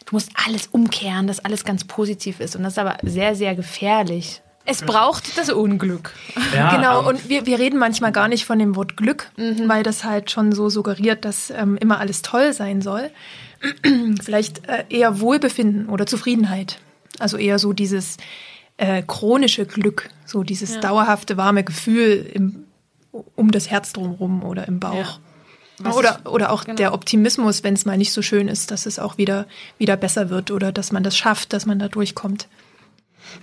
du 0.06 0.16
musst 0.16 0.30
alles 0.46 0.68
umkehren, 0.68 1.26
dass 1.26 1.40
alles 1.40 1.66
ganz 1.66 1.84
positiv 1.84 2.40
ist. 2.40 2.56
Und 2.56 2.62
das 2.62 2.72
ist 2.72 2.78
aber 2.78 2.96
sehr, 3.02 3.34
sehr 3.34 3.54
gefährlich. 3.54 4.40
Es 4.68 4.82
braucht 4.82 5.36
das 5.38 5.50
Unglück. 5.50 6.12
Ja, 6.54 6.74
genau, 6.76 7.00
ähm, 7.00 7.06
und 7.08 7.28
wir, 7.28 7.46
wir 7.46 7.58
reden 7.58 7.78
manchmal 7.78 8.12
gar 8.12 8.28
nicht 8.28 8.44
von 8.44 8.58
dem 8.58 8.76
Wort 8.76 8.96
Glück, 8.96 9.30
Mhm. 9.36 9.68
weil 9.68 9.82
das 9.82 10.04
halt 10.04 10.30
schon 10.30 10.52
so 10.52 10.68
suggeriert, 10.68 11.24
dass 11.24 11.50
ähm, 11.50 11.76
immer 11.78 11.98
alles 11.98 12.22
toll 12.22 12.52
sein 12.52 12.82
soll. 12.82 13.10
Vielleicht 14.22 14.66
äh, 14.68 14.84
eher 14.88 15.20
Wohlbefinden 15.20 15.88
oder 15.88 16.06
Zufriedenheit. 16.06 16.78
Also 17.18 17.36
eher 17.36 17.58
so 17.58 17.72
dieses 17.72 18.16
äh, 18.76 19.02
chronische 19.06 19.66
Glück, 19.66 20.08
so 20.24 20.42
dieses 20.42 20.74
Ja. 20.76 20.80
dauerhafte 20.80 21.36
warme 21.36 21.64
Gefühl 21.64 22.30
im, 22.32 22.64
um 23.34 23.50
das 23.50 23.70
Herz 23.70 23.92
drumherum 23.92 24.44
oder 24.44 24.68
im 24.68 24.78
Bauch. 24.80 25.18
Ja. 25.82 25.92
Oder, 25.92 26.20
ich- 26.24 26.28
oder 26.30 26.50
auch 26.52 26.64
genau. 26.64 26.76
der 26.76 26.92
Optimismus, 26.94 27.62
wenn 27.64 27.74
es 27.74 27.84
mal 27.86 27.96
nicht 27.96 28.12
so 28.12 28.20
schön 28.22 28.48
ist, 28.48 28.70
dass 28.70 28.84
es 28.86 28.98
auch 28.98 29.16
wieder, 29.18 29.46
wieder 29.78 29.96
besser 29.96 30.28
wird 30.30 30.50
oder 30.50 30.72
dass 30.72 30.90
man 30.92 31.02
das 31.04 31.16
schafft, 31.16 31.52
dass 31.52 31.66
man 31.66 31.78
da 31.78 31.88
durchkommt. 31.88 32.48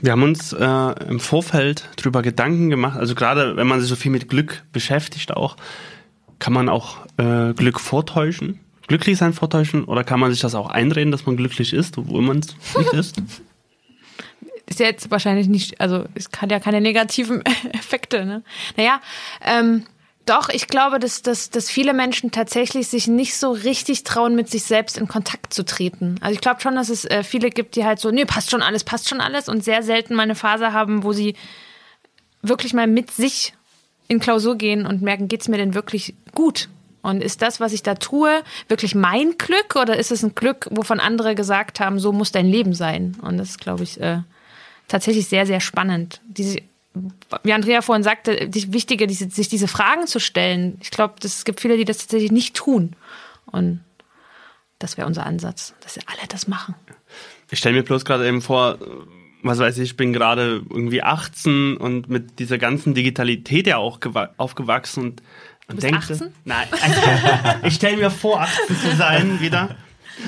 Wir 0.02 0.12
haben 0.12 0.24
uns 0.24 0.54
äh, 0.54 1.06
im 1.08 1.20
Vorfeld 1.20 1.90
drüber 1.96 2.22
Gedanken 2.22 2.70
gemacht, 2.70 2.98
also 2.98 3.16
gerade 3.16 3.56
wenn 3.56 3.68
man 3.68 3.80
sich 3.80 3.90
so 3.90 3.96
viel 3.96 4.12
mit 4.12 4.30
Glück 4.30 4.64
beschäftigt 4.72 5.36
auch, 5.36 5.58
kann 6.40 6.54
man 6.54 6.70
auch 6.70 7.06
äh, 7.18 7.54
Glück 7.54 7.80
vortäuschen, 7.80 8.60
glücklich 8.88 9.18
sein 9.18 9.34
vortäuschen 9.34 9.86
oder 9.86 10.04
kann 10.04 10.20
man 10.20 10.32
sich 10.32 10.42
das 10.42 10.56
auch 10.56 10.70
einreden, 10.70 11.12
dass 11.12 11.26
man 11.26 11.38
glücklich 11.38 11.74
ist, 11.74 11.98
obwohl 11.98 12.22
man 12.22 12.40
es 12.40 12.56
nicht 12.78 12.94
ist? 12.94 13.22
ist 14.68 14.80
ja 14.80 14.88
jetzt 14.88 15.12
wahrscheinlich 15.12 15.48
nicht, 15.48 15.80
also 15.80 16.06
es 16.16 16.30
hat 16.38 16.52
ja 16.52 16.60
keine 16.60 16.82
negativen 16.82 17.44
Effekte. 17.74 18.26
Ne? 18.26 18.44
Naja, 18.76 19.00
ähm, 19.42 19.84
Doch, 20.26 20.50
ich 20.50 20.68
glaube, 20.68 20.98
dass, 20.98 21.22
dass, 21.22 21.52
dass 21.52 21.70
viele 21.70 21.94
Menschen 21.94 22.32
tatsächlich 22.32 22.88
sich 22.88 23.08
nicht 23.08 23.38
so 23.38 23.52
richtig 23.52 24.04
trauen, 24.04 24.36
mit 24.36 24.50
sich 24.50 24.64
selbst 24.64 24.98
in 24.98 25.08
Kontakt 25.08 25.54
zu 25.54 25.64
treten. 25.64 26.16
Also 26.22 26.34
ich 26.34 26.42
glaube 26.42 26.62
schon, 26.62 26.76
dass 26.76 26.90
es 26.90 27.06
äh, 27.06 27.24
viele 27.24 27.52
gibt, 27.52 27.76
die 27.76 27.86
halt 27.86 28.00
so, 28.00 28.10
nee, 28.10 28.26
passt 28.26 28.50
schon 28.50 28.64
alles, 28.64 28.84
passt 28.84 29.08
schon 29.08 29.22
alles 29.22 29.48
und 29.48 29.64
sehr 29.64 29.84
selten 29.84 30.16
mal 30.16 30.24
eine 30.24 30.34
Phase 30.34 30.74
haben, 30.74 31.04
wo 31.04 31.14
sie 31.14 31.36
wirklich 32.42 32.74
mal 32.74 32.88
mit 32.88 33.12
sich 33.12 33.54
in 34.08 34.20
Klausur 34.20 34.56
gehen 34.56 34.88
und 34.88 35.04
merken, 35.04 35.28
geht's 35.28 35.48
mir 35.48 35.58
denn 35.58 35.76
wirklich 35.76 36.16
gut? 36.34 36.70
Und 37.04 37.22
ist 37.22 37.44
das, 37.44 37.60
was 37.60 37.72
ich 37.72 37.84
da 37.84 37.94
tue, 37.94 38.42
wirklich 38.68 38.96
mein 38.96 39.38
Glück 39.38 39.76
oder 39.76 39.96
ist 39.98 40.12
es 40.12 40.24
ein 40.24 40.34
Glück, 40.34 40.68
wovon 40.72 41.00
andere 41.00 41.36
gesagt 41.36 41.80
haben, 41.80 42.00
so 42.00 42.12
muss 42.12 42.32
dein 42.32 42.48
Leben 42.48 42.74
sein? 42.74 43.16
Und 43.22 43.38
das 43.38 43.50
ist, 43.50 43.62
glaube 43.62 43.84
ich, 43.84 44.02
äh, 44.02 44.22
tatsächlich 44.88 45.28
sehr, 45.28 45.46
sehr 45.46 45.60
spannend. 45.60 46.22
Diese 46.26 46.62
wie 47.44 47.54
Andrea 47.54 47.82
vorhin 47.82 48.04
sagte, 48.04 48.50
die 48.50 48.74
Wichtige, 48.74 49.08
diese, 49.08 49.30
sich 49.30 49.50
diese 49.50 49.68
Fragen 49.68 50.08
zu 50.08 50.20
stellen. 50.20 50.78
Ich 50.82 50.92
glaube, 50.92 51.16
es 51.24 51.46
gibt 51.46 51.60
viele, 51.60 51.78
die 51.78 51.86
das 51.86 51.98
tatsächlich 52.00 52.32
nicht 52.32 52.56
tun. 52.56 52.96
Und 53.46 53.82
das 54.80 54.98
wäre 54.98 55.08
unser 55.08 55.26
Ansatz, 55.26 55.74
dass 55.82 55.96
sie 55.96 56.02
alle 56.06 56.28
das 56.28 56.48
machen. 56.48 56.76
Ich 57.52 57.60
stelle 57.60 57.76
mir 57.76 57.84
bloß 57.84 58.06
gerade 58.06 58.28
eben 58.28 58.42
vor, 58.42 58.78
was 59.44 59.60
weiß 59.60 59.78
ich, 59.78 59.92
ich 59.92 59.98
bin 59.98 60.14
gerade 60.14 60.64
irgendwie 60.70 61.04
18 61.04 61.78
und 61.78 62.10
mit 62.10 62.40
dieser 62.40 62.58
ganzen 62.58 62.94
Digitalität 62.94 63.68
ja 63.68 63.78
auch 63.78 64.00
aufgewachsen 64.38 65.04
und, 65.04 65.22
und 65.68 65.94
18? 65.94 66.34
nein, 66.44 66.68
ich 67.64 67.76
stelle 67.76 67.98
mir 67.98 68.12
vor, 68.12 68.42
18 68.42 68.78
zu 68.78 68.96
sein 68.96 69.40
wieder. 69.40 69.76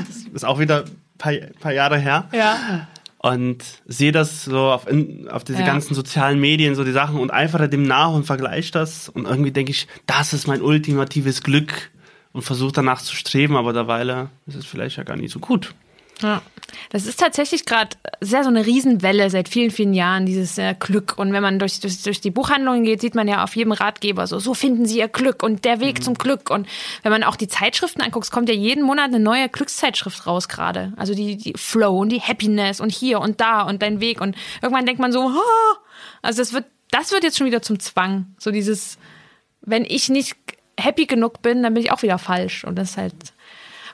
Das 0.07 0.33
ist 0.33 0.45
auch 0.45 0.59
wieder 0.59 0.83
ein 0.85 0.95
paar, 1.17 1.33
paar 1.59 1.73
Jahre 1.73 1.97
her. 1.97 2.29
Ja 2.31 2.87
und 3.19 3.63
sehe 3.85 4.11
das 4.11 4.45
so 4.45 4.71
auf, 4.71 4.87
in, 4.87 5.27
auf 5.29 5.43
diese 5.43 5.59
ja. 5.59 5.65
ganzen 5.65 5.95
sozialen 5.95 6.39
Medien, 6.39 6.75
so 6.75 6.83
die 6.83 6.91
Sachen 6.91 7.19
und 7.19 7.31
eifere 7.31 7.69
dem 7.69 7.83
nach 7.83 8.13
und 8.13 8.25
vergleiche 8.25 8.71
das 8.71 9.09
und 9.09 9.25
irgendwie 9.25 9.51
denke 9.51 9.71
ich, 9.71 9.87
das 10.05 10.33
ist 10.33 10.47
mein 10.47 10.61
ultimatives 10.61 11.41
Glück 11.41 11.91
und 12.33 12.43
versuche 12.43 12.73
danach 12.73 13.01
zu 13.01 13.15
streben, 13.15 13.55
aber 13.55 13.73
derweil 13.73 14.29
ist 14.45 14.55
es 14.55 14.65
vielleicht 14.65 14.97
ja 14.97 15.03
gar 15.03 15.17
nicht 15.17 15.31
so 15.31 15.39
gut. 15.39 15.73
Ja, 16.21 16.41
das 16.89 17.05
ist 17.05 17.19
tatsächlich 17.19 17.65
gerade 17.65 17.95
sehr 18.21 18.43
so 18.43 18.49
eine 18.49 18.65
Riesenwelle 18.65 19.29
seit 19.29 19.49
vielen, 19.49 19.71
vielen 19.71 19.93
Jahren, 19.93 20.25
dieses 20.25 20.57
äh, 20.57 20.75
Glück. 20.77 21.17
Und 21.17 21.31
wenn 21.33 21.41
man 21.41 21.59
durch, 21.59 21.79
durch, 21.79 22.01
durch 22.03 22.21
die 22.21 22.31
Buchhandlungen 22.31 22.83
geht, 22.83 23.01
sieht 23.01 23.15
man 23.15 23.27
ja 23.27 23.43
auf 23.43 23.55
jedem 23.55 23.71
Ratgeber 23.71 24.27
so, 24.27 24.39
so 24.39 24.53
finden 24.53 24.85
Sie 24.85 24.99
Ihr 24.99 25.07
Glück 25.07 25.43
und 25.43 25.65
der 25.65 25.79
Weg 25.79 25.99
mhm. 25.99 26.03
zum 26.03 26.13
Glück. 26.15 26.49
Und 26.49 26.67
wenn 27.03 27.11
man 27.11 27.23
auch 27.23 27.35
die 27.35 27.47
Zeitschriften 27.47 28.01
anguckt, 28.01 28.31
kommt 28.31 28.49
ja 28.49 28.55
jeden 28.55 28.83
Monat 28.83 29.05
eine 29.05 29.19
neue 29.19 29.49
Glückszeitschrift 29.49 30.27
raus 30.27 30.47
gerade. 30.47 30.93
Also 30.97 31.13
die, 31.13 31.37
die 31.37 31.53
Flow 31.55 31.99
und 31.99 32.09
die 32.09 32.21
Happiness 32.21 32.81
und 32.81 32.91
hier 32.91 33.19
und 33.19 33.39
da 33.41 33.61
und 33.61 33.81
dein 33.81 33.99
Weg. 33.99 34.21
Und 34.21 34.35
irgendwann 34.61 34.85
denkt 34.85 35.01
man 35.01 35.11
so, 35.11 35.21
oh! 35.21 35.75
also 36.21 36.41
das 36.41 36.53
wird, 36.53 36.65
das 36.91 37.11
wird 37.11 37.23
jetzt 37.23 37.37
schon 37.37 37.47
wieder 37.47 37.61
zum 37.61 37.79
Zwang. 37.79 38.27
So 38.37 38.51
dieses, 38.51 38.97
wenn 39.61 39.85
ich 39.85 40.09
nicht 40.09 40.35
happy 40.79 41.05
genug 41.05 41.41
bin, 41.41 41.63
dann 41.63 41.73
bin 41.73 41.83
ich 41.83 41.91
auch 41.91 42.01
wieder 42.01 42.17
falsch. 42.17 42.63
Und 42.63 42.77
das 42.77 42.91
ist 42.91 42.97
halt 42.97 43.13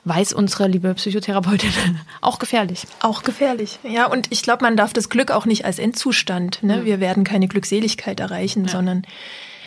weiß 0.04 0.32
unsere 0.32 0.68
liebe 0.68 0.94
Psychotherapeutin, 0.94 1.70
auch 2.20 2.38
gefährlich. 2.38 2.86
Auch 3.00 3.22
gefährlich, 3.22 3.78
ja. 3.82 4.06
Und 4.06 4.30
ich 4.30 4.42
glaube, 4.42 4.64
man 4.64 4.76
darf 4.76 4.92
das 4.92 5.08
Glück 5.08 5.30
auch 5.30 5.46
nicht 5.46 5.64
als 5.64 5.78
Endzustand. 5.78 6.62
Ne? 6.62 6.78
Mhm. 6.78 6.84
Wir 6.84 7.00
werden 7.00 7.24
keine 7.24 7.48
Glückseligkeit 7.48 8.20
erreichen, 8.20 8.64
ja. 8.64 8.70
sondern 8.70 9.02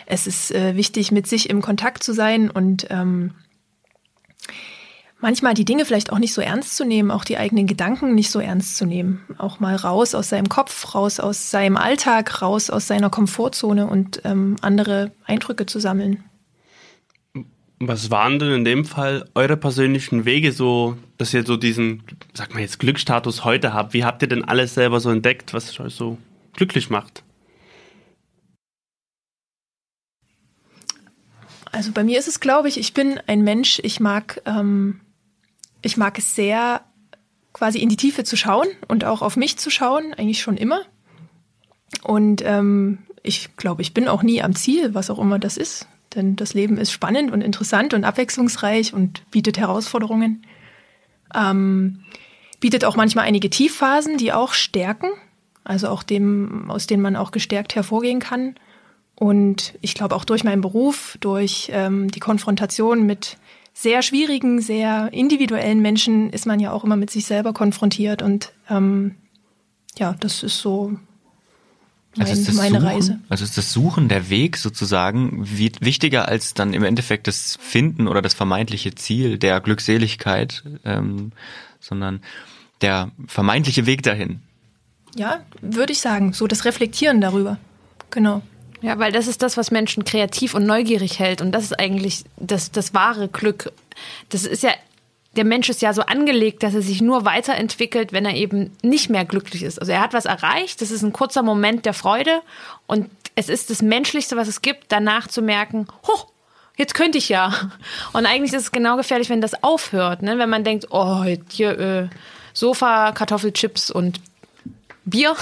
es 0.06 0.26
ist 0.26 0.52
äh, 0.52 0.76
wichtig, 0.76 1.12
mit 1.12 1.26
sich 1.26 1.50
im 1.50 1.60
Kontakt 1.60 2.02
zu 2.02 2.12
sein 2.12 2.50
und 2.50 2.86
ähm, 2.90 3.34
manchmal 5.20 5.54
die 5.54 5.64
Dinge 5.64 5.84
vielleicht 5.84 6.12
auch 6.12 6.18
nicht 6.18 6.32
so 6.32 6.40
ernst 6.40 6.76
zu 6.76 6.84
nehmen, 6.84 7.10
auch 7.10 7.24
die 7.24 7.36
eigenen 7.36 7.66
Gedanken 7.66 8.14
nicht 8.14 8.30
so 8.30 8.40
ernst 8.40 8.76
zu 8.76 8.86
nehmen. 8.86 9.24
Auch 9.38 9.60
mal 9.60 9.76
raus 9.76 10.14
aus 10.14 10.28
seinem 10.28 10.48
Kopf, 10.48 10.94
raus 10.94 11.20
aus 11.20 11.50
seinem 11.50 11.76
Alltag, 11.76 12.40
raus 12.40 12.70
aus 12.70 12.86
seiner 12.86 13.10
Komfortzone 13.10 13.86
und 13.86 14.22
ähm, 14.24 14.56
andere 14.62 15.12
Eindrücke 15.26 15.66
zu 15.66 15.80
sammeln. 15.80 16.24
Was 17.80 18.10
waren 18.10 18.40
denn 18.40 18.52
in 18.52 18.64
dem 18.64 18.84
Fall 18.84 19.28
eure 19.34 19.56
persönlichen 19.56 20.24
Wege 20.24 20.52
so, 20.52 20.96
dass 21.16 21.32
ihr 21.32 21.44
so 21.44 21.56
diesen, 21.56 22.02
sag 22.34 22.52
mal 22.52 22.60
jetzt, 22.60 22.80
Glücksstatus 22.80 23.44
heute 23.44 23.72
habt? 23.72 23.94
Wie 23.94 24.04
habt 24.04 24.20
ihr 24.22 24.28
denn 24.28 24.44
alles 24.44 24.74
selber 24.74 24.98
so 24.98 25.10
entdeckt, 25.10 25.54
was 25.54 25.78
euch 25.78 25.94
so 25.94 26.18
glücklich 26.54 26.90
macht? 26.90 27.22
Also 31.70 31.92
bei 31.92 32.02
mir 32.02 32.18
ist 32.18 32.26
es, 32.26 32.40
glaube 32.40 32.68
ich, 32.68 32.78
ich 32.78 32.94
bin 32.94 33.20
ein 33.26 33.42
Mensch, 33.42 33.78
ich 33.84 34.00
mag, 34.00 34.42
ähm, 34.46 35.00
ich 35.82 35.96
mag 35.96 36.18
es 36.18 36.34
sehr, 36.34 36.82
quasi 37.52 37.78
in 37.78 37.88
die 37.88 37.96
Tiefe 37.96 38.24
zu 38.24 38.36
schauen 38.36 38.66
und 38.88 39.04
auch 39.04 39.22
auf 39.22 39.36
mich 39.36 39.58
zu 39.58 39.70
schauen, 39.70 40.14
eigentlich 40.14 40.40
schon 40.40 40.56
immer. 40.56 40.82
Und 42.02 42.42
ähm, 42.44 42.98
ich 43.22 43.56
glaube, 43.56 43.82
ich 43.82 43.94
bin 43.94 44.08
auch 44.08 44.22
nie 44.22 44.42
am 44.42 44.54
Ziel, 44.54 44.94
was 44.94 45.10
auch 45.10 45.18
immer 45.18 45.38
das 45.38 45.56
ist. 45.56 45.86
Denn 46.14 46.36
das 46.36 46.54
Leben 46.54 46.78
ist 46.78 46.90
spannend 46.90 47.30
und 47.30 47.42
interessant 47.42 47.94
und 47.94 48.04
abwechslungsreich 48.04 48.94
und 48.94 49.28
bietet 49.30 49.58
Herausforderungen. 49.58 50.44
Ähm, 51.34 52.00
bietet 52.60 52.84
auch 52.84 52.96
manchmal 52.96 53.26
einige 53.26 53.50
Tiefphasen, 53.50 54.16
die 54.16 54.32
auch 54.32 54.52
stärken, 54.52 55.10
also 55.64 55.88
auch 55.88 56.02
dem, 56.02 56.70
aus 56.70 56.86
denen 56.86 57.02
man 57.02 57.16
auch 57.16 57.30
gestärkt 57.30 57.74
hervorgehen 57.74 58.20
kann. 58.20 58.54
Und 59.14 59.74
ich 59.80 59.94
glaube 59.94 60.14
auch 60.14 60.24
durch 60.24 60.44
meinen 60.44 60.62
Beruf, 60.62 61.18
durch 61.20 61.70
ähm, 61.72 62.10
die 62.10 62.20
Konfrontation 62.20 63.04
mit 63.04 63.36
sehr 63.74 64.02
schwierigen, 64.02 64.60
sehr 64.60 65.12
individuellen 65.12 65.80
Menschen 65.80 66.30
ist 66.30 66.46
man 66.46 66.58
ja 66.58 66.72
auch 66.72 66.84
immer 66.84 66.96
mit 66.96 67.10
sich 67.10 67.26
selber 67.26 67.52
konfrontiert. 67.52 68.22
Und 68.22 68.52
ähm, 68.70 69.16
ja, 69.96 70.16
das 70.18 70.42
ist 70.42 70.58
so 70.58 70.98
also 72.16 72.32
mein, 72.32 72.46
also 72.46 72.52
meine 72.52 72.80
Suchen, 72.80 72.86
Reise. 72.86 73.20
Also 73.28 73.44
ist 73.44 73.58
das 73.58 73.72
Suchen, 73.72 74.08
der 74.08 74.30
Weg 74.30 74.56
sozusagen 74.56 75.46
wichtiger 75.48 76.28
als 76.28 76.54
dann 76.54 76.72
im 76.72 76.82
Endeffekt 76.82 77.26
das 77.26 77.58
Finden 77.60 78.08
oder 78.08 78.22
das 78.22 78.34
vermeintliche 78.34 78.94
Ziel 78.94 79.38
der 79.38 79.60
Glückseligkeit, 79.60 80.64
ähm, 80.84 81.32
sondern 81.80 82.20
der 82.80 83.10
vermeintliche 83.26 83.86
Weg 83.86 84.02
dahin. 84.02 84.40
Ja, 85.16 85.40
würde 85.60 85.92
ich 85.92 86.00
sagen, 86.00 86.32
so 86.32 86.46
das 86.46 86.64
Reflektieren 86.64 87.20
darüber. 87.20 87.58
Genau. 88.10 88.42
Ja, 88.80 88.98
weil 88.98 89.10
das 89.10 89.26
ist 89.26 89.42
das, 89.42 89.56
was 89.56 89.70
Menschen 89.70 90.04
kreativ 90.04 90.54
und 90.54 90.64
neugierig 90.64 91.18
hält. 91.18 91.40
Und 91.40 91.52
das 91.52 91.64
ist 91.64 91.78
eigentlich 91.78 92.24
das, 92.36 92.70
das 92.70 92.94
wahre 92.94 93.28
Glück. 93.28 93.72
Das 94.28 94.44
ist 94.44 94.62
ja 94.62 94.70
der 95.38 95.44
Mensch 95.44 95.68
ist 95.68 95.80
ja 95.82 95.94
so 95.94 96.02
angelegt, 96.02 96.64
dass 96.64 96.74
er 96.74 96.82
sich 96.82 97.00
nur 97.00 97.24
weiterentwickelt, 97.24 98.12
wenn 98.12 98.26
er 98.26 98.34
eben 98.34 98.72
nicht 98.82 99.08
mehr 99.08 99.24
glücklich 99.24 99.62
ist. 99.62 99.78
Also 99.78 99.92
er 99.92 100.00
hat 100.00 100.12
was 100.12 100.24
erreicht, 100.24 100.82
das 100.82 100.90
ist 100.90 101.02
ein 101.02 101.12
kurzer 101.12 101.44
Moment 101.44 101.86
der 101.86 101.94
Freude 101.94 102.42
und 102.88 103.08
es 103.36 103.48
ist 103.48 103.70
das 103.70 103.80
Menschlichste, 103.80 104.36
was 104.36 104.48
es 104.48 104.62
gibt, 104.62 104.86
danach 104.88 105.28
zu 105.28 105.40
merken, 105.40 105.86
hoch, 106.08 106.26
jetzt 106.76 106.94
könnte 106.94 107.18
ich 107.18 107.28
ja. 107.28 107.70
Und 108.12 108.26
eigentlich 108.26 108.52
ist 108.52 108.62
es 108.62 108.72
genau 108.72 108.96
gefährlich, 108.96 109.30
wenn 109.30 109.40
das 109.40 109.62
aufhört, 109.62 110.22
ne? 110.22 110.38
wenn 110.38 110.50
man 110.50 110.64
denkt, 110.64 110.88
oh, 110.90 111.24
hier 111.48 111.78
äh, 111.78 112.08
Sofa, 112.52 113.12
Kartoffelchips 113.12 113.92
und 113.92 114.20
Bier, 115.04 115.36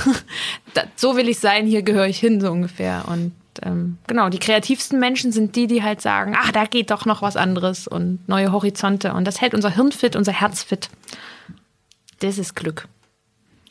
so 0.97 1.17
will 1.17 1.31
ich 1.31 1.39
sein, 1.39 1.67
hier 1.67 1.81
gehöre 1.81 2.07
ich 2.07 2.19
hin, 2.19 2.43
so 2.43 2.51
ungefähr. 2.51 3.05
Und 3.09 3.33
ähm, 3.65 3.99
genau, 4.07 4.29
die 4.29 4.39
kreativsten 4.39 4.99
Menschen 4.99 5.33
sind 5.33 5.57
die, 5.57 5.67
die 5.67 5.83
halt 5.83 6.01
sagen, 6.01 6.35
ach, 6.37 6.53
da 6.53 6.65
geht 6.65 6.91
doch 6.91 7.07
noch 7.07 7.23
was 7.23 7.37
anderes 7.37 7.87
und 7.87 8.27
neue 8.29 8.53
Horizonte. 8.53 9.15
Und 9.15 9.25
das 9.27 9.41
hält 9.41 9.55
unser 9.55 9.71
Hirn 9.71 9.93
fit, 9.93 10.17
unser 10.17 10.33
Herz 10.33 10.63
fit. 10.63 10.91
Das 12.21 12.39
ist 12.39 12.55
Glück. 12.55 12.89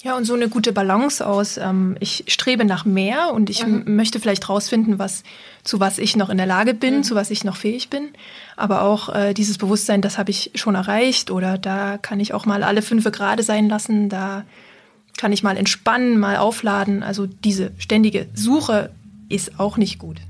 Ja, 0.05 0.15
und 0.15 0.25
so 0.25 0.35
eine 0.35 0.49
gute 0.49 0.71
Balance 0.71 1.25
aus. 1.25 1.57
Ähm, 1.57 1.97
ich 1.99 2.25
strebe 2.27 2.63
nach 2.63 2.85
mehr 2.85 3.33
und 3.33 3.49
ich 3.49 3.65
mhm. 3.65 3.95
möchte 3.95 4.19
vielleicht 4.19 4.47
rausfinden, 4.47 4.99
was, 4.99 5.23
zu 5.63 5.79
was 5.79 5.97
ich 5.97 6.15
noch 6.15 6.29
in 6.29 6.37
der 6.37 6.45
Lage 6.45 6.75
bin, 6.75 6.97
mhm. 6.97 7.03
zu 7.03 7.15
was 7.15 7.31
ich 7.31 7.43
noch 7.43 7.55
fähig 7.55 7.89
bin. 7.89 8.09
Aber 8.55 8.83
auch 8.83 9.09
äh, 9.09 9.33
dieses 9.33 9.57
Bewusstsein, 9.57 10.03
das 10.03 10.19
habe 10.19 10.29
ich 10.29 10.51
schon 10.53 10.75
erreicht 10.75 11.31
oder 11.31 11.57
da 11.57 11.97
kann 11.97 12.19
ich 12.19 12.35
auch 12.35 12.45
mal 12.45 12.61
alle 12.61 12.83
fünf 12.83 13.11
Grade 13.11 13.41
sein 13.41 13.67
lassen, 13.67 14.07
da 14.07 14.43
kann 15.17 15.31
ich 15.31 15.41
mal 15.41 15.57
entspannen, 15.57 16.19
mal 16.19 16.37
aufladen. 16.37 17.01
Also 17.01 17.25
diese 17.25 17.71
ständige 17.79 18.27
Suche 18.35 18.91
ist 19.29 19.59
auch 19.59 19.77
nicht 19.77 19.99
gut. 19.99 20.21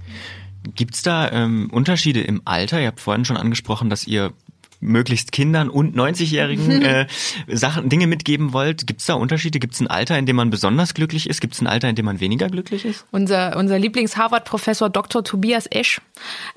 Gibt 0.73 0.95
es 0.95 1.03
da 1.03 1.31
ähm, 1.31 1.69
Unterschiede 1.71 2.21
im 2.21 2.41
Alter? 2.45 2.81
Ihr 2.81 2.87
habt 2.87 2.99
vorhin 2.99 3.25
schon 3.25 3.37
angesprochen, 3.37 3.89
dass 3.89 4.07
ihr 4.07 4.33
möglichst 4.79 5.31
Kindern 5.31 5.69
und 5.69 5.95
90-Jährigen 5.95 6.81
äh, 6.81 7.07
Sachen, 7.47 7.89
Dinge 7.89 8.07
mitgeben 8.07 8.53
wollt. 8.53 8.87
Gibt 8.87 9.01
es 9.01 9.07
da 9.07 9.15
Unterschiede? 9.15 9.59
Gibt 9.59 9.73
es 9.73 9.79
ein 9.79 9.87
Alter, 9.87 10.17
in 10.17 10.25
dem 10.25 10.35
man 10.35 10.49
besonders 10.49 10.93
glücklich 10.93 11.29
ist? 11.29 11.41
Gibt 11.41 11.53
es 11.53 11.61
ein 11.61 11.67
Alter, 11.67 11.89
in 11.89 11.95
dem 11.95 12.05
man 12.05 12.19
weniger 12.19 12.49
glücklich 12.49 12.85
ist? 12.85 13.05
Unser, 13.11 13.57
unser 13.57 13.79
Lieblings-Harvard-Professor 13.79 14.89
Dr. 14.89 15.23
Tobias 15.23 15.67
Esch 15.67 16.01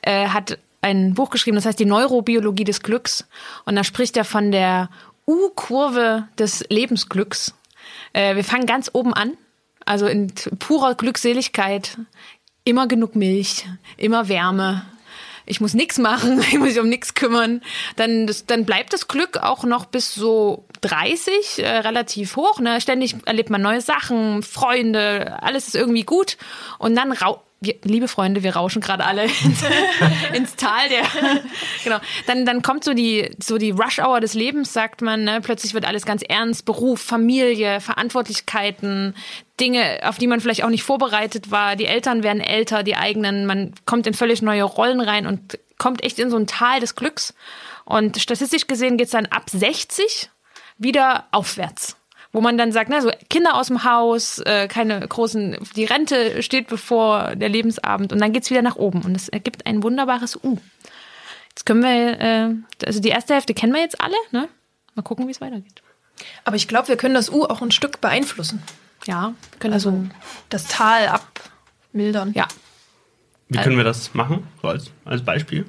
äh, 0.02 0.28
hat 0.28 0.58
ein 0.80 1.14
Buch 1.14 1.30
geschrieben, 1.30 1.56
das 1.56 1.66
heißt 1.66 1.78
die 1.78 1.86
Neurobiologie 1.86 2.64
des 2.64 2.82
Glücks. 2.82 3.26
Und 3.64 3.76
da 3.76 3.84
spricht 3.84 4.16
er 4.16 4.24
von 4.24 4.52
der 4.52 4.90
U-Kurve 5.26 6.28
des 6.38 6.64
Lebensglücks. 6.68 7.54
Äh, 8.12 8.36
wir 8.36 8.44
fangen 8.44 8.66
ganz 8.66 8.90
oben 8.92 9.12
an 9.12 9.32
also 9.88 10.06
in 10.06 10.32
purer 10.58 10.94
Glückseligkeit. 10.94 11.98
Immer 12.64 12.86
genug 12.86 13.16
Milch, 13.16 13.64
immer 13.96 14.28
Wärme. 14.28 14.84
Ich 15.46 15.62
muss 15.62 15.72
nichts 15.72 15.96
machen, 15.96 16.40
ich 16.52 16.58
muss 16.58 16.68
mich 16.68 16.80
um 16.80 16.88
nichts 16.88 17.14
kümmern. 17.14 17.62
Dann, 17.96 18.26
das, 18.26 18.44
dann 18.44 18.66
bleibt 18.66 18.92
das 18.92 19.08
Glück 19.08 19.38
auch 19.38 19.64
noch 19.64 19.86
bis 19.86 20.14
so 20.14 20.66
30 20.82 21.60
äh, 21.60 21.68
relativ 21.78 22.36
hoch. 22.36 22.60
Ne? 22.60 22.80
Ständig 22.80 23.16
erlebt 23.24 23.48
man 23.48 23.62
neue 23.62 23.80
Sachen, 23.80 24.42
Freunde, 24.42 25.42
alles 25.42 25.68
ist 25.68 25.74
irgendwie 25.74 26.04
gut. 26.04 26.36
Und 26.78 26.94
dann 26.94 27.12
wir, 27.60 27.74
liebe 27.82 28.06
Freunde, 28.06 28.42
wir 28.42 28.54
rauschen 28.54 28.80
gerade 28.80 29.04
alle 29.04 29.24
ins, 29.44 29.64
ins 30.32 30.56
Tal 30.56 30.88
der. 30.88 31.02
genau. 31.84 31.98
Dann, 32.26 32.46
dann 32.46 32.62
kommt 32.62 32.84
so 32.84 32.94
die, 32.94 33.30
so 33.42 33.58
die 33.58 33.70
Rush-Hour 33.70 34.20
des 34.20 34.34
Lebens, 34.34 34.72
sagt 34.72 35.02
man. 35.02 35.24
Ne? 35.24 35.40
Plötzlich 35.42 35.74
wird 35.74 35.84
alles 35.84 36.06
ganz 36.06 36.22
ernst. 36.22 36.64
Beruf, 36.64 37.00
Familie, 37.00 37.80
Verantwortlichkeiten, 37.80 39.14
Dinge, 39.58 40.00
auf 40.04 40.18
die 40.18 40.28
man 40.28 40.40
vielleicht 40.40 40.62
auch 40.62 40.70
nicht 40.70 40.84
vorbereitet 40.84 41.50
war. 41.50 41.74
Die 41.74 41.86
Eltern 41.86 42.22
werden 42.22 42.40
älter, 42.40 42.82
die 42.84 42.96
eigenen. 42.96 43.46
Man 43.46 43.74
kommt 43.86 44.06
in 44.06 44.14
völlig 44.14 44.40
neue 44.40 44.62
Rollen 44.62 45.00
rein 45.00 45.26
und 45.26 45.58
kommt 45.78 46.04
echt 46.04 46.18
in 46.18 46.30
so 46.30 46.36
ein 46.36 46.46
Tal 46.46 46.80
des 46.80 46.94
Glücks. 46.94 47.34
Und 47.84 48.18
statistisch 48.18 48.66
gesehen 48.66 48.98
geht's 48.98 49.12
dann 49.12 49.26
ab 49.26 49.50
60 49.50 50.30
wieder 50.78 51.26
aufwärts 51.32 51.97
wo 52.38 52.40
man 52.40 52.56
dann 52.56 52.70
sagt, 52.70 52.88
na, 52.88 53.00
so 53.00 53.10
Kinder 53.28 53.56
aus 53.56 53.66
dem 53.66 53.82
Haus, 53.82 54.38
äh, 54.38 54.68
keine 54.68 55.00
großen, 55.00 55.56
die 55.74 55.86
Rente 55.86 56.40
steht 56.40 56.68
bevor, 56.68 57.34
der 57.34 57.48
Lebensabend 57.48 58.12
und 58.12 58.20
dann 58.20 58.32
geht's 58.32 58.48
wieder 58.48 58.62
nach 58.62 58.76
oben 58.76 59.02
und 59.02 59.16
es 59.16 59.28
ergibt 59.28 59.66
ein 59.66 59.82
wunderbares 59.82 60.36
U. 60.44 60.56
Jetzt 61.48 61.66
können 61.66 61.82
wir, 61.82 62.20
äh, 62.20 62.54
also 62.86 63.00
die 63.00 63.08
erste 63.08 63.34
Hälfte 63.34 63.54
kennen 63.54 63.72
wir 63.72 63.80
jetzt 63.80 64.00
alle, 64.00 64.14
ne? 64.30 64.48
Mal 64.94 65.02
gucken, 65.02 65.26
wie 65.26 65.32
es 65.32 65.40
weitergeht. 65.40 65.82
Aber 66.44 66.54
ich 66.54 66.68
glaube, 66.68 66.86
wir 66.86 66.96
können 66.96 67.14
das 67.14 67.28
U 67.28 67.42
auch 67.42 67.60
ein 67.60 67.72
Stück 67.72 68.00
beeinflussen. 68.00 68.62
Ja, 69.04 69.34
wir 69.50 69.58
können 69.58 69.74
also 69.74 70.04
das 70.48 70.68
Tal 70.68 71.08
abmildern. 71.08 72.34
Ja. 72.34 72.46
Wie 73.48 73.58
können 73.58 73.78
wir 73.78 73.84
das 73.84 74.14
machen, 74.14 74.46
so 74.62 74.68
als, 74.68 74.92
als 75.04 75.24
Beispiel? 75.24 75.66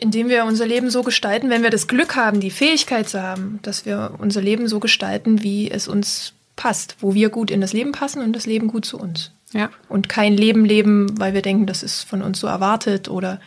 Indem 0.00 0.28
wir 0.28 0.44
unser 0.44 0.66
Leben 0.66 0.90
so 0.90 1.02
gestalten, 1.02 1.50
wenn 1.50 1.62
wir 1.62 1.70
das 1.70 1.86
Glück 1.86 2.16
haben, 2.16 2.40
die 2.40 2.50
Fähigkeit 2.50 3.08
zu 3.08 3.22
haben, 3.22 3.58
dass 3.62 3.86
wir 3.86 4.14
unser 4.18 4.40
Leben 4.40 4.68
so 4.68 4.80
gestalten, 4.80 5.42
wie 5.42 5.70
es 5.70 5.88
uns 5.88 6.32
passt, 6.56 6.96
wo 7.00 7.14
wir 7.14 7.28
gut 7.28 7.50
in 7.50 7.60
das 7.60 7.72
Leben 7.72 7.92
passen 7.92 8.22
und 8.22 8.34
das 8.34 8.46
Leben 8.46 8.68
gut 8.68 8.84
zu 8.84 8.98
uns. 8.98 9.32
Ja. 9.52 9.70
Und 9.88 10.08
kein 10.08 10.34
Leben 10.34 10.64
leben, 10.64 11.18
weil 11.18 11.34
wir 11.34 11.42
denken, 11.42 11.66
das 11.66 11.82
ist 11.82 12.02
von 12.02 12.22
uns 12.22 12.40
so 12.40 12.46
erwartet 12.46 13.08
oder 13.08 13.40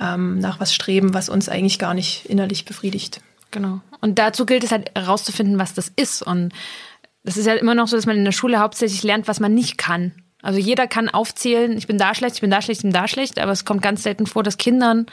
ähm, 0.00 0.38
nach 0.38 0.60
was 0.60 0.74
streben, 0.74 1.14
was 1.14 1.28
uns 1.28 1.48
eigentlich 1.48 1.78
gar 1.78 1.94
nicht 1.94 2.26
innerlich 2.26 2.64
befriedigt. 2.64 3.20
Genau. 3.50 3.80
Und 4.00 4.18
dazu 4.18 4.46
gilt 4.46 4.64
es 4.64 4.72
halt 4.72 4.90
herauszufinden, 4.94 5.58
was 5.58 5.74
das 5.74 5.92
ist. 5.94 6.22
Und 6.22 6.52
das 7.24 7.36
ist 7.36 7.46
ja 7.46 7.54
immer 7.54 7.74
noch 7.74 7.88
so, 7.88 7.96
dass 7.96 8.06
man 8.06 8.16
in 8.16 8.24
der 8.24 8.32
Schule 8.32 8.58
hauptsächlich 8.58 9.02
lernt, 9.02 9.28
was 9.28 9.40
man 9.40 9.54
nicht 9.54 9.78
kann. 9.78 10.12
Also 10.42 10.58
jeder 10.58 10.86
kann 10.86 11.08
aufzählen, 11.08 11.76
ich 11.76 11.86
bin 11.86 11.98
da 11.98 12.14
schlecht, 12.14 12.36
ich 12.36 12.40
bin 12.40 12.50
da 12.50 12.62
schlecht, 12.62 12.78
ich 12.78 12.82
bin 12.82 12.92
da 12.92 13.08
schlecht, 13.08 13.40
aber 13.40 13.52
es 13.52 13.64
kommt 13.64 13.82
ganz 13.82 14.02
selten 14.02 14.26
vor, 14.26 14.42
dass 14.42 14.58
Kindern 14.58 15.06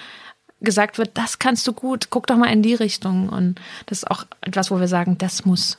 gesagt 0.63 0.97
wird, 0.97 1.17
das 1.17 1.39
kannst 1.39 1.67
du 1.67 1.73
gut, 1.73 2.07
guck 2.09 2.27
doch 2.27 2.37
mal 2.37 2.51
in 2.51 2.61
die 2.61 2.73
Richtung. 2.73 3.29
Und 3.29 3.59
das 3.85 3.99
ist 3.99 4.11
auch 4.11 4.25
etwas, 4.41 4.71
wo 4.71 4.79
wir 4.79 4.87
sagen, 4.87 5.17
das 5.17 5.45
muss. 5.45 5.77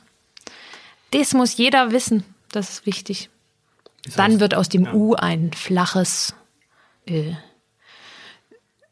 Das 1.11 1.33
muss 1.33 1.57
jeder 1.57 1.91
wissen. 1.91 2.23
Das 2.51 2.69
ist 2.69 2.85
wichtig. 2.85 3.29
Das 4.05 4.15
Dann 4.15 4.33
heißt, 4.33 4.39
wird 4.39 4.55
aus 4.55 4.69
dem 4.69 4.85
ja. 4.85 4.93
U 4.93 5.15
ein 5.15 5.51
flaches 5.53 6.35
äh, 7.07 7.33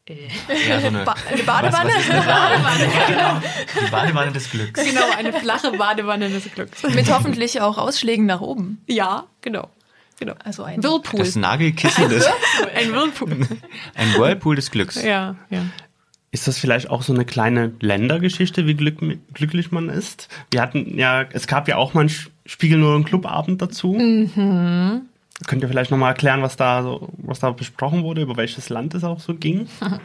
äh. 0.05 0.27
Ja, 0.67 0.81
so 0.81 0.87
eine, 0.87 1.05
Ba 1.05 1.15
eine 1.29 1.43
Badewanne? 1.43 1.89
Was, 1.89 2.09
was 2.09 2.09
eine 2.09 2.21
Badewanne? 2.21 2.91
Genau. 3.07 3.41
Die 3.85 3.91
Badewanne 3.91 4.31
des 4.33 4.51
Glücks. 4.51 4.83
Genau, 4.83 5.09
eine 5.15 5.31
flache 5.31 5.71
Badewanne 5.71 6.29
des 6.29 6.51
Glücks. 6.51 6.83
Mit 6.83 7.09
hoffentlich 7.09 7.61
auch 7.61 7.77
Ausschlägen 7.77 8.25
nach 8.25 8.41
oben. 8.41 8.83
Ja, 8.87 9.27
genau. 9.41 9.69
Genau. 10.19 10.33
Also 10.43 10.63
ein 10.63 10.83
Whirlpool. 10.83 11.19
Das 11.19 11.35
Nagelkissen 11.35 12.09
des, 12.09 12.25
Ein 12.75 12.91
Whirlpool. 12.91 13.47
ein 13.95 14.13
Whirlpool 14.15 14.55
des 14.55 14.71
Glücks. 14.71 15.01
Ja, 15.01 15.35
ja. 15.49 15.65
Ist 16.31 16.47
das 16.47 16.57
vielleicht 16.57 16.89
auch 16.89 17.03
so 17.03 17.13
eine 17.13 17.25
kleine 17.25 17.73
Ländergeschichte, 17.79 18.65
wie 18.65 18.73
glück, 18.73 18.97
glücklich 19.33 19.71
man 19.71 19.89
ist? 19.89 20.29
Wir 20.49 20.61
hatten 20.61 20.97
ja, 20.97 21.25
es 21.31 21.45
gab 21.45 21.67
ja 21.67 21.75
auch 21.75 21.93
mal 21.93 22.01
einen 22.01 22.15
Spiegel 22.45 22.79
nur 22.79 22.95
einen 22.95 23.05
Clubabend 23.05 23.61
dazu. 23.61 23.93
Mhm. 23.93 25.03
Könnt 25.45 25.61
ihr 25.61 25.69
vielleicht 25.69 25.91
nochmal 25.91 26.09
erklären, 26.09 26.41
was 26.41 26.55
da 26.55 26.81
so, 26.81 27.09
was 27.17 27.39
da 27.39 27.51
besprochen 27.51 28.03
wurde, 28.03 28.21
über 28.21 28.37
welches 28.37 28.69
Land 28.69 28.95
es 28.95 29.03
auch 29.03 29.19
so 29.19 29.35
ging? 29.35 29.67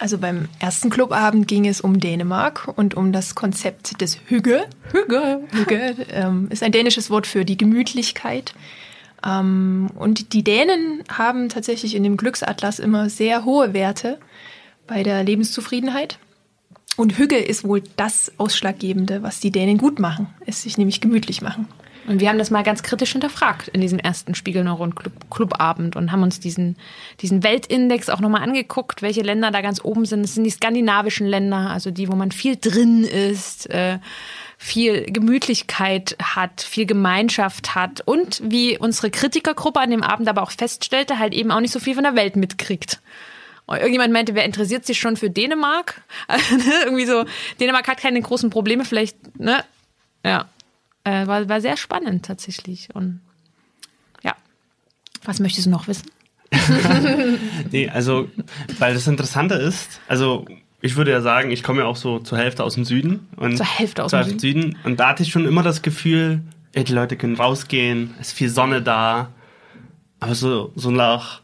Also 0.00 0.18
beim 0.18 0.48
ersten 0.60 0.90
Clubabend 0.90 1.48
ging 1.48 1.66
es 1.66 1.80
um 1.80 1.98
Dänemark 1.98 2.68
und 2.76 2.94
um 2.94 3.10
das 3.10 3.34
Konzept 3.34 4.00
des 4.00 4.18
Hygge. 4.28 4.66
Hygge, 4.92 5.40
Hygge 5.50 5.96
ähm, 6.12 6.46
ist 6.50 6.62
ein 6.62 6.70
dänisches 6.70 7.10
Wort 7.10 7.26
für 7.26 7.44
die 7.44 7.56
Gemütlichkeit. 7.56 8.54
Ähm, 9.24 9.90
und 9.94 10.32
die 10.32 10.44
Dänen 10.44 11.02
haben 11.10 11.48
tatsächlich 11.48 11.94
in 11.94 12.02
dem 12.02 12.16
Glücksatlas 12.16 12.78
immer 12.78 13.08
sehr 13.08 13.44
hohe 13.44 13.72
Werte 13.72 14.18
bei 14.86 15.02
der 15.02 15.24
Lebenszufriedenheit. 15.24 16.18
Und 16.96 17.16
Hygge 17.18 17.38
ist 17.38 17.62
wohl 17.62 17.82
das 17.96 18.32
Ausschlaggebende, 18.38 19.22
was 19.22 19.38
die 19.38 19.52
Dänen 19.52 19.78
gut 19.78 20.00
machen, 20.00 20.26
es 20.46 20.62
sich 20.62 20.78
nämlich 20.78 21.00
gemütlich 21.00 21.42
machen. 21.42 21.68
Und 22.08 22.20
wir 22.20 22.30
haben 22.30 22.38
das 22.38 22.50
mal 22.50 22.62
ganz 22.62 22.82
kritisch 22.82 23.12
hinterfragt 23.12 23.68
in 23.68 23.82
diesem 23.82 23.98
ersten 23.98 24.34
Spiegelneuron-Clubabend 24.34 25.94
und 25.94 26.10
haben 26.10 26.22
uns 26.22 26.40
diesen, 26.40 26.76
diesen 27.20 27.44
Weltindex 27.44 28.08
auch 28.08 28.20
nochmal 28.20 28.42
angeguckt, 28.42 29.02
welche 29.02 29.20
Länder 29.20 29.50
da 29.50 29.60
ganz 29.60 29.84
oben 29.84 30.06
sind. 30.06 30.22
Das 30.22 30.34
sind 30.34 30.44
die 30.44 30.50
skandinavischen 30.50 31.26
Länder, 31.26 31.70
also 31.70 31.90
die, 31.90 32.08
wo 32.08 32.16
man 32.16 32.32
viel 32.32 32.56
drin 32.56 33.04
ist, 33.04 33.68
äh, 33.68 33.98
viel 34.60 35.04
Gemütlichkeit 35.04 36.16
hat, 36.20 36.60
viel 36.60 36.84
Gemeinschaft 36.84 37.76
hat 37.76 38.02
und 38.04 38.42
wie 38.44 38.76
unsere 38.76 39.08
Kritikergruppe 39.08 39.78
an 39.78 39.90
dem 39.90 40.02
Abend 40.02 40.28
aber 40.28 40.42
auch 40.42 40.50
feststellte, 40.50 41.20
halt 41.20 41.32
eben 41.32 41.52
auch 41.52 41.60
nicht 41.60 41.72
so 41.72 41.78
viel 41.78 41.94
von 41.94 42.02
der 42.02 42.16
Welt 42.16 42.34
mitkriegt. 42.34 43.00
Irgendjemand 43.68 44.12
meinte, 44.12 44.34
wer 44.34 44.44
interessiert 44.44 44.84
sich 44.84 44.98
schon 44.98 45.16
für 45.16 45.30
Dänemark? 45.30 46.02
Irgendwie 46.84 47.06
so, 47.06 47.24
Dänemark 47.60 47.86
hat 47.86 47.98
keine 47.98 48.20
großen 48.20 48.50
Probleme, 48.50 48.84
vielleicht, 48.84 49.38
ne? 49.38 49.62
Ja. 50.24 50.48
Äh, 51.04 51.26
war, 51.26 51.48
war 51.48 51.60
sehr 51.60 51.76
spannend 51.76 52.24
tatsächlich. 52.24 52.88
Und 52.94 53.20
ja. 54.22 54.34
Was 55.22 55.38
möchtest 55.38 55.66
du 55.66 55.70
noch 55.70 55.86
wissen? 55.86 56.10
Nee, 57.70 57.90
also, 57.90 58.30
weil 58.78 58.94
das 58.94 59.06
Interessante 59.06 59.54
ist, 59.54 60.00
also 60.08 60.46
ich 60.80 60.96
würde 60.96 61.10
ja 61.10 61.20
sagen, 61.20 61.50
ich 61.50 61.62
komme 61.62 61.80
ja 61.80 61.86
auch 61.86 61.96
so 61.96 62.18
zur 62.18 62.38
Hälfte 62.38 62.64
aus 62.64 62.74
dem 62.74 62.84
Süden. 62.84 63.28
Und 63.36 63.56
Zur 63.56 63.66
Hälfte 63.66 64.04
aus 64.04 64.10
zur 64.10 64.20
dem 64.20 64.26
Hälfte 64.26 64.40
Süden. 64.40 64.78
Und 64.84 65.00
da 65.00 65.08
hatte 65.08 65.22
ich 65.22 65.30
schon 65.30 65.46
immer 65.46 65.62
das 65.62 65.82
Gefühl, 65.82 66.40
ey, 66.72 66.84
die 66.84 66.92
Leute 66.92 67.16
können 67.16 67.36
rausgehen, 67.36 68.14
es 68.20 68.28
ist 68.28 68.36
viel 68.36 68.48
Sonne 68.48 68.82
da. 68.82 69.30
Aber 70.20 70.34
so, 70.34 70.72
so 70.74 70.90
nach 70.90 71.42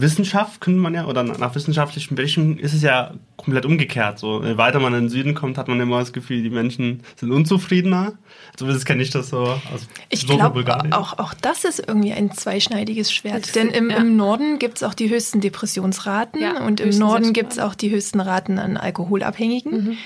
Wissenschaft 0.00 0.60
könnte 0.60 0.80
man 0.80 0.94
ja, 0.94 1.06
oder 1.06 1.22
nach 1.22 1.54
wissenschaftlichen 1.54 2.14
Berichten 2.14 2.58
ist 2.58 2.74
es 2.74 2.82
ja 2.82 3.12
komplett 3.36 3.64
umgekehrt. 3.66 4.18
So, 4.18 4.42
je 4.42 4.56
weiter 4.56 4.80
man 4.80 4.92
in 4.94 5.00
den 5.04 5.08
Süden 5.08 5.34
kommt, 5.34 5.58
hat 5.58 5.68
man 5.68 5.80
immer 5.80 5.98
das 5.98 6.12
Gefühl, 6.12 6.42
die 6.42 6.50
Menschen 6.50 7.02
sind 7.16 7.30
unzufriedener. 7.30 8.12
Zumindest 8.56 8.86
kenne 8.86 9.02
ich 9.02 9.10
das 9.10 9.30
so 9.30 9.38
aus 9.38 9.86
Ich 10.08 10.26
so 10.26 10.36
glaube, 10.36 10.64
auch, 10.92 11.18
auch 11.18 11.34
das 11.34 11.64
ist 11.64 11.82
irgendwie 11.86 12.12
ein 12.12 12.32
zweischneidiges 12.32 13.12
Schwert. 13.12 13.44
Das- 13.44 13.52
Denn 13.52 13.68
im, 13.68 13.90
ja. 13.90 13.96
im 13.98 14.16
Norden 14.16 14.58
gibt 14.58 14.76
es 14.78 14.82
auch 14.82 14.94
die 14.94 15.10
höchsten 15.10 15.40
Depressionsraten 15.40 16.40
Ja, 16.40 16.64
und 16.64 16.80
im 16.80 16.90
Norden 16.98 17.32
gibt 17.32 17.52
es 17.52 17.58
auch 17.58 17.74
die 17.74 17.90
höchsten 17.90 18.20
Raten 18.20 18.58
an 18.58 18.76
Alkoholabhängigen. 18.76 19.72
Mhm. 19.84 19.98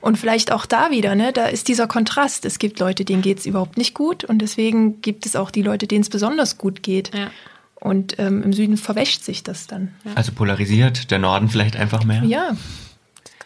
Und 0.00 0.18
vielleicht 0.18 0.52
auch 0.52 0.66
da 0.66 0.90
wieder, 0.90 1.14
ne, 1.16 1.32
da 1.32 1.46
ist 1.46 1.68
dieser 1.68 1.88
Kontrast. 1.88 2.44
Es 2.44 2.58
gibt 2.58 2.78
Leute, 2.78 3.04
denen 3.04 3.22
geht 3.22 3.38
es 3.38 3.46
überhaupt 3.46 3.76
nicht 3.76 3.94
gut 3.94 4.24
und 4.24 4.38
deswegen 4.40 5.00
gibt 5.00 5.26
es 5.26 5.34
auch 5.34 5.50
die 5.50 5.62
Leute, 5.62 5.86
denen 5.86 6.02
es 6.02 6.10
besonders 6.10 6.58
gut 6.58 6.82
geht. 6.82 7.12
Ja. 7.14 7.30
Und 7.78 8.18
ähm, 8.18 8.42
im 8.42 8.52
Süden 8.52 8.76
verwäscht 8.76 9.22
sich 9.22 9.42
das 9.42 9.66
dann. 9.66 9.94
Also 10.14 10.32
polarisiert, 10.32 11.10
der 11.10 11.18
Norden 11.18 11.48
vielleicht 11.48 11.76
einfach 11.76 12.04
mehr. 12.04 12.22
Ja, 12.24 12.56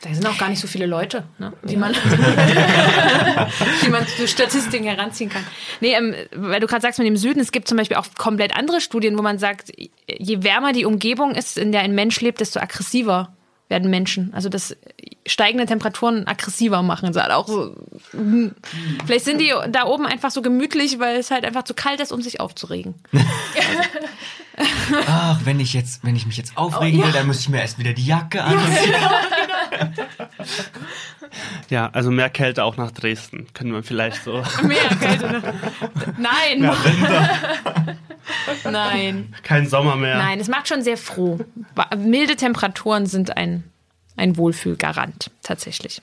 Da 0.03 0.15
sind 0.15 0.27
auch 0.27 0.39
gar 0.39 0.49
nicht 0.49 0.61
so 0.61 0.67
viele 0.67 0.87
Leute, 0.87 1.25
ne, 1.39 1.53
die, 1.65 1.77
man, 1.77 1.93
die 3.85 3.89
man 3.91 4.07
zu 4.07 4.27
Statistiken 4.27 4.85
heranziehen 4.85 5.29
kann. 5.29 5.45
Nee, 5.81 5.95
ähm, 5.95 6.15
weil 6.35 6.61
du 6.61 6.67
gerade 6.67 6.81
sagst 6.81 6.99
mit 6.99 7.07
dem 7.07 7.17
Süden, 7.17 7.41
es 7.41 7.53
gibt 7.53 7.69
zum 7.69 7.77
Beispiel 7.77 7.99
auch 7.99 8.07
komplett 8.17 8.57
andere 8.57 8.81
Studien, 8.81 9.19
wo 9.19 9.23
man 9.23 9.39
sagt, 9.39 9.73
je 10.07 10.43
wärmer 10.43 10.73
die 10.73 10.87
Umgebung 10.87 11.35
ist, 11.35 11.59
in 11.59 11.71
der 11.73 11.83
ein 11.83 11.95
Mensch 11.95 12.21
lebt, 12.21 12.41
desto 12.41 12.61
aggressiver 12.61 13.37
werden 13.71 13.89
Menschen. 13.89 14.35
Also 14.35 14.49
das 14.49 14.77
steigende 15.27 15.67
Temperaturen 15.67 16.27
aggressiver 16.27 16.83
machen. 16.83 17.13
So, 17.13 17.21
auch 17.21 17.47
so. 17.47 17.77
Vielleicht 19.07 19.25
sind 19.25 19.41
die 19.41 19.53
da 19.71 19.87
oben 19.87 20.07
einfach 20.07 20.31
so 20.31 20.43
gemütlich, 20.43 20.99
weil 20.99 21.17
es 21.17 21.31
halt 21.31 21.45
einfach 21.45 21.63
zu 21.63 21.75
kalt 21.75 22.01
ist, 22.01 22.13
um 22.13 22.21
sich 22.21 22.41
aufzuregen. 22.41 22.95
Ach, 25.07 25.41
wenn 25.45 25.61
ich 25.61 25.73
jetzt, 25.73 26.05
wenn 26.05 26.17
ich 26.17 26.27
mich 26.27 26.37
jetzt 26.37 26.57
aufregen 26.57 27.03
will, 27.03 27.13
dann 27.13 27.27
muss 27.27 27.41
ich 27.41 27.49
mir 27.49 27.61
erst 27.61 27.79
wieder 27.79 27.93
die 27.95 28.05
Jacke 28.05 28.43
anziehen. 28.43 28.93
Ja, 28.93 29.91
also 31.93 32.11
mehr 32.11 32.31
Kälte 32.31 32.65
auch 32.65 32.77
nach 32.77 32.91
Dresden. 32.91 33.47
Können 33.55 33.73
wir 33.73 33.83
vielleicht 33.83 34.25
so. 34.25 34.43
Mehr 34.63 34.89
Kälte. 35.01 35.55
Nein. 36.19 36.63
Ja, 36.63 36.77
Winter, 36.85 37.97
Nein. 38.71 39.35
kein 39.43 39.69
Sommer 39.69 39.97
mehr. 39.97 40.17
Nein, 40.19 40.41
es 40.41 40.49
macht 40.49 40.69
schon 40.69 40.83
sehr 40.83 40.97
froh. 40.97 41.39
Milde 41.99 42.37
Temperaturen 42.37 43.07
sind 43.07 43.37
ein, 43.37 43.65
ein 44.17 44.37
Wohlfühlgarant, 44.37 45.31
tatsächlich. 45.43 46.03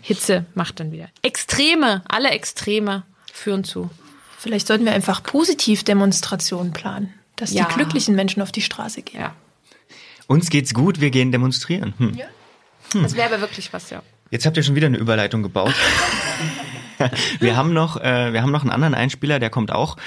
Hitze 0.00 0.44
macht 0.54 0.78
dann 0.80 0.92
wieder. 0.92 1.08
Extreme, 1.22 2.02
alle 2.08 2.30
Extreme 2.30 3.02
führen 3.32 3.64
zu. 3.64 3.90
vielleicht 4.38 4.66
sollten 4.66 4.84
wir 4.84 4.92
einfach 4.92 5.22
positiv 5.22 5.82
Demonstrationen 5.84 6.72
planen, 6.72 7.12
dass 7.36 7.52
Ja. 7.52 7.64
die 7.64 7.74
glücklichen 7.74 8.14
Menschen 8.14 8.42
auf 8.42 8.52
die 8.52 8.62
Straße 8.62 9.02
gehen. 9.02 9.20
Ja. 9.20 9.34
Uns 10.28 10.50
geht's 10.50 10.72
gut, 10.74 11.00
wir 11.00 11.10
gehen 11.10 11.32
demonstrieren. 11.32 11.94
Hm. 11.98 12.20
Das 13.02 13.16
wäre 13.16 13.28
aber 13.32 13.40
wirklich 13.40 13.72
was, 13.72 13.90
ja. 13.90 14.02
Jetzt 14.32 14.46
habt 14.46 14.56
ihr 14.56 14.62
schon 14.62 14.74
wieder 14.74 14.86
eine 14.86 14.96
Überleitung 14.96 15.42
gebaut. 15.42 15.74
wir 17.38 17.54
haben 17.54 17.74
noch, 17.74 17.98
äh, 17.98 18.32
wir 18.32 18.40
haben 18.40 18.50
noch 18.50 18.62
einen 18.62 18.70
anderen 18.70 18.94
Einspieler, 18.94 19.38
der 19.38 19.50
kommt 19.50 19.70
auch 19.70 19.98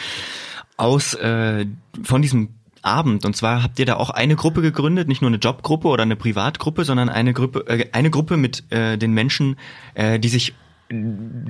aus 0.77 1.13
äh, 1.13 1.67
von 2.01 2.23
diesem 2.23 2.49
Abend. 2.81 3.23
Und 3.23 3.35
zwar 3.35 3.61
habt 3.61 3.77
ihr 3.77 3.85
da 3.85 3.97
auch 3.97 4.09
eine 4.09 4.35
Gruppe 4.35 4.63
gegründet, 4.63 5.07
nicht 5.07 5.21
nur 5.21 5.29
eine 5.29 5.37
Jobgruppe 5.37 5.87
oder 5.89 6.01
eine 6.01 6.15
Privatgruppe, 6.15 6.85
sondern 6.85 7.07
eine 7.07 7.33
Gruppe, 7.33 7.67
äh, 7.67 7.89
eine 7.91 8.09
Gruppe 8.09 8.35
mit 8.35 8.63
äh, 8.71 8.97
den 8.97 9.11
Menschen, 9.11 9.57
äh, 9.93 10.19
die 10.19 10.29
sich 10.29 10.55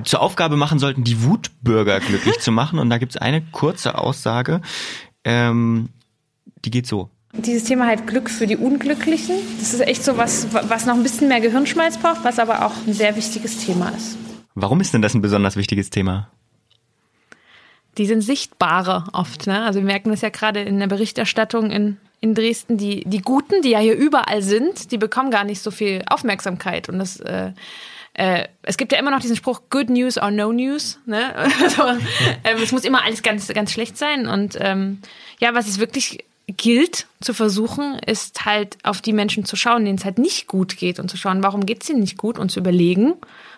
zur 0.03 0.21
Aufgabe 0.21 0.57
machen 0.57 0.77
sollten, 0.77 1.05
die 1.05 1.23
Wutbürger 1.23 2.01
glücklich 2.01 2.39
zu 2.39 2.51
machen. 2.51 2.77
Und 2.77 2.89
da 2.89 2.97
gibt's 2.97 3.15
eine 3.15 3.41
kurze 3.41 3.97
Aussage, 3.97 4.59
ähm, 5.23 5.87
die 6.65 6.71
geht 6.71 6.87
so. 6.87 7.09
Dieses 7.37 7.65
Thema 7.65 7.85
halt 7.85 8.07
Glück 8.07 8.29
für 8.29 8.47
die 8.47 8.57
Unglücklichen, 8.57 9.35
das 9.59 9.73
ist 9.73 9.81
echt 9.81 10.03
so 10.03 10.17
was, 10.17 10.47
was 10.53 10.85
noch 10.85 10.95
ein 10.95 11.03
bisschen 11.03 11.27
mehr 11.27 11.41
Gehirnschmalz 11.41 11.97
braucht, 11.97 12.23
was 12.23 12.39
aber 12.39 12.65
auch 12.65 12.73
ein 12.87 12.93
sehr 12.93 13.15
wichtiges 13.15 13.65
Thema 13.65 13.89
ist. 13.89 14.17
Warum 14.55 14.79
ist 14.79 14.93
denn 14.93 15.01
das 15.01 15.13
ein 15.13 15.21
besonders 15.21 15.57
wichtiges 15.57 15.89
Thema? 15.89 16.29
Die 17.97 18.05
sind 18.05 18.21
sichtbarer 18.21 19.07
oft. 19.13 19.47
Ne? 19.47 19.63
Also 19.63 19.79
wir 19.79 19.85
merken 19.85 20.09
das 20.09 20.21
ja 20.21 20.29
gerade 20.29 20.61
in 20.61 20.79
der 20.79 20.87
Berichterstattung 20.87 21.71
in, 21.71 21.97
in 22.21 22.33
Dresden. 22.33 22.77
Die, 22.77 23.03
die 23.05 23.21
Guten, 23.21 23.61
die 23.61 23.71
ja 23.71 23.79
hier 23.79 23.95
überall 23.95 24.41
sind, 24.41 24.91
die 24.91 24.97
bekommen 24.97 25.31
gar 25.31 25.43
nicht 25.43 25.61
so 25.61 25.71
viel 25.71 26.03
Aufmerksamkeit. 26.07 26.89
Und 26.89 26.99
das 26.99 27.19
äh, 27.19 27.51
äh, 28.17 28.47
es 28.63 28.77
gibt 28.77 28.93
ja 28.93 28.97
immer 28.97 29.11
noch 29.11 29.19
diesen 29.19 29.35
Spruch 29.35 29.63
Good 29.69 29.89
News 29.89 30.17
or 30.17 30.31
No 30.31 30.51
News. 30.51 30.99
Ne? 31.05 31.35
Also, 31.61 31.83
äh, 32.43 32.55
es 32.61 32.71
muss 32.71 32.85
immer 32.85 33.03
alles 33.03 33.21
ganz, 33.21 33.47
ganz 33.49 33.71
schlecht 33.71 33.97
sein. 33.97 34.27
Und 34.27 34.57
ähm, 34.59 34.99
ja, 35.39 35.53
was 35.53 35.67
es 35.67 35.79
wirklich 35.79 36.23
gilt 36.47 37.07
zu 37.21 37.33
versuchen, 37.33 37.97
ist 38.05 38.45
halt 38.45 38.77
auf 38.83 39.01
die 39.01 39.13
Menschen 39.13 39.45
zu 39.45 39.55
schauen, 39.55 39.85
denen 39.85 39.97
es 39.97 40.05
halt 40.05 40.19
nicht 40.19 40.47
gut 40.47 40.77
geht 40.77 40.99
und 40.99 41.09
zu 41.09 41.17
schauen, 41.17 41.43
warum 41.43 41.65
geht 41.65 41.83
es 41.83 41.89
ihnen 41.89 42.01
nicht 42.01 42.17
gut 42.17 42.37
und 42.37 42.51
zu 42.51 42.59
überlegen, 42.59 43.13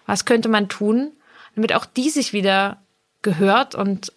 was 0.06 0.26
könnte 0.26 0.48
man 0.48 0.70
tun, 0.70 1.12
damit 1.56 1.74
auch 1.74 1.86
die 1.86 2.10
sich 2.10 2.34
wieder 2.34 2.82
gehört 3.22 3.76
und 3.76 4.14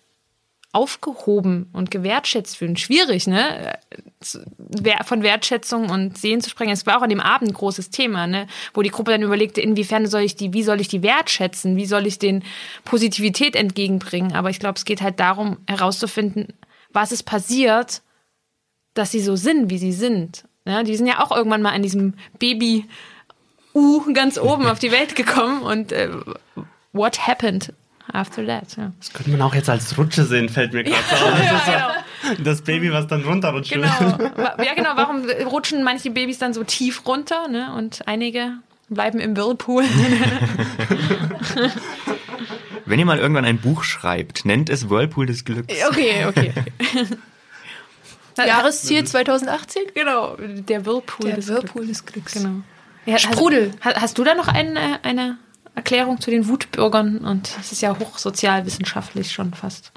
aufgehoben 0.72 1.68
und 1.72 1.90
gewertschätzt 1.90 2.56
fühlen. 2.56 2.76
Schwierig, 2.76 3.26
ne? 3.26 3.76
Von 5.04 5.24
Wertschätzung 5.24 5.90
und 5.90 6.16
Sehen 6.16 6.40
zu 6.40 6.48
sprechen. 6.48 6.70
Es 6.70 6.86
war 6.86 6.98
auch 6.98 7.02
an 7.02 7.10
dem 7.10 7.20
Abend 7.20 7.50
ein 7.50 7.54
großes 7.54 7.90
Thema, 7.90 8.28
ne? 8.28 8.46
Wo 8.72 8.82
die 8.82 8.90
Gruppe 8.90 9.10
dann 9.10 9.22
überlegte, 9.22 9.60
inwiefern 9.60 10.06
soll 10.06 10.20
ich 10.20 10.36
die, 10.36 10.52
wie 10.52 10.62
soll 10.62 10.80
ich 10.80 10.86
die 10.86 11.02
wertschätzen? 11.02 11.76
Wie 11.76 11.86
soll 11.86 12.06
ich 12.06 12.20
den 12.20 12.44
Positivität 12.84 13.56
entgegenbringen? 13.56 14.32
Aber 14.32 14.50
ich 14.50 14.60
glaube, 14.60 14.76
es 14.76 14.84
geht 14.84 15.02
halt 15.02 15.18
darum, 15.18 15.56
herauszufinden, 15.66 16.54
was 16.92 17.10
ist 17.10 17.24
passiert, 17.24 18.02
dass 18.94 19.10
sie 19.10 19.20
so 19.20 19.36
sind, 19.36 19.70
wie 19.70 19.78
sie 19.78 19.92
sind. 19.92 20.44
Ja, 20.66 20.82
die 20.82 20.96
sind 20.96 21.06
ja 21.06 21.20
auch 21.20 21.34
irgendwann 21.34 21.62
mal 21.62 21.72
an 21.72 21.82
diesem 21.82 22.14
Baby 22.38 22.86
U 23.74 24.12
ganz 24.12 24.38
oben 24.38 24.66
auf 24.66 24.78
die 24.78 24.90
Welt 24.90 25.14
gekommen 25.14 25.62
und 25.62 25.92
äh, 25.92 26.10
what 26.92 27.26
happened 27.26 27.72
after 28.12 28.44
that? 28.46 28.76
Ja. 28.76 28.92
Das 28.98 29.12
könnte 29.12 29.30
man 29.30 29.42
auch 29.42 29.54
jetzt 29.54 29.70
als 29.70 29.96
Rutsche 29.96 30.24
sehen, 30.24 30.48
fällt 30.48 30.72
mir 30.72 30.82
gerade 30.84 30.96
ja, 30.96 31.26
auf. 31.26 31.66
Ja, 31.66 32.02
genau. 32.24 32.44
Das 32.44 32.62
Baby, 32.62 32.92
was 32.92 33.06
dann 33.06 33.22
runterrutscht. 33.22 33.72
Genau. 33.72 33.86
Ja, 33.88 34.74
genau. 34.74 34.90
Warum 34.96 35.28
rutschen 35.46 35.82
manche 35.82 36.10
Babys 36.10 36.38
dann 36.38 36.52
so 36.52 36.64
tief 36.64 37.06
runter 37.06 37.48
ne? 37.48 37.72
und 37.76 38.06
einige 38.06 38.58
bleiben 38.88 39.20
im 39.20 39.36
Whirlpool? 39.36 39.84
Wenn 42.84 42.98
ihr 42.98 43.06
mal 43.06 43.18
irgendwann 43.18 43.44
ein 43.44 43.58
Buch 43.58 43.84
schreibt, 43.84 44.44
nennt 44.44 44.68
es 44.68 44.90
Whirlpool 44.90 45.26
des 45.26 45.44
Glücks. 45.44 45.72
Okay, 45.88 46.26
okay. 46.26 46.52
Jahresziel 48.36 49.04
2018? 49.04 49.82
Genau, 49.94 50.36
der 50.36 50.86
Whirlpool, 50.86 51.26
der 51.26 51.36
des, 51.36 51.48
Whirlpool 51.48 51.84
Glücks. 51.84 52.04
des 52.04 52.12
Glücks. 52.12 52.32
Genau. 52.34 52.62
Ja, 53.06 53.18
Sprudel. 53.18 53.72
Hast, 53.80 54.00
hast, 54.00 54.18
du 54.18 54.24
da 54.24 54.34
noch 54.34 54.48
eine, 54.48 55.02
eine 55.04 55.38
Erklärung 55.74 56.20
zu 56.20 56.30
den 56.30 56.48
Wutbürgern? 56.48 57.18
Und 57.18 57.56
das 57.56 57.72
ist 57.72 57.82
ja 57.82 57.98
hochsozialwissenschaftlich 57.98 59.32
schon 59.32 59.54
fast. 59.54 59.92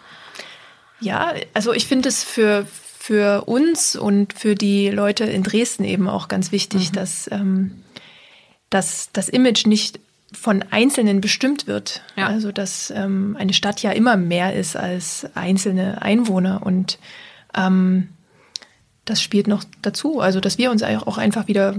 Ja, 1.00 1.34
also 1.54 1.74
ich 1.74 1.88
finde 1.88 2.10
es 2.10 2.24
für, 2.24 2.66
für 2.98 3.44
uns 3.46 3.96
und 3.96 4.34
für 4.34 4.56
die 4.56 4.90
Leute 4.90 5.26
in 5.26 5.44
Dresden 5.44 5.84
eben 5.84 6.08
auch 6.08 6.28
ganz 6.28 6.52
wichtig, 6.52 6.92
mhm. 6.92 6.96
dass, 6.96 7.30
ähm, 7.32 7.84
dass 8.70 9.10
das 9.12 9.30
Image 9.30 9.66
nicht 9.66 10.00
von 10.32 10.64
Einzelnen 10.72 11.22
bestimmt 11.22 11.68
wird. 11.68 12.02
Ja. 12.16 12.28
Also 12.28 12.52
dass 12.52 12.92
ähm, 12.92 13.36
eine 13.38 13.54
Stadt 13.54 13.82
ja 13.82 13.92
immer 13.92 14.18
mehr 14.18 14.56
ist 14.56 14.76
als 14.76 15.28
einzelne 15.36 16.02
Einwohner 16.02 16.62
und 16.66 16.98
ähm, 17.56 18.10
das 19.06 19.22
spielt 19.22 19.48
noch 19.48 19.64
dazu. 19.82 20.20
Also 20.20 20.40
dass 20.40 20.58
wir 20.58 20.72
uns 20.72 20.84
auch 20.84 21.18
einfach 21.18 21.48
wieder 21.48 21.76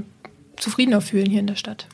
zufriedener 0.56 1.00
fühlen 1.00 1.30
hier 1.30 1.40
in 1.40 1.46
der 1.46 1.56
Stadt 1.56 1.86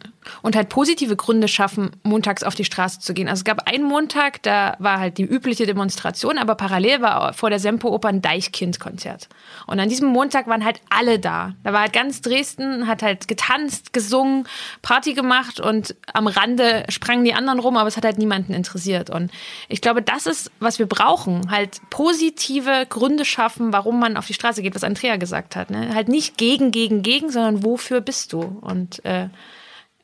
und 0.42 0.56
halt 0.56 0.68
positive 0.68 1.16
Gründe 1.16 1.48
schaffen, 1.48 1.90
montags 2.02 2.42
auf 2.42 2.54
die 2.54 2.64
Straße 2.64 3.00
zu 3.00 3.14
gehen. 3.14 3.28
Also 3.28 3.40
es 3.40 3.44
gab 3.44 3.68
einen 3.68 3.84
Montag, 3.84 4.42
da 4.42 4.76
war 4.78 4.98
halt 4.98 5.18
die 5.18 5.24
übliche 5.24 5.66
Demonstration, 5.66 6.38
aber 6.38 6.54
parallel 6.54 7.00
war 7.00 7.32
vor 7.32 7.50
der 7.50 7.58
Sempo-Oper 7.58 8.08
ein 8.08 8.22
Deichkind-Konzert. 8.22 9.28
Und 9.66 9.80
an 9.80 9.88
diesem 9.88 10.08
Montag 10.08 10.46
waren 10.46 10.64
halt 10.64 10.80
alle 10.90 11.18
da. 11.18 11.54
Da 11.62 11.72
war 11.72 11.80
halt 11.80 11.92
ganz 11.92 12.20
Dresden, 12.20 12.86
hat 12.86 13.02
halt 13.02 13.28
getanzt, 13.28 13.92
gesungen, 13.92 14.46
Party 14.82 15.14
gemacht 15.14 15.60
und 15.60 15.94
am 16.12 16.26
Rande 16.26 16.84
sprangen 16.88 17.24
die 17.24 17.34
anderen 17.34 17.58
rum, 17.58 17.76
aber 17.76 17.88
es 17.88 17.96
hat 17.96 18.04
halt 18.04 18.18
niemanden 18.18 18.52
interessiert. 18.52 19.10
Und 19.10 19.30
ich 19.68 19.80
glaube, 19.80 20.02
das 20.02 20.26
ist, 20.26 20.50
was 20.60 20.78
wir 20.78 20.86
brauchen. 20.86 21.50
Halt 21.50 21.80
positive 21.90 22.86
Gründe 22.88 23.24
schaffen, 23.24 23.72
warum 23.72 23.98
man 23.98 24.16
auf 24.16 24.26
die 24.26 24.34
Straße 24.34 24.62
geht, 24.62 24.74
was 24.74 24.84
Andrea 24.84 25.16
gesagt 25.16 25.56
hat. 25.56 25.70
Ne? 25.70 25.94
Halt 25.94 26.08
nicht 26.08 26.36
gegen, 26.36 26.70
gegen, 26.70 27.02
gegen, 27.02 27.30
sondern 27.30 27.64
wofür 27.64 28.00
bist 28.00 28.32
du? 28.32 28.40
Und 28.60 29.04
äh, 29.04 29.28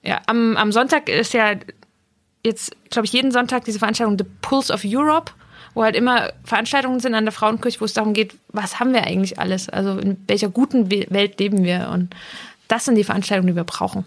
ja, 0.02 0.20
am, 0.26 0.56
am 0.56 0.72
Sonntag 0.72 1.08
ist 1.08 1.34
ja 1.34 1.54
jetzt, 2.44 2.76
glaube 2.90 3.06
ich, 3.06 3.12
jeden 3.12 3.32
Sonntag 3.32 3.64
diese 3.64 3.78
Veranstaltung 3.78 4.16
The 4.18 4.24
Pulse 4.40 4.72
of 4.72 4.82
Europe, 4.84 5.32
wo 5.74 5.82
halt 5.82 5.96
immer 5.96 6.32
Veranstaltungen 6.44 7.00
sind 7.00 7.14
an 7.14 7.24
der 7.24 7.32
Frauenkirche, 7.32 7.80
wo 7.80 7.84
es 7.84 7.92
darum 7.92 8.14
geht, 8.14 8.36
was 8.48 8.80
haben 8.80 8.92
wir 8.92 9.04
eigentlich 9.04 9.38
alles? 9.38 9.68
Also 9.68 9.98
in 9.98 10.16
welcher 10.26 10.48
guten 10.48 10.90
Welt 10.90 11.38
leben 11.38 11.64
wir? 11.64 11.90
Und 11.92 12.14
das 12.68 12.84
sind 12.84 12.94
die 12.94 13.04
Veranstaltungen, 13.04 13.48
die 13.48 13.56
wir 13.56 13.64
brauchen. 13.64 14.04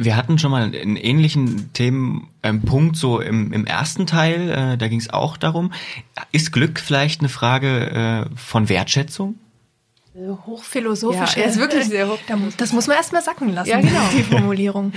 Wir 0.00 0.14
hatten 0.14 0.38
schon 0.38 0.52
mal 0.52 0.62
einen 0.62 0.96
ähnlichen 0.96 1.72
Themenpunkt 1.72 2.36
ähm, 2.44 2.94
so 2.94 3.20
im, 3.20 3.52
im 3.52 3.66
ersten 3.66 4.06
Teil, 4.06 4.50
äh, 4.50 4.78
da 4.78 4.86
ging 4.86 5.00
es 5.00 5.10
auch 5.10 5.36
darum. 5.36 5.72
Ist 6.30 6.52
Glück 6.52 6.78
vielleicht 6.78 7.20
eine 7.20 7.28
Frage 7.28 8.28
äh, 8.30 8.36
von 8.36 8.68
Wertschätzung? 8.68 9.34
Hochphilosophisch. 10.46 11.36
Ja, 11.36 11.42
er 11.42 11.48
ist 11.48 11.58
wirklich 11.58 11.86
sehr 11.86 12.08
hoch. 12.08 12.18
Das 12.56 12.72
muss 12.72 12.86
man 12.86 12.96
erstmal 12.96 13.22
sacken 13.22 13.52
lassen, 13.54 13.70
ja, 13.70 13.80
genau. 13.80 14.08
die 14.16 14.22
Formulierung. 14.22 14.92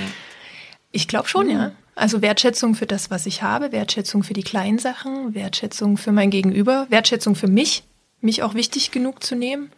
Ich 0.92 1.08
glaube 1.08 1.28
schon, 1.28 1.48
mhm. 1.48 1.52
ja. 1.52 1.72
Also 1.96 2.22
Wertschätzung 2.22 2.74
für 2.74 2.86
das, 2.86 3.12
was 3.12 3.26
ich 3.26 3.44
habe, 3.44 3.72
Wertschätzung 3.72 4.24
für 4.24 4.34
die 4.34 4.44
kleinen 4.44 4.80
Sachen, 4.80 5.36
Wertschätzung 5.36 5.98
für 5.98 6.12
mein 6.12 6.30
Gegenüber, 6.30 6.88
Wertschätzung 6.90 7.36
für 7.36 7.48
mich, 7.48 7.84
mich 8.22 8.44
auch 8.44 8.54
wichtig 8.54 8.92
genug 8.92 9.24
zu 9.24 9.36
nehmen, 9.36 9.72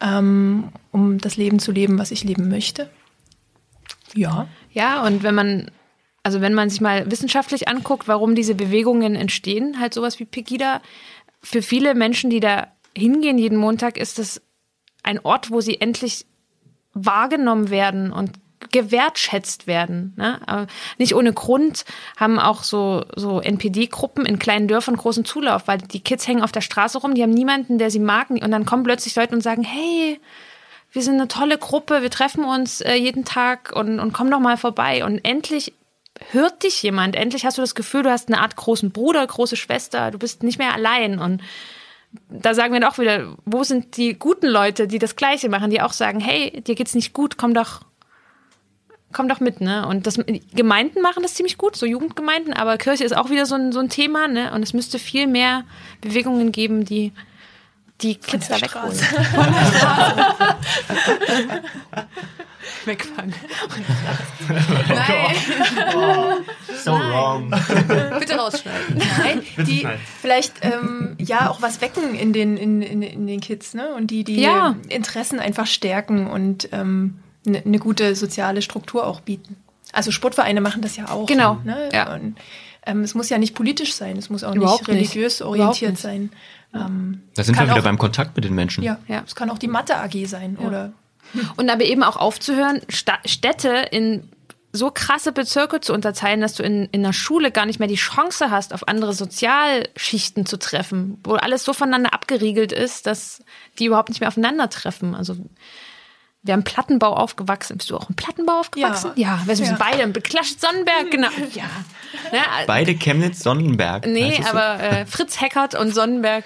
ähm, 0.00 0.68
um 0.92 1.18
das 1.18 1.36
Leben 1.36 1.58
zu 1.58 1.72
leben, 1.72 1.98
was 1.98 2.12
ich 2.12 2.24
leben 2.24 2.48
möchte. 2.48 2.88
Ja. 4.14 4.46
Ja, 4.72 5.04
und 5.04 5.22
wenn 5.22 5.34
man, 5.34 5.70
also 6.22 6.40
wenn 6.40 6.54
man 6.54 6.70
sich 6.70 6.80
mal 6.80 7.10
wissenschaftlich 7.10 7.68
anguckt, 7.68 8.06
warum 8.06 8.34
diese 8.34 8.54
Bewegungen 8.54 9.16
entstehen, 9.16 9.80
halt 9.80 9.92
sowas 9.92 10.20
wie 10.20 10.24
Pegida, 10.24 10.80
für 11.42 11.62
viele 11.62 11.94
Menschen, 11.94 12.30
die 12.30 12.40
da 12.40 12.68
hingehen 12.96 13.38
jeden 13.38 13.58
Montag, 13.58 13.98
ist 13.98 14.18
das 14.18 14.40
ein 15.02 15.18
Ort, 15.20 15.50
wo 15.50 15.60
sie 15.60 15.80
endlich 15.80 16.26
wahrgenommen 16.92 17.70
werden 17.70 18.12
und 18.12 18.32
gewertschätzt 18.72 19.66
werden. 19.66 20.14
Ne? 20.16 20.66
nicht 20.98 21.14
ohne 21.14 21.32
Grund 21.32 21.84
haben 22.16 22.38
auch 22.38 22.62
so, 22.62 23.04
so 23.16 23.40
NPD-Gruppen 23.40 24.26
in 24.26 24.38
kleinen 24.38 24.68
Dörfern 24.68 24.96
großen 24.96 25.24
Zulauf, 25.24 25.66
weil 25.66 25.78
die 25.78 26.00
Kids 26.00 26.28
hängen 26.28 26.42
auf 26.42 26.52
der 26.52 26.60
Straße 26.60 26.98
rum, 26.98 27.14
die 27.14 27.22
haben 27.22 27.30
niemanden, 27.30 27.78
der 27.78 27.90
sie 27.90 27.98
mag. 27.98 28.30
Und 28.30 28.50
dann 28.50 28.66
kommen 28.66 28.84
plötzlich 28.84 29.16
Leute 29.16 29.34
und 29.34 29.40
sagen, 29.40 29.62
hey, 29.62 30.20
wir 30.92 31.02
sind 31.02 31.14
eine 31.14 31.28
tolle 31.28 31.58
Gruppe, 31.58 32.02
wir 32.02 32.10
treffen 32.10 32.44
uns 32.44 32.80
äh, 32.80 32.94
jeden 32.94 33.24
Tag 33.24 33.72
und, 33.74 34.00
und 34.00 34.12
komm 34.12 34.30
doch 34.30 34.40
mal 34.40 34.56
vorbei. 34.56 35.04
Und 35.04 35.24
endlich 35.24 35.72
hört 36.32 36.62
dich 36.62 36.82
jemand, 36.82 37.16
endlich 37.16 37.44
hast 37.44 37.58
du 37.58 37.62
das 37.62 37.74
Gefühl, 37.74 38.02
du 38.02 38.10
hast 38.10 38.28
eine 38.28 38.40
Art 38.40 38.56
großen 38.56 38.90
Bruder, 38.90 39.26
große 39.26 39.56
Schwester, 39.56 40.10
du 40.10 40.18
bist 40.18 40.42
nicht 40.42 40.58
mehr 40.58 40.74
allein. 40.74 41.18
Und 41.18 41.42
da 42.28 42.54
sagen 42.54 42.74
wir 42.74 42.88
auch 42.88 42.98
wieder, 42.98 43.36
wo 43.44 43.62
sind 43.62 43.96
die 43.96 44.18
guten 44.18 44.46
Leute, 44.46 44.88
die 44.88 44.98
das 44.98 45.16
Gleiche 45.16 45.48
machen, 45.48 45.70
die 45.70 45.80
auch 45.80 45.92
sagen, 45.92 46.20
hey, 46.20 46.60
dir 46.62 46.74
geht's 46.74 46.94
nicht 46.94 47.12
gut, 47.12 47.38
komm 47.38 47.54
doch, 47.54 47.82
komm 49.12 49.28
doch 49.28 49.40
mit, 49.40 49.60
ne? 49.60 49.86
Und 49.86 50.06
das 50.06 50.18
Gemeinden 50.54 51.02
machen 51.02 51.22
das 51.22 51.34
ziemlich 51.34 51.58
gut, 51.58 51.76
so 51.76 51.86
Jugendgemeinden, 51.86 52.52
aber 52.52 52.78
Kirche 52.78 53.04
ist 53.04 53.16
auch 53.16 53.30
wieder 53.30 53.46
so 53.46 53.54
ein, 53.54 53.72
so 53.72 53.80
ein 53.80 53.88
Thema, 53.88 54.28
ne? 54.28 54.52
Und 54.52 54.62
es 54.62 54.72
müsste 54.72 54.98
viel 54.98 55.26
mehr 55.26 55.64
Bewegungen 56.00 56.52
geben, 56.52 56.84
die 56.84 57.12
die 58.00 58.16
Kids 58.16 58.48
da 58.48 58.60
wegholen. 58.60 58.98
Wegfangen. 62.86 63.34
Nein. 64.88 65.36
Oh, 65.94 66.34
so 66.82 66.96
Nein. 66.98 67.12
wrong. 67.12 67.50
Bitte 68.18 68.36
rausschneiden. 68.36 68.96
Nein, 69.18 69.42
die 69.66 69.86
vielleicht 70.20 70.54
ähm, 70.62 71.16
ja 71.18 71.50
auch 71.50 71.62
was 71.62 71.80
wecken 71.80 72.14
in 72.14 72.32
den, 72.32 72.56
in, 72.56 72.82
in, 72.82 73.02
in 73.02 73.26
den 73.26 73.40
Kids, 73.40 73.74
ne? 73.74 73.94
Und 73.94 74.10
die 74.10 74.24
die 74.24 74.40
Ja. 74.40 74.76
Interessen 74.88 75.38
einfach 75.40 75.66
stärken 75.66 76.26
und 76.26 76.68
ähm, 76.72 77.18
eine 77.46 77.78
gute 77.78 78.14
soziale 78.16 78.62
Struktur 78.62 79.06
auch 79.06 79.20
bieten. 79.20 79.56
Also 79.92 80.10
Sportvereine 80.10 80.60
machen 80.60 80.82
das 80.82 80.96
ja 80.96 81.08
auch. 81.08 81.26
Genau, 81.26 81.58
Ne? 81.64 81.88
ja. 81.92 82.14
Und, 82.14 82.36
Ähm, 82.86 83.02
es 83.02 83.14
muss 83.14 83.28
ja 83.28 83.36
nicht 83.36 83.54
politisch 83.54 83.92
sein, 83.92 84.16
es 84.16 84.30
muss 84.30 84.42
auch 84.42 84.54
Überhaupt 84.54 84.88
nicht 84.88 84.96
nicht. 85.00 85.10
religiös 85.10 85.40
Überhaupt 85.40 85.58
orientiert 85.58 85.90
nicht. 85.92 86.00
sein. 86.00 86.30
Ähm, 86.74 87.20
Da 87.34 87.42
sind 87.44 87.58
wir 87.58 87.64
wieder 87.66 87.76
auch- 87.76 87.82
beim 87.82 87.98
Kontakt 87.98 88.34
mit 88.36 88.44
den 88.46 88.54
Menschen. 88.54 88.82
Ja, 88.82 88.98
ja, 89.06 89.22
es 89.26 89.34
kann 89.34 89.50
auch 89.50 89.58
die 89.58 89.68
Mathe 89.68 89.96
AG 89.98 90.24
sein 90.26 90.56
oder 90.56 90.92
Und 91.56 91.70
aber 91.70 91.84
eben 91.84 92.02
auch 92.02 92.16
aufzuhören, 92.16 92.80
Sta 92.88 93.18
Städte 93.24 93.86
in 93.90 94.28
so 94.72 94.90
krasse 94.92 95.32
Bezirke 95.32 95.80
zu 95.80 95.92
unterteilen, 95.92 96.40
dass 96.40 96.54
du 96.54 96.62
in, 96.62 96.86
in 96.92 97.02
der 97.02 97.12
Schule 97.12 97.50
gar 97.50 97.66
nicht 97.66 97.80
mehr 97.80 97.88
die 97.88 97.96
Chance 97.96 98.50
hast, 98.52 98.72
auf 98.72 98.86
andere 98.86 99.12
Sozialschichten 99.14 100.46
zu 100.46 100.58
treffen, 100.58 101.18
wo 101.24 101.34
alles 101.34 101.64
so 101.64 101.72
voneinander 101.72 102.12
abgeriegelt 102.14 102.70
ist, 102.72 103.06
dass 103.06 103.42
die 103.78 103.86
überhaupt 103.86 104.10
nicht 104.10 104.20
mehr 104.20 104.28
aufeinandertreffen. 104.28 105.14
Also 105.16 105.36
wir 106.42 106.54
haben 106.54 106.64
Plattenbau 106.64 107.14
aufgewachsen. 107.14 107.76
Bist 107.76 107.90
du 107.90 107.96
auch 107.96 108.08
im 108.08 108.16
Plattenbau 108.16 108.60
aufgewachsen? 108.60 109.10
Ja, 109.16 109.42
wir 109.44 109.56
sind 109.56 109.66
Ja. 109.66 109.76
beide 109.78 110.02
im 110.02 110.12
Beklatscht 110.12 110.60
Sonnenberg, 110.60 111.10
genau. 111.10 111.28
Ja. 111.52 111.64
Ne, 112.32 112.38
Beide 112.66 112.94
Chemnitz, 112.94 113.40
Sonnenberg. 113.40 114.06
Nee, 114.06 114.36
es 114.38 114.46
so? 114.46 114.56
aber 114.56 114.82
äh, 114.82 115.06
Fritz 115.06 115.40
Heckert 115.40 115.74
und 115.74 115.92
Sonnenberg, 115.94 116.44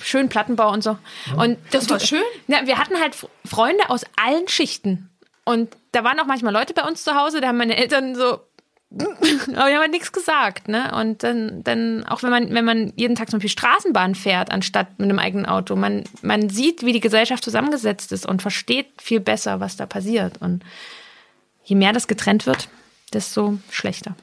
schön 0.00 0.28
Plattenbau 0.28 0.70
und 0.72 0.82
so. 0.82 0.98
Und 1.36 1.58
Das 1.70 1.88
war 1.90 1.98
du- 1.98 2.06
schön. 2.06 2.22
Ja, 2.48 2.66
wir 2.66 2.78
hatten 2.78 2.98
halt 3.00 3.16
Freunde 3.44 3.88
aus 3.90 4.04
allen 4.16 4.48
Schichten. 4.48 5.10
Und 5.44 5.76
da 5.92 6.04
waren 6.04 6.18
auch 6.20 6.26
manchmal 6.26 6.52
Leute 6.52 6.72
bei 6.74 6.82
uns 6.82 7.02
zu 7.04 7.14
Hause, 7.14 7.40
da 7.40 7.48
haben 7.48 7.58
meine 7.58 7.76
Eltern 7.76 8.14
so, 8.14 8.40
aber 8.92 9.00
die 9.46 9.56
haben 9.56 9.80
halt 9.80 9.90
nichts 9.90 10.12
gesagt, 10.12 10.68
ne? 10.68 10.94
Und 10.94 11.22
dann, 11.22 11.64
dann, 11.64 12.04
auch 12.06 12.22
wenn 12.22 12.30
man, 12.30 12.52
wenn 12.54 12.64
man 12.64 12.92
jeden 12.94 13.16
Tag 13.16 13.30
zum 13.30 13.38
Beispiel 13.38 13.48
Straßenbahn 13.50 14.14
fährt, 14.14 14.50
anstatt 14.52 14.98
mit 14.98 15.08
einem 15.08 15.18
eigenen 15.18 15.46
Auto, 15.46 15.74
man, 15.76 16.04
man 16.20 16.50
sieht, 16.50 16.84
wie 16.84 16.92
die 16.92 17.00
Gesellschaft 17.00 17.42
zusammengesetzt 17.42 18.12
ist 18.12 18.26
und 18.26 18.42
versteht 18.42 18.86
viel 19.00 19.18
besser, 19.20 19.60
was 19.60 19.76
da 19.76 19.86
passiert. 19.86 20.40
Und 20.42 20.62
je 21.64 21.74
mehr 21.74 21.92
das 21.94 22.06
getrennt 22.06 22.44
wird, 22.46 22.68
desto 23.14 23.58
schlechter. 23.70 24.14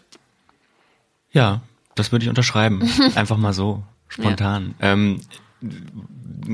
Ja, 1.31 1.61
das 1.95 2.11
würde 2.11 2.23
ich 2.25 2.29
unterschreiben. 2.29 2.87
Einfach 3.15 3.37
mal 3.37 3.53
so, 3.53 3.83
spontan. 4.07 4.75
Ähm, 4.81 5.21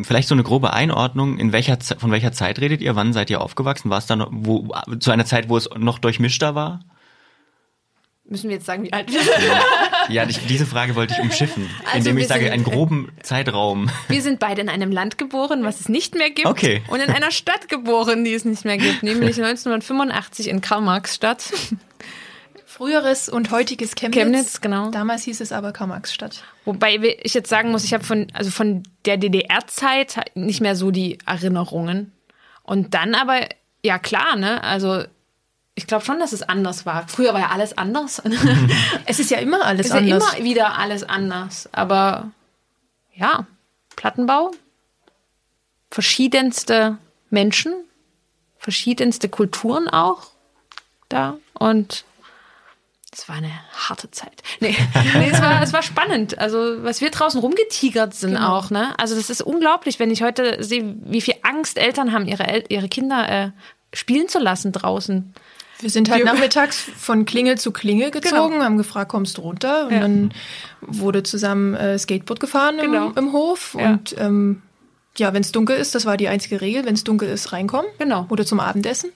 vielleicht 0.03 0.27
so 0.27 0.35
eine 0.35 0.43
grobe 0.43 0.73
Einordnung, 0.73 1.37
in 1.37 1.51
welcher 1.51 1.77
von 1.97 2.11
welcher 2.11 2.31
Zeit 2.31 2.59
redet 2.59 2.81
ihr? 2.81 2.95
Wann 2.95 3.13
seid 3.13 3.29
ihr 3.29 3.41
aufgewachsen? 3.41 3.89
War 3.89 3.99
es 3.99 4.05
dann 4.07 4.25
wo, 4.29 4.67
zu 4.99 5.11
einer 5.11 5.25
Zeit, 5.25 5.49
wo 5.49 5.57
es 5.57 5.69
noch 5.77 5.99
durchmischter 5.99 6.55
war? 6.55 6.79
Müssen 8.27 8.49
wir 8.49 8.55
jetzt 8.55 8.65
sagen, 8.65 8.83
wie 8.83 8.91
alt 8.91 9.11
wir 9.11 9.19
sind? 9.19 9.31
Ja, 10.09 10.27
ich, 10.27 10.39
diese 10.47 10.65
Frage 10.65 10.95
wollte 10.95 11.13
ich 11.13 11.19
umschiffen, 11.19 11.69
Also 11.85 12.09
indem 12.09 12.17
ich 12.17 12.27
sage, 12.27 12.51
einen 12.51 12.63
groben 12.63 13.11
Zeitraum. 13.21 13.89
Wir 14.07 14.23
sind 14.23 14.39
beide 14.39 14.61
in 14.61 14.69
einem 14.69 14.91
Land 14.91 15.19
geboren, 15.19 15.63
was 15.63 15.79
es 15.79 15.89
nicht 15.89 16.15
mehr 16.15 16.31
gibt. 16.31 16.47
Okay. 16.47 16.81
Und 16.87 17.01
in 17.01 17.09
einer 17.11 17.29
Stadt 17.29 17.69
geboren, 17.69 18.23
die 18.23 18.33
es 18.33 18.43
nicht 18.45 18.65
mehr 18.65 18.77
gibt, 18.77 19.03
nämlich 19.03 19.37
1985 19.43 20.49
in 20.49 20.61
Karl-Marx-Stadt. 20.61 21.53
Früheres 22.75 23.29
und 23.29 23.51
heutiges 23.51 23.95
Chemnitz. 23.95 24.17
Chemnitz, 24.17 24.61
genau. 24.61 24.91
Damals 24.91 25.23
hieß 25.23 25.39
es 25.39 25.53
aber 25.53 25.71
Karl-Marx-Stadt. 25.71 26.43
Wobei 26.65 26.97
ich 27.23 27.33
jetzt 27.33 27.49
sagen 27.49 27.71
muss, 27.71 27.85
ich 27.85 27.93
habe 27.93 28.03
von, 28.03 28.27
also 28.33 28.51
von 28.51 28.83
der 29.05 29.15
DDR-Zeit 29.15 30.17
nicht 30.35 30.59
mehr 30.59 30.75
so 30.75 30.91
die 30.91 31.17
Erinnerungen. 31.25 32.11
Und 32.63 32.93
dann 32.93 33.15
aber, 33.15 33.47
ja 33.81 33.97
klar, 33.97 34.35
ne, 34.35 34.61
also 34.61 35.05
ich 35.73 35.87
glaube 35.87 36.03
schon, 36.03 36.19
dass 36.19 36.33
es 36.33 36.41
anders 36.41 36.85
war. 36.85 37.07
Früher 37.07 37.33
war 37.33 37.39
ja 37.39 37.49
alles 37.49 37.77
anders. 37.77 38.21
Es 39.05 39.19
ist 39.19 39.31
ja 39.31 39.37
immer 39.37 39.63
alles 39.63 39.87
ist 39.87 39.91
anders. 39.93 40.23
ja 40.33 40.37
immer 40.37 40.45
wieder 40.45 40.77
alles 40.77 41.03
anders. 41.03 41.69
Aber 41.71 42.31
ja, 43.13 43.47
Plattenbau, 43.95 44.51
verschiedenste 45.91 46.97
Menschen, 47.29 47.73
verschiedenste 48.57 49.29
Kulturen 49.29 49.87
auch 49.87 50.31
da 51.07 51.37
und 51.53 52.03
es 53.17 53.29
war 53.29 53.35
eine 53.37 53.51
harte 53.87 54.11
Zeit. 54.11 54.43
Nee, 54.59 54.75
nee 55.17 55.29
es, 55.31 55.41
war, 55.41 55.61
es 55.63 55.71
war 55.73 55.81
spannend. 55.83 56.37
Also, 56.37 56.83
was 56.83 56.99
wir 57.01 57.09
draußen 57.11 57.39
rumgetigert 57.39 58.13
sind 58.13 58.33
Genau. 58.35 58.57
auch, 58.57 58.69
ne? 58.71 58.93
Also, 58.99 59.15
das 59.15 59.29
ist 59.29 59.41
unglaublich, 59.41 59.99
wenn 59.99 60.11
ich 60.11 60.21
heute 60.21 60.61
sehe, 60.63 60.95
wie 61.05 61.21
viel 61.21 61.35
Angst 61.43 61.77
Eltern 61.77 62.11
haben, 62.11 62.27
ihre, 62.27 62.45
El 62.47 62.63
ihre 62.69 62.89
Kinder 62.89 63.29
äh, 63.29 63.51
spielen 63.93 64.27
zu 64.27 64.39
lassen 64.39 64.71
draußen. 64.73 65.33
Wir 65.81 65.89
sind 65.89 66.09
halt 66.09 66.23
Wir- 66.23 66.31
nachmittags 66.33 66.77
von 66.97 67.25
Klingel 67.25 67.57
zu 67.57 67.71
Klingel 67.71 68.09
gezogen, 68.11 68.63
haben 68.63 68.77
gefragt, 68.77 69.09
kommst 69.11 69.37
du 69.37 69.41
runter? 69.41 69.83
Und 69.83 69.89
Genau. 69.89 70.01
Ja. 70.01 70.01
dann 70.01 70.33
wurde 70.81 71.23
zusammen 71.23 71.73
äh, 71.75 71.97
Skateboard 71.99 72.39
gefahren 72.39 72.79
im, 72.79 72.91
Genau. 72.91 73.11
im 73.15 73.33
Hof. 73.33 73.75
Ja. 73.79 73.89
Und 73.89 74.15
ähm, 74.17 74.61
ja, 75.17 75.33
wenn 75.33 75.41
es 75.41 75.51
dunkel 75.51 75.77
ist, 75.77 75.95
das 75.95 76.05
war 76.05 76.17
die 76.17 76.27
einzige 76.27 76.61
Regel, 76.61 76.85
wenn 76.85 76.93
es 76.95 77.03
dunkel 77.03 77.29
ist, 77.29 77.53
reinkommen. 77.53 77.89
Genau. 77.97 78.25
Oder 78.29 78.45
zum 78.45 78.59
Abendessen. 78.59 79.11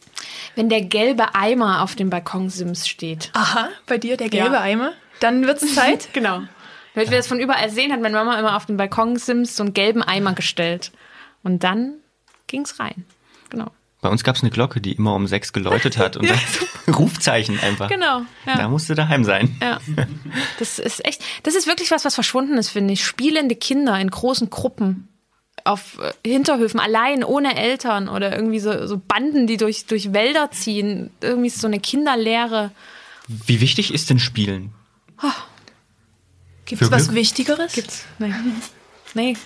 Wenn 0.56 0.70
der 0.70 0.82
gelbe 0.82 1.36
Eimer 1.36 1.82
auf 1.82 1.96
dem 1.96 2.10
Balkonsims 2.10 2.88
steht. 2.88 3.32
Aha, 3.34 3.70
bei 3.86 3.98
dir 3.98 4.18
der 4.18 4.30
gelbe 4.30 4.56
Ja. 4.56 4.62
Eimer. 4.62 4.94
Dann 5.20 5.46
wird's 5.46 5.74
Zeit. 5.76 6.10
Genau. 6.14 6.42
Damit 6.96 7.12
wir 7.12 7.18
das 7.18 7.28
von 7.28 7.40
überall 7.40 7.70
sehen, 7.70 7.92
hat 7.92 8.02
meine 8.02 8.16
Mama 8.16 8.40
immer 8.40 8.56
auf 8.56 8.66
den 8.66 8.78
Balkonsims 8.78 9.56
so 9.56 9.64
einen 9.64 9.74
gelben 9.74 10.02
Eimer 10.02 10.34
gestellt. 10.34 10.92
Und 11.44 11.64
dann 11.64 11.96
ging's 12.48 12.80
rein. 12.80 13.06
Genau. 13.50 13.68
Bei 14.02 14.08
uns 14.10 14.24
gab 14.24 14.38
es 14.38 14.42
eine 14.42 14.50
Glocke, 14.50 14.80
die 14.80 14.94
immer 14.94 15.14
um 15.14 15.28
sechs 15.28 15.52
geläutet 15.52 15.98
hat 15.98 16.16
und 16.16 16.30
Rufzeichen 16.88 17.60
einfach. 17.60 17.90
Genau. 17.90 18.22
Ja. 18.46 18.56
Da 18.56 18.70
musste 18.70 18.96
daheim 18.96 19.26
sein. 19.26 19.58
Ja. 19.62 19.80
Das 20.58 20.80
ist 20.80 21.06
echt, 21.06 21.22
das 21.44 21.56
ist 21.56 21.68
wirklich 21.68 21.92
was, 21.92 22.06
was 22.06 22.16
verschwunden 22.16 22.58
ist, 22.58 22.70
finde 22.70 22.94
ich. 22.94 23.04
Spielende 23.04 23.56
Kinder 23.56 24.00
in 24.00 24.10
großen 24.10 24.50
Gruppen 24.50 25.09
auf 25.66 25.98
äh, 26.00 26.30
Hinterhöfen, 26.30 26.80
allein, 26.80 27.24
ohne 27.24 27.56
Eltern 27.56 28.10
oder 28.10 28.36
irgendwie 28.36 28.60
so, 28.60 28.88
so 28.88 28.98
Banden, 28.98 29.48
die 29.48 29.58
durch, 29.58 29.86
durch 29.86 30.14
Wälder 30.14 30.52
ziehen. 30.52 31.12
Irgendwie 31.22 31.48
ist 31.48 31.60
so 31.62 31.68
eine 31.68 31.80
Kinderlehre. 31.80 32.72
Wie 33.28 33.62
wichtig 33.62 33.94
ist 33.94 34.10
denn 34.10 34.20
Spielen? 34.20 34.72
Gibt's 36.66 36.86
Für 36.86 36.92
was 36.92 37.06
Glück? 37.06 37.16
Wichtigeres? 37.16 37.74
Gibt's? 37.74 38.06
Nee. 38.20 38.34
Nee. 39.14 39.38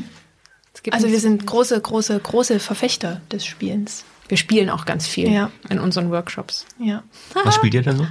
Es 0.73 0.83
gibt 0.83 0.93
Also 0.95 1.09
wir 1.09 1.19
sind 1.19 1.45
große, 1.45 1.79
große, 1.79 2.19
große 2.19 2.59
Verfechter 2.59 3.21
des 3.31 3.45
Spielens. 3.45 4.03
wir 4.27 4.37
spielen 4.37 4.69
auch 4.69 4.85
ganz 4.85 5.07
viel 5.07 5.31
Ja. 5.31 5.51
in 5.69 5.79
unseren 5.79 6.11
Workshops. 6.11 6.65
Ja. 6.79 7.03
Was 7.43 7.55
spielt 7.59 7.73
ihr 7.75 7.81
da 7.83 7.95
so? 7.95 8.07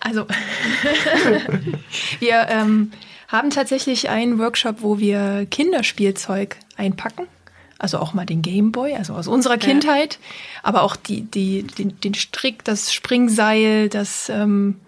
Also, 0.00 0.26
wir 2.20 2.46
ähm, 2.48 2.92
haben 3.28 3.50
tatsächlich 3.50 4.08
einen 4.08 4.38
Workshop, 4.38 4.76
wo 4.80 4.98
wir 4.98 5.46
Kinderspielzeug 5.50 6.56
einpacken. 6.76 7.26
Also 7.78 7.98
auch 7.98 8.12
mal 8.12 8.26
den 8.26 8.42
Gameboy, 8.42 8.94
also 8.94 9.14
aus 9.14 9.28
unserer 9.28 9.56
Kindheit. 9.56 10.18
Aber 10.64 10.82
auch 10.82 10.96
die, 10.96 11.22
die, 11.22 11.62
den, 11.62 12.00
den 12.00 12.14
Strick, 12.14 12.64
das 12.64 12.92
Springseil, 12.92 13.88
das 13.88 14.28
ähm, 14.30 14.80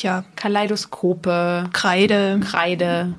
ja, 0.00 0.24
Kaleidoskope, 0.34 1.70
Kreide, 1.72 2.40
Kreide, 2.42 3.14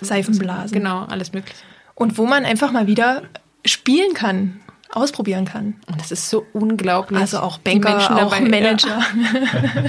Seifenblasen. 0.00 0.76
genau, 0.76 1.04
alles 1.04 1.32
mögliche. 1.32 1.62
Und 1.94 2.18
wo 2.18 2.26
man 2.26 2.44
einfach 2.44 2.72
mal 2.72 2.86
wieder 2.86 3.22
spielen 3.64 4.12
kann, 4.12 4.60
ausprobieren 4.92 5.44
kann. 5.44 5.76
Und 5.86 6.00
das 6.00 6.10
ist 6.10 6.30
so 6.30 6.46
unglaublich. 6.52 7.20
Also 7.20 7.40
auch 7.40 7.58
Banker, 7.58 7.90
Menschen 7.90 8.14
auch 8.16 8.34
dabei, 8.34 8.40
Manager. 8.40 9.02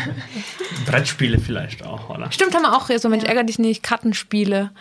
Brettspiele 0.86 1.40
vielleicht 1.40 1.86
auch, 1.86 2.10
oder? 2.10 2.32
Stimmt, 2.32 2.54
haben 2.54 2.64
wir 2.64 2.76
auch 2.76 2.90
so, 2.90 3.10
Mensch, 3.10 3.24
ärger 3.24 3.44
dich 3.44 3.60
nicht, 3.60 3.84
Kartenspiele. 3.84 4.72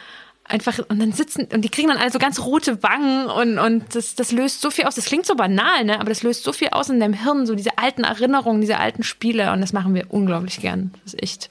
Einfach, 0.44 0.78
und 0.88 0.98
dann 0.98 1.12
sitzen, 1.12 1.46
und 1.52 1.62
die 1.62 1.68
kriegen 1.68 1.88
dann 1.88 1.98
alle 1.98 2.10
so 2.10 2.18
ganz 2.18 2.40
rote 2.40 2.82
Wangen 2.82 3.26
und, 3.26 3.58
und 3.58 3.94
das, 3.94 4.14
das 4.14 4.32
löst 4.32 4.62
so 4.62 4.70
viel 4.70 4.86
aus. 4.86 4.94
Das 4.94 5.04
klingt 5.04 5.26
so 5.26 5.34
banal, 5.34 5.84
ne? 5.84 6.00
Aber 6.00 6.08
das 6.08 6.22
löst 6.22 6.42
so 6.42 6.52
viel 6.52 6.68
aus 6.70 6.88
in 6.88 7.00
deinem 7.00 7.12
Hirn, 7.12 7.44
so 7.44 7.54
diese 7.54 7.76
alten 7.76 8.02
Erinnerungen, 8.02 8.62
diese 8.62 8.78
alten 8.78 9.02
Spiele. 9.02 9.52
Und 9.52 9.60
das 9.60 9.74
machen 9.74 9.94
wir 9.94 10.06
unglaublich 10.08 10.60
gern. 10.60 10.92
Das 11.04 11.14
ist 11.14 11.22
echt. 11.22 11.50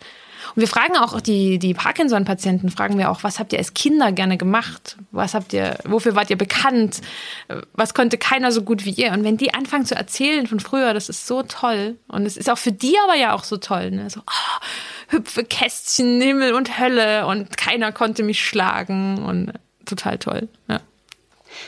Und 0.56 0.62
wir 0.62 0.68
fragen 0.68 0.98
auch 0.98 1.20
die, 1.22 1.60
die 1.60 1.74
Parkinson-Patienten, 1.74 2.70
fragen 2.70 2.98
wir 2.98 3.12
auch, 3.12 3.24
was 3.24 3.39
habt 3.39 3.54
ihr 3.54 3.60
als 3.60 3.74
Kinder 3.74 4.12
gerne 4.12 4.38
gemacht? 4.38 4.98
Was 5.12 5.34
habt 5.34 5.54
ihr, 5.54 5.78
wofür 5.86 6.16
wart 6.16 6.30
ihr 6.30 6.38
bekannt? 6.38 7.02
Was 7.74 7.93
konnte 7.93 8.18
keiner 8.18 8.52
so 8.52 8.64
gut 8.64 8.86
wie 8.86 8.91
ihr? 8.91 9.12
Und 9.12 9.24
wenn 9.24 9.38
die 9.38 9.54
anfangen 9.54 9.86
zu 9.86 9.95
erzählen 9.95 10.48
von 10.48 10.60
früher, 10.60 10.93
das 10.93 11.10
ist 11.10 11.28
so 11.28 11.43
toll. 11.43 11.98
Und 12.08 12.26
es 12.26 12.38
ist 12.38 12.50
auch 12.50 12.58
für 12.58 12.72
die 12.72 12.95
aber 13.04 13.16
ja 13.16 13.34
auch 13.34 13.43
so 13.43 13.58
toll, 13.58 13.91
ne? 13.91 14.10
So, 14.10 14.22
ah, 14.26 14.62
hüpfe 15.10 15.43
Kästchen, 15.43 16.22
Himmel 16.22 16.54
und 16.54 16.80
Hölle 16.80 17.28
und 17.28 17.58
keiner 17.58 17.91
konnte 17.91 18.24
mich 18.24 18.43
schlagen 18.43 19.24
und 19.24 19.54
total 19.86 20.18
toll. 20.18 20.48
Ja. 20.68 20.80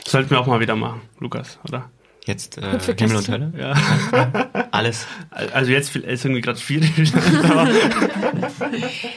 Sollten 0.06 0.30
wir 0.30 0.40
auch 0.40 0.46
mal 0.46 0.60
wieder 0.60 0.76
machen, 0.76 1.02
Lukas, 1.18 1.58
oder? 1.64 1.90
Jetzt 2.30 2.58
äh. 2.58 2.78
Himmel 2.96 3.16
und 3.16 3.28
Hölle? 3.28 3.52
Ja. 3.58 3.74
Alles. 4.70 5.06
Also 5.30 5.72
jetzt 5.72 5.96
ist 5.96 6.24
irgendwie 6.24 6.40
gerade 6.40 6.58
schwierig. 6.58 6.92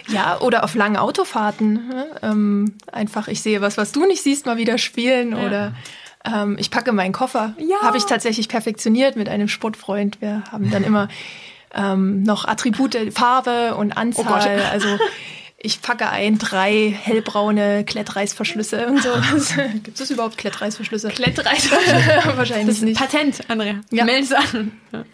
Ja, 0.08 0.40
oder 0.42 0.64
auf 0.64 0.76
langen 0.76 0.98
Autofahrten. 0.98 1.88
Ne? 1.88 2.06
Ähm, 2.22 2.74
einfach, 2.92 3.28
ich 3.28 3.42
sehe 3.42 3.62
was, 3.62 3.78
was 3.78 3.92
du 3.92 4.06
nicht 4.06 4.22
siehst, 4.24 4.46
mal 4.46 4.58
wieder 4.58 4.78
spielen. 4.78 5.34
Oder 5.34 5.74
ähm, 6.26 6.58
ich 6.60 6.72
packe 6.72 6.92
meinen 6.92 7.14
Koffer. 7.14 7.54
Ja. 7.58 7.82
Habe 7.82 7.98
ich 7.98 8.06
tatsächlich 8.06 8.50
perfektioniert 8.50 9.16
mit 9.16 9.30
einem 9.30 9.48
Sportfreund. 9.48 10.22
Wir 10.22 10.44
haben 10.52 10.72
dann 10.72 10.84
immer 10.84 11.08
ähm, 11.74 12.24
noch 12.24 12.46
Attribute, 12.46 13.14
Farbe 13.14 13.76
und 13.76 13.98
Anzahl. 13.98 14.26
Oh 14.26 14.30
Gott. 14.30 14.48
Also 14.72 14.88
ich 15.64 15.82
packe 15.82 16.10
ein 16.10 16.38
drei 16.38 16.92
hellbraune 16.92 17.86
Klettreißverschlüsse 17.86 18.86
und 18.86 19.02
so. 19.02 19.10
Gibt 19.84 20.00
es 20.00 20.12
überhaupt 20.12 20.38
Klettreißverschlüsse? 20.38 21.08
Klettreise. 21.10 21.70
Wahrscheinlich 22.36 22.68
Das 22.68 22.76
ist 22.76 22.84
nicht. 22.84 23.00
Patent, 23.00 23.50
Andrea. 23.50 23.80
Ja. 23.90 24.04
Melde 24.04 24.24
es 24.24 24.34
an. 24.34 24.74
Ja. 24.92 25.06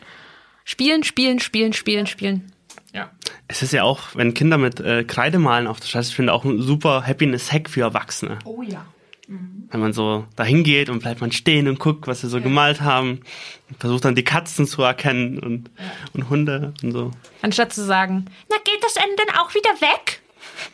Spielen, 0.66 1.04
spielen, 1.04 1.40
spielen, 1.40 1.74
spielen, 1.74 2.08
spielen. 2.08 2.52
ja. 2.94 3.10
Es 3.48 3.62
ist 3.64 3.74
ja 3.74 3.84
auch, 3.84 4.16
wenn 4.16 4.34
Kinder 4.34 4.58
mit 4.58 4.80
äh, 4.80 5.04
Kreide 5.04 5.40
malen 5.40 5.68
auf 5.68 5.80
der 5.80 5.88
Straße, 5.88 6.10
ich 6.10 6.16
finde 6.16 6.34
auch 6.34 6.44
ein 6.46 6.62
super 6.62 7.06
Happiness-Hack 7.06 7.70
für 7.70 7.82
Erwachsene. 7.82 8.40
Oh 8.44 8.62
ja. 8.62 8.86
Wenn 9.28 9.80
man 9.80 9.94
so 9.94 10.26
dahin 10.36 10.64
geht 10.64 10.90
und 10.90 11.00
bleibt 11.00 11.22
man 11.22 11.32
stehen 11.32 11.68
und 11.68 11.78
guckt, 11.78 12.08
was 12.08 12.22
sie 12.22 12.28
so 12.28 12.42
gemalt 12.42 12.82
haben. 12.82 13.22
Und 13.70 13.80
versucht 13.80 14.06
dann 14.06 14.16
die 14.16 14.24
Katzen 14.24 14.66
zu 14.66 14.82
erkennen 14.82 15.38
und, 15.38 15.70
und 16.14 16.30
Hunde 16.32 16.74
und 16.82 16.92
so. 16.92 17.12
Anstatt 17.44 17.72
zu 17.72 17.86
sagen, 17.86 18.26
na 18.50 18.58
geht 18.64 18.84
das 18.84 18.96
Ende 18.96 19.24
dann 19.28 19.36
auch 19.38 19.54
wieder 19.54 19.70
weg? 19.82 20.19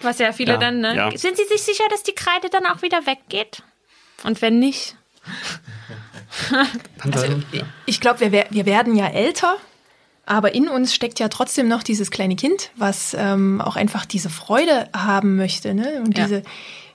Was 0.02 0.20
ja 0.20 0.32
viele 0.32 0.54
Ja, 0.54 0.58
dann, 0.58 0.82
ne? 0.82 0.96
ja. 0.96 1.18
Sind 1.18 1.38
Sie 1.38 1.46
sich 1.46 1.62
sicher, 1.62 1.84
dass 1.90 2.04
die 2.04 2.14
Kreide 2.14 2.50
dann 2.50 2.66
auch 2.66 2.82
wieder 2.82 3.06
weggeht? 3.06 3.64
Und 4.24 4.42
wenn 4.42 4.60
nicht? 4.60 4.96
Also, 7.00 7.28
ich 7.86 8.02
glaube, 8.02 8.32
wir, 8.32 8.46
wir 8.50 8.66
werden 8.66 8.96
ja 8.96 9.08
älter, 9.08 9.56
aber 10.26 10.54
in 10.54 10.68
uns 10.68 10.94
steckt 10.94 11.20
ja 11.20 11.30
trotzdem 11.30 11.68
noch 11.68 11.82
dieses 11.84 12.12
kleine 12.12 12.36
Kind, 12.36 12.72
was 12.76 13.16
ähm, 13.18 13.62
auch 13.62 13.76
einfach 13.76 14.06
diese 14.06 14.30
Freude 14.30 14.90
haben 14.94 15.38
möchte. 15.38 15.74
Ne? 15.74 16.02
Und 16.04 16.18
Ja. 16.18 16.26
diese, 16.26 16.44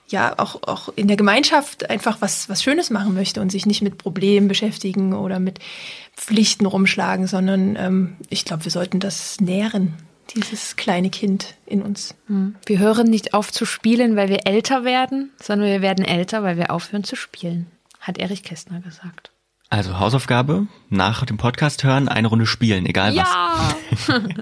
ja, 0.09 0.37
auch, 0.37 0.61
auch 0.63 0.89
in 0.95 1.07
der 1.07 1.17
Gemeinschaft 1.17 1.89
einfach 1.89 2.17
was, 2.19 2.49
was 2.49 2.61
Schönes 2.61 2.89
machen 2.89 3.13
möchte 3.15 3.41
und 3.41 3.51
sich 3.51 3.65
nicht 3.65 3.81
mit 3.81 3.97
Problemen 3.97 4.47
beschäftigen 4.47 5.13
oder 5.13 5.39
mit 5.39 5.59
Pflichten 6.15 6.65
rumschlagen, 6.65 7.25
sondern 7.27 7.75
ähm, 7.77 8.17
ich 8.29 8.45
glaube, 8.45 8.65
wir 8.65 8.71
sollten 8.71 8.99
das 8.99 9.39
nähren, 9.39 9.93
dieses 10.33 10.75
kleine 10.75 11.09
Kind 11.09 11.55
in 11.65 11.81
uns. 11.81 12.15
Wir 12.65 12.79
hören 12.79 13.07
nicht 13.07 13.33
auf 13.33 13.51
zu 13.51 13.65
spielen, 13.65 14.15
weil 14.15 14.29
wir 14.29 14.47
älter 14.47 14.83
werden, 14.83 15.31
sondern 15.41 15.69
wir 15.69 15.81
werden 15.81 16.05
älter, 16.05 16.43
weil 16.43 16.57
wir 16.57 16.71
aufhören 16.71 17.03
zu 17.03 17.15
spielen, 17.15 17.67
hat 17.99 18.17
Erich 18.17 18.43
Kästner 18.43 18.79
gesagt. 18.79 19.31
Also 19.69 19.99
Hausaufgabe, 19.99 20.67
nach 20.89 21.25
dem 21.25 21.37
Podcast 21.37 21.83
hören, 21.83 22.09
eine 22.09 22.27
Runde 22.27 22.45
spielen, 22.45 22.85
egal 22.85 23.15
was. 23.15 23.27
Ja! 24.07 24.19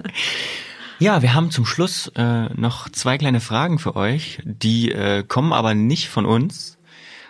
Ja, 1.00 1.22
wir 1.22 1.32
haben 1.32 1.50
zum 1.50 1.64
Schluss 1.64 2.12
äh, 2.14 2.52
noch 2.60 2.90
zwei 2.90 3.16
kleine 3.16 3.40
Fragen 3.40 3.78
für 3.78 3.96
euch, 3.96 4.38
die 4.44 4.92
äh, 4.92 5.24
kommen 5.26 5.54
aber 5.54 5.72
nicht 5.72 6.10
von 6.10 6.26
uns, 6.26 6.76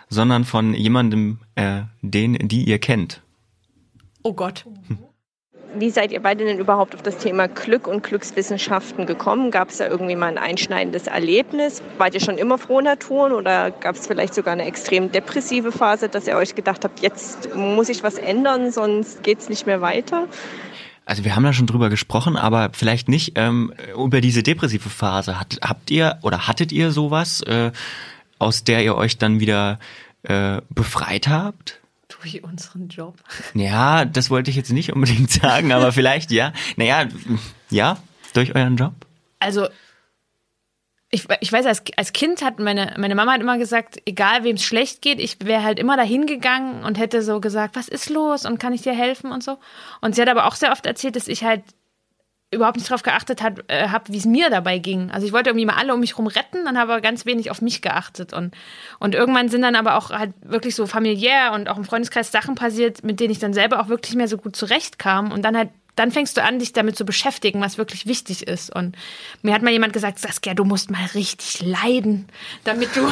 sondern 0.09 0.43
von 0.43 0.73
jemandem, 0.73 1.39
äh, 1.55 1.83
den, 2.01 2.49
die 2.49 2.65
ihr 2.65 2.79
kennt. 2.79 3.21
oh 4.23 4.33
Gott. 4.33 4.65
Wie 5.73 5.89
seid 5.89 6.11
ihr 6.11 6.21
beide 6.21 6.43
denn 6.43 6.59
überhaupt 6.59 6.95
auf 6.95 7.01
das 7.01 7.17
Thema 7.17 7.47
Glück 7.47 7.87
und 7.87 8.03
Glückswissenschaften 8.03 9.05
gekommen? 9.05 9.51
Gab 9.51 9.69
es 9.69 9.77
da 9.77 9.87
irgendwie 9.87 10.15
mal 10.15 10.27
ein 10.27 10.37
einschneidendes 10.37 11.07
Erlebnis? 11.07 11.81
Wart 11.97 12.13
ihr 12.13 12.19
schon 12.19 12.37
immer 12.37 12.57
froh 12.57 12.81
Naturen 12.81 13.31
oder 13.31 13.71
gab 13.71 13.95
es 13.95 14.07
vielleicht 14.07 14.33
sogar 14.33 14.53
eine 14.53 14.65
extrem 14.65 15.11
depressive 15.11 15.71
Phase, 15.71 16.09
dass 16.09 16.27
ihr 16.27 16.35
euch 16.35 16.55
gedacht 16.55 16.83
habt, 16.83 16.99
jetzt 16.99 17.55
muss 17.55 17.89
ich 17.89 18.03
was 18.03 18.15
ändern, 18.15 18.71
sonst 18.71 19.23
geht's 19.23 19.47
nicht 19.47 19.65
mehr 19.65 19.81
weiter? 19.81 20.27
Also 21.05 21.23
wir 21.23 21.35
haben 21.35 21.43
da 21.43 21.53
schon 21.53 21.67
drüber 21.67 21.89
gesprochen, 21.89 22.37
aber 22.37 22.69
vielleicht 22.73 23.09
nicht 23.09 23.33
ähm, 23.35 23.73
über 23.95 24.21
diese 24.21 24.43
depressive 24.43 24.89
Phase. 24.89 25.39
Hat, 25.39 25.57
habt 25.61 25.89
ihr 25.89 26.19
oder 26.21 26.47
hattet 26.47 26.71
ihr 26.71 26.91
sowas, 26.91 27.41
äh, 27.41 27.71
aus 28.39 28.63
der 28.63 28.83
ihr 28.83 28.95
euch 28.95 29.17
dann 29.17 29.39
wieder 29.39 29.79
äh, 30.23 30.61
befreit 30.69 31.27
habt? 31.27 31.80
Durch 32.19 32.43
unseren 32.43 32.89
Job. 32.89 33.17
Ja, 33.53 34.05
das 34.05 34.29
wollte 34.29 34.49
ich 34.49 34.57
jetzt 34.57 34.71
nicht 34.71 34.93
unbedingt 34.93 35.31
sagen, 35.31 35.71
aber 35.71 35.91
vielleicht 35.91 36.31
ja. 36.31 36.53
Naja, 36.75 37.07
ja, 37.69 37.97
durch 38.33 38.55
euren 38.55 38.75
Job. 38.75 38.93
Also, 39.39 39.67
ich, 41.09 41.27
ich 41.41 41.51
weiß, 41.51 41.65
als, 41.65 41.83
als 41.97 42.13
Kind 42.13 42.41
hat 42.41 42.59
meine, 42.59 42.95
meine 42.97 43.15
Mama 43.15 43.33
hat 43.33 43.41
immer 43.41 43.57
gesagt, 43.57 44.01
egal 44.05 44.43
wem 44.43 44.55
es 44.55 44.63
schlecht 44.63 45.01
geht, 45.01 45.19
ich 45.19 45.37
wäre 45.43 45.63
halt 45.63 45.77
immer 45.77 45.97
dahin 45.97 46.25
gegangen 46.25 46.85
und 46.85 46.97
hätte 46.97 47.21
so 47.21 47.41
gesagt, 47.41 47.75
was 47.75 47.89
ist 47.89 48.09
los 48.09 48.45
und 48.45 48.59
kann 48.59 48.71
ich 48.71 48.81
dir 48.81 48.93
helfen 48.93 49.31
und 49.31 49.43
so. 49.43 49.57
Und 49.99 50.15
sie 50.15 50.21
hat 50.21 50.29
aber 50.29 50.45
auch 50.45 50.55
sehr 50.55 50.71
oft 50.71 50.85
erzählt, 50.85 51.17
dass 51.17 51.27
ich 51.27 51.43
halt 51.43 51.63
überhaupt 52.51 52.75
nicht 52.75 52.89
darauf 52.89 53.01
geachtet 53.01 53.41
habe, 53.41 53.63
äh, 53.67 53.87
hab, 53.87 54.09
wie 54.09 54.17
es 54.17 54.25
mir 54.25 54.49
dabei 54.49 54.77
ging. 54.77 55.09
Also 55.09 55.25
ich 55.25 55.31
wollte 55.31 55.49
irgendwie 55.49 55.65
mal 55.65 55.77
alle 55.77 55.93
um 55.93 56.01
mich 56.01 56.17
rum 56.17 56.27
retten, 56.27 56.65
dann 56.65 56.77
habe 56.77 56.91
aber 56.91 57.01
ganz 57.01 57.25
wenig 57.25 57.49
auf 57.49 57.61
mich 57.61 57.81
geachtet. 57.81 58.33
Und, 58.33 58.53
und 58.99 59.15
irgendwann 59.15 59.47
sind 59.47 59.61
dann 59.61 59.75
aber 59.75 59.95
auch 59.95 60.09
halt 60.09 60.33
wirklich 60.41 60.75
so 60.75 60.85
familiär 60.85 61.53
und 61.53 61.69
auch 61.69 61.77
im 61.77 61.85
Freundeskreis 61.85 62.31
Sachen 62.31 62.55
passiert, 62.55 63.03
mit 63.03 63.21
denen 63.21 63.31
ich 63.31 63.39
dann 63.39 63.53
selber 63.53 63.79
auch 63.79 63.87
wirklich 63.87 64.15
mehr 64.15 64.27
so 64.27 64.37
gut 64.37 64.57
zurechtkam. 64.57 65.31
Und 65.31 65.43
dann 65.43 65.55
halt, 65.55 65.69
dann 65.95 66.11
fängst 66.11 66.35
du 66.35 66.43
an, 66.43 66.59
dich 66.59 66.73
damit 66.73 66.97
zu 66.97 67.05
beschäftigen, 67.05 67.61
was 67.61 67.77
wirklich 67.77 68.05
wichtig 68.05 68.45
ist. 68.47 68.75
Und 68.75 68.97
mir 69.43 69.53
hat 69.53 69.61
mal 69.61 69.71
jemand 69.71 69.93
gesagt, 69.93 70.19
Saskia, 70.19 70.53
du 70.53 70.65
musst 70.65 70.91
mal 70.91 71.05
richtig 71.13 71.65
leiden, 71.65 72.27
damit 72.65 72.93
du, 72.97 73.01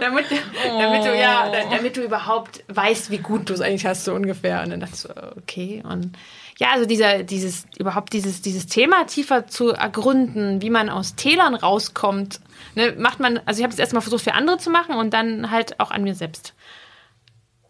damit, 0.00 0.26
damit 0.66 1.04
du, 1.04 1.18
ja, 1.18 1.50
damit 1.70 1.96
du 1.96 2.02
überhaupt 2.02 2.62
weißt, 2.68 3.10
wie 3.10 3.18
gut 3.18 3.48
du 3.48 3.54
es 3.54 3.62
eigentlich 3.62 3.86
hast, 3.86 4.04
so 4.04 4.12
ungefähr. 4.12 4.62
Und 4.62 4.70
dann 4.70 4.80
dachte 4.80 4.94
ich 4.94 5.00
so, 5.00 5.08
okay. 5.38 5.82
Und 5.82 6.14
ja, 6.60 6.72
also 6.72 6.84
dieser, 6.84 7.22
dieses, 7.22 7.64
überhaupt 7.78 8.12
dieses, 8.12 8.42
dieses 8.42 8.66
Thema 8.66 9.04
tiefer 9.04 9.46
zu 9.46 9.70
ergründen, 9.70 10.60
wie 10.60 10.68
man 10.68 10.90
aus 10.90 11.14
Tälern 11.14 11.54
rauskommt, 11.54 12.40
ne, 12.74 12.94
macht 12.98 13.18
man, 13.18 13.40
also 13.46 13.60
ich 13.60 13.64
habe 13.64 13.72
es 13.72 13.78
erstmal 13.78 14.02
versucht 14.02 14.24
für 14.24 14.34
andere 14.34 14.58
zu 14.58 14.68
machen 14.68 14.94
und 14.94 15.14
dann 15.14 15.50
halt 15.50 15.80
auch 15.80 15.90
an 15.90 16.04
mir 16.04 16.14
selbst 16.14 16.52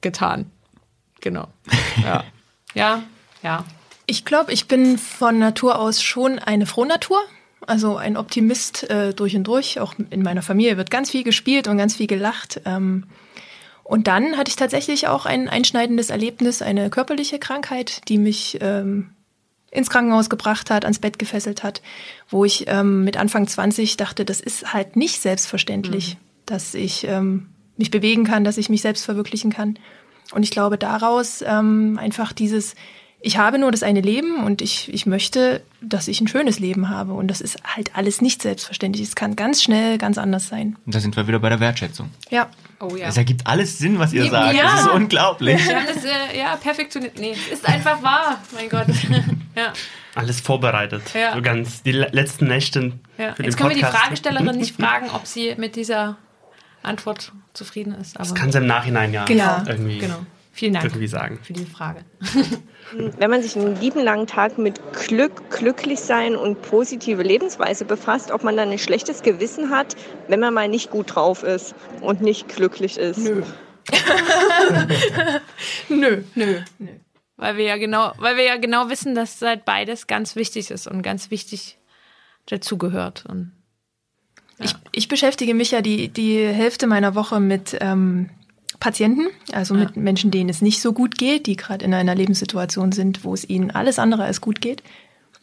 getan. 0.01 0.51
Genau. 1.21 1.47
Ja. 2.03 2.25
ja, 2.75 3.03
ja. 3.43 3.65
Ich 4.07 4.25
glaube, 4.25 4.53
ich 4.53 4.67
bin 4.67 4.97
von 4.97 5.39
Natur 5.39 5.79
aus 5.79 6.03
schon 6.03 6.39
eine 6.39 6.65
Frohnatur. 6.65 7.21
Also 7.67 7.97
ein 7.97 8.17
Optimist 8.17 8.89
äh, 8.89 9.13
durch 9.13 9.37
und 9.37 9.45
durch. 9.45 9.81
Auch 9.81 9.95
in 10.09 10.23
meiner 10.23 10.41
Familie 10.41 10.79
wird 10.79 10.91
ganz 10.91 11.11
viel 11.11 11.23
gespielt 11.25 11.69
und 11.69 11.77
ganz 11.77 11.97
viel 11.97 12.07
gelacht. 12.07 12.63
Ähm, 12.65 13.05
und 13.91 14.07
dann 14.07 14.37
hatte 14.37 14.51
ich 14.51 14.55
tatsächlich 14.55 15.09
auch 15.09 15.27
ein 15.27 15.49
einschneidendes 15.49 16.11
Erlebnis, 16.11 16.63
eine 16.63 16.91
körperliche 16.91 17.41
Krankheit, 17.41 18.09
die 18.09 18.19
mich 18.19 18.57
ähm, 18.61 19.11
ins 19.73 19.91
Krankenhaus 19.91 20.31
gebracht 20.31 20.71
hat, 20.71 20.85
ans 20.85 21.01
Bett 21.01 21.19
gefesselt 21.19 21.65
hat, 21.65 21.83
wo 22.29 22.45
ich 22.45 22.67
ähm, 22.69 23.03
mit 23.03 23.17
Anfang 23.17 23.49
20 23.49 23.97
dachte, 23.97 24.25
das 24.25 24.39
ist 24.39 24.73
halt 24.73 24.95
nicht 24.95 25.21
selbstverständlich, 25.21 26.19
dass 26.47 26.75
ich 26.75 27.05
ähm, 27.09 27.49
mich 27.77 27.91
bewegen 27.91 28.23
kann, 28.23 28.45
dass 28.45 28.59
ich 28.59 28.69
mich 28.69 28.81
selbst 28.81 29.05
verwirklichen 29.05 29.51
kann. 29.51 29.77
Und 30.33 30.45
ich 30.45 30.53
glaube, 30.53 30.79
daraus 30.79 31.43
ähm, 31.45 31.99
einfach 32.01 32.33
dieses, 32.33 32.77
ich 33.23 33.37
habe 33.37 33.59
nur 33.59 33.71
das 33.71 33.83
eine 33.83 34.01
Leben 34.01 34.45
und 34.45 34.63
ich, 34.63 34.93
ich 34.93 35.05
möchte, 35.07 35.63
dass 35.83 36.09
ich 36.09 36.21
ein 36.21 36.29
schönes 36.29 36.59
Leben 36.59 36.89
habe. 36.89 37.13
Und 37.13 37.29
das 37.29 37.41
ist 37.41 37.59
halt 37.65 37.95
alles 37.97 38.21
nicht 38.23 38.41
selbstverständlich. 38.43 39.07
Es 39.09 39.15
kann 39.15 39.37
ganz 39.37 39.63
schnell 39.63 39.99
ganz 39.99 40.17
anders 40.19 40.49
sein. 40.49 40.77
Und 40.87 40.95
da 40.95 41.01
sind 41.01 41.17
wir 41.17 41.29
wieder 41.29 41.39
bei 41.39 41.51
der 41.51 41.61
Wertschätzung. 41.61 42.11
Ja. 42.31 42.49
Oh 42.81 42.97
ja. 42.97 43.09
Es 43.09 43.17
ergibt 43.19 43.47
alles 43.47 43.77
Sinn, 43.79 43.99
was 43.99 44.13
ihr 44.15 44.29
sagt. 44.31 44.57
Ja. 44.57 44.63
Das 44.65 44.81
ist 44.83 44.89
unglaublich. 44.91 45.61
Haben 45.69 45.87
das 45.87 46.03
äh, 46.05 46.39
ja 46.39 46.57
perfektioniert. 46.57 47.19
Nee, 47.19 47.33
es 47.33 47.59
ist 47.59 47.69
einfach 47.69 48.03
wahr, 48.03 48.41
mein 48.55 48.69
Gott. 48.71 48.87
ja. 49.57 49.73
Alles 50.15 50.41
vorbereitet. 50.41 51.03
Ja. 51.15 51.35
So 51.35 51.43
ganz 51.43 51.83
die 51.83 51.93
le 51.93 52.09
letzten 52.13 52.47
Nächte 52.47 52.93
Ja. 53.19 53.35
für 53.35 53.43
Jetzt 53.43 53.55
den 53.55 53.57
können 53.59 53.69
wir 53.71 53.77
die 53.77 53.83
Podcast. 53.83 54.03
Fragestellerin 54.05 54.57
nicht 54.57 54.77
fragen, 54.81 55.11
ob 55.11 55.27
sie 55.27 55.55
mit 55.59 55.77
dieser 55.77 56.17
Antwort 56.83 57.33
zufrieden 57.53 57.93
ist. 58.01 58.17
Aber 58.17 58.25
Das 58.25 58.35
kann 58.35 58.51
sie 58.51 58.59
im 58.59 58.67
Nachhinein 58.67 59.13
ja 59.13 59.27
Genau. 59.27 59.63
irgendwie, 59.67 59.99
Genau. 59.99 60.21
Vielen 60.61 60.75
Dank 60.75 60.85
irgendwie 60.85 61.07
sagen. 61.07 61.39
für 61.43 61.55
die 61.55 61.65
Frage. 61.65 62.05
Wenn 62.93 63.31
man 63.31 63.43
sich 63.43 63.57
einen 63.57 63.81
lieben 63.81 64.05
langen 64.05 64.27
Tag 64.27 64.59
mit 64.59 64.79
Glück, 64.93 65.49
glücklich 65.49 66.01
sein 66.01 66.37
und 66.37 66.61
positive 66.61 67.23
Lebensweise 67.23 67.87
befasst, 67.87 68.31
ob 68.31 68.45
man 68.45 68.59
dann 68.59 68.69
ein 68.69 68.79
schlechtes 68.79 69.23
Gewissen 69.23 69.71
hat, 69.71 69.97
wenn 70.29 70.39
man 70.39 70.53
mal 70.53 70.69
nicht 70.69 70.91
gut 70.91 71.15
drauf 71.15 71.45
ist 71.45 71.75
und 72.03 72.21
nicht 72.21 72.47
glücklich 72.55 72.99
ist. 72.99 73.17
Nö. 73.17 73.43
nö, 75.89 76.25
nö, 76.35 76.61
nö. 76.79 76.89
Weil 77.39 77.57
wir 77.57 77.65
ja 77.65 77.79
genau, 77.79 78.13
weil 78.19 78.37
wir 78.37 78.45
ja 78.45 78.59
genau 78.59 78.91
wissen, 78.91 79.15
dass 79.15 79.41
halt 79.41 79.65
beides 79.65 80.09
ganz 80.09 80.37
wichtig 80.37 80.71
ist 80.71 80.87
und 80.87 81.01
ganz 81.01 81.31
wichtig 81.31 81.79
dazugehört. 82.45 83.25
Und 83.27 83.53
Ich, 84.59 84.75
ich 84.93 85.09
beschäftige 85.09 85.55
mich 85.55 85.71
ja 85.71 85.81
die, 85.81 86.09
die 86.09 86.47
Hälfte 86.47 86.87
meiner 86.87 87.15
Woche 87.15 87.41
mit 87.41 87.79
ähm, 87.81 88.29
Patienten, 88.81 89.27
also 89.53 89.75
mit 89.75 89.97
Menschen, 89.97 90.31
denen 90.31 90.49
es 90.49 90.63
nicht 90.63 90.81
so 90.81 90.95
gut 90.95 91.19
geht, 91.19 91.47
die 91.47 91.57
gerade 91.57 91.85
in 91.85 91.93
einer 91.93 92.15
Lebenssituation 92.15 92.93
sind, 92.93 93.25
wo 93.25 93.35
es 93.35 93.49
ihnen 93.49 93.71
alles 93.71 93.99
andere 93.99 94.25
als 94.25 94.41
gut 94.41 94.61
geht. 94.61 94.83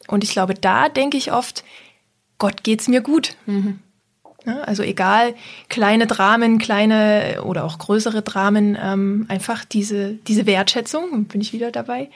Und 0.07 0.23
ich 0.23 0.31
glaube, 0.31 0.55
da 0.55 0.89
denke 0.89 1.17
ich 1.17 1.31
oft, 1.31 1.63
Gott 2.39 2.63
geht's 2.63 2.87
mir 2.87 3.01
gut. 3.01 3.35
Ja, 4.45 4.61
also 4.61 4.81
egal, 4.81 5.35
kleine 5.69 6.07
Dramen, 6.07 6.57
kleine 6.57 7.43
oder 7.43 7.65
auch 7.65 7.79
größere 7.79 8.21
Dramen, 8.21 8.77
ähm, 8.81 9.25
einfach 9.27 9.65
diese, 9.65 10.13
diese 10.13 10.45
Wertschätzung, 10.45 11.25
bin 11.25 11.41
ich 11.41 11.53
wieder 11.53 11.71
dabei, 11.71 12.09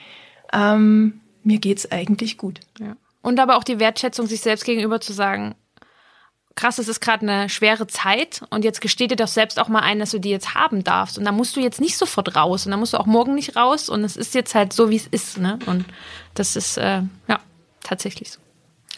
ähm, 0.52 1.20
mir 1.44 1.58
geht's 1.58 1.90
eigentlich 1.92 2.38
gut. 2.38 2.60
Ja. 2.80 2.96
Und 3.20 3.38
aber 3.38 3.56
auch 3.56 3.64
die 3.64 3.78
Wertschätzung 3.78 4.26
sich 4.26 4.40
selbst 4.40 4.64
gegenüber 4.64 5.00
zu 5.00 5.12
sagen, 5.12 5.54
krass, 6.54 6.78
es 6.78 6.88
ist 6.88 7.00
gerade 7.00 7.22
eine 7.22 7.48
schwere 7.48 7.86
Zeit 7.86 8.42
und 8.50 8.64
jetzt 8.64 8.80
gesteht 8.80 9.10
dir 9.10 9.16
doch 9.16 9.28
selbst 9.28 9.58
auch 9.58 9.68
mal 9.68 9.80
ein, 9.80 9.98
dass 9.98 10.10
du 10.10 10.18
die 10.18 10.30
jetzt 10.30 10.54
haben 10.54 10.84
darfst. 10.84 11.18
Und 11.18 11.24
da 11.24 11.32
musst 11.32 11.56
du 11.56 11.60
jetzt 11.60 11.80
nicht 11.80 11.96
sofort 11.96 12.36
raus 12.36 12.66
und 12.66 12.72
da 12.72 12.76
musst 12.76 12.92
du 12.92 12.98
auch 12.98 13.06
morgen 13.06 13.34
nicht 13.34 13.56
raus 13.56 13.88
und 13.88 14.04
es 14.04 14.16
ist 14.16 14.34
jetzt 14.34 14.54
halt 14.54 14.72
so, 14.72 14.90
wie 14.90 14.96
es 14.96 15.06
ist. 15.06 15.38
Ne? 15.38 15.58
Und 15.66 15.84
das 16.34 16.56
ist, 16.56 16.76
äh, 16.76 17.02
ja, 17.28 17.40
tatsächlich 17.82 18.30
so. 18.30 18.40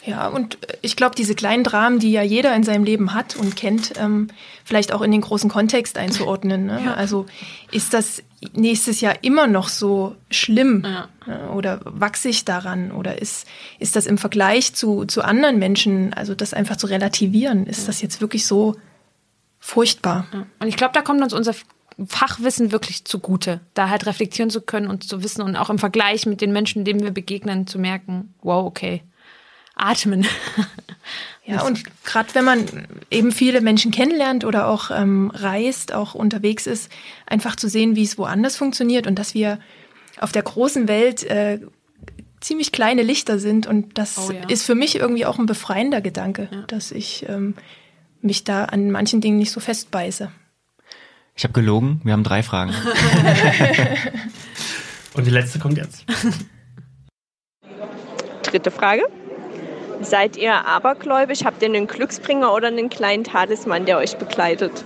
Ja, 0.05 0.27
und 0.27 0.57
ich 0.81 0.95
glaube, 0.95 1.15
diese 1.15 1.35
kleinen 1.35 1.63
Dramen, 1.63 1.99
die 1.99 2.11
ja 2.11 2.21
jeder 2.21 2.55
in 2.55 2.63
seinem 2.63 2.83
Leben 2.83 3.13
hat 3.13 3.35
und 3.35 3.55
kennt, 3.55 3.93
ähm, 3.97 4.27
vielleicht 4.63 4.93
auch 4.93 5.01
in 5.01 5.11
den 5.11 5.21
großen 5.21 5.49
Kontext 5.49 5.97
einzuordnen. 5.97 6.67
Ne? 6.67 6.81
Ja. 6.85 6.93
Also 6.93 7.25
ist 7.71 7.93
das 7.93 8.21
nächstes 8.53 9.01
Jahr 9.01 9.15
immer 9.23 9.47
noch 9.47 9.69
so 9.69 10.15
schlimm 10.29 10.83
ja. 10.85 11.07
Ne? 11.25 11.49
oder 11.51 11.81
wachse 11.83 12.29
ich 12.29 12.45
daran 12.45 12.91
oder 12.91 13.19
ist, 13.19 13.47
ist 13.79 13.95
das 13.95 14.05
im 14.05 14.17
Vergleich 14.17 14.73
zu, 14.75 15.05
zu 15.05 15.23
anderen 15.23 15.57
Menschen, 15.57 16.13
also 16.13 16.35
das 16.35 16.53
einfach 16.53 16.77
zu 16.77 16.87
relativieren, 16.87 17.65
ist 17.65 17.81
ja. 17.81 17.87
das 17.87 18.01
jetzt 18.01 18.21
wirklich 18.21 18.45
so 18.45 18.75
furchtbar? 19.59 20.27
Und 20.59 20.67
ich 20.67 20.77
glaube, 20.77 20.93
da 20.93 21.01
kommt 21.01 21.23
uns 21.23 21.33
unser 21.33 21.55
Fachwissen 22.07 22.71
wirklich 22.71 23.05
zugute, 23.05 23.61
da 23.73 23.89
halt 23.89 24.05
reflektieren 24.05 24.49
zu 24.49 24.61
können 24.61 24.87
und 24.87 25.03
zu 25.03 25.23
wissen 25.23 25.41
und 25.41 25.55
auch 25.55 25.69
im 25.69 25.79
Vergleich 25.79 26.25
mit 26.25 26.41
den 26.41 26.51
Menschen, 26.51 26.83
denen 26.83 27.01
wir 27.01 27.11
begegnen, 27.11 27.65
zu 27.65 27.79
merken, 27.79 28.33
wow, 28.41 28.65
okay, 28.65 29.01
atmen. 29.75 30.25
Ja, 31.47 31.61
und 31.61 31.83
gerade 32.03 32.33
wenn 32.33 32.43
man 32.43 32.65
eben 33.11 33.31
viele 33.31 33.61
Menschen 33.61 33.91
kennenlernt 33.91 34.45
oder 34.45 34.67
auch 34.67 34.89
ähm, 34.89 35.31
reist, 35.31 35.93
auch 35.93 36.15
unterwegs 36.15 36.65
ist, 36.65 36.91
einfach 37.27 37.55
zu 37.55 37.69
sehen, 37.69 37.95
wie 37.95 38.03
es 38.03 38.17
woanders 38.17 38.57
funktioniert 38.57 39.05
und 39.05 39.19
dass 39.19 39.35
wir 39.35 39.59
auf 40.19 40.31
der 40.31 40.41
großen 40.41 40.87
Welt 40.87 41.23
äh, 41.23 41.59
ziemlich 42.39 42.71
kleine 42.71 43.03
Lichter 43.03 43.37
sind. 43.37 43.67
Und 43.67 43.99
das 43.99 44.17
oh, 44.17 44.31
ja. 44.31 44.49
ist 44.49 44.63
für 44.63 44.73
mich 44.73 44.95
irgendwie 44.95 45.27
auch 45.27 45.37
ein 45.37 45.45
befreiender 45.45 46.01
Gedanke, 46.01 46.49
ja. 46.51 46.63
dass 46.63 46.91
ich 46.91 47.27
ähm, 47.29 47.53
mich 48.21 48.43
da 48.43 48.65
an 48.65 48.89
manchen 48.89 49.21
Dingen 49.21 49.37
nicht 49.37 49.51
so 49.51 49.59
festbeiße. 49.59 50.31
Ich 51.35 51.43
habe 51.43 51.53
gelogen, 51.53 52.01
wir 52.03 52.13
haben 52.13 52.23
drei 52.23 52.41
Fragen. 52.41 52.73
und 55.13 55.27
die 55.27 55.31
letzte 55.31 55.59
kommt 55.59 55.77
jetzt. 55.77 56.05
Dritte 58.41 58.71
Frage. 58.71 59.03
Seid 60.01 60.37
ihr 60.37 60.53
abergläubisch? 60.65 61.43
Habt 61.43 61.61
ihr 61.61 61.69
einen 61.69 61.87
Glücksbringer 61.87 62.53
oder 62.53 62.67
einen 62.67 62.89
kleinen 62.89 63.23
Talisman, 63.23 63.85
der 63.85 63.97
euch 63.97 64.17
begleitet? 64.17 64.85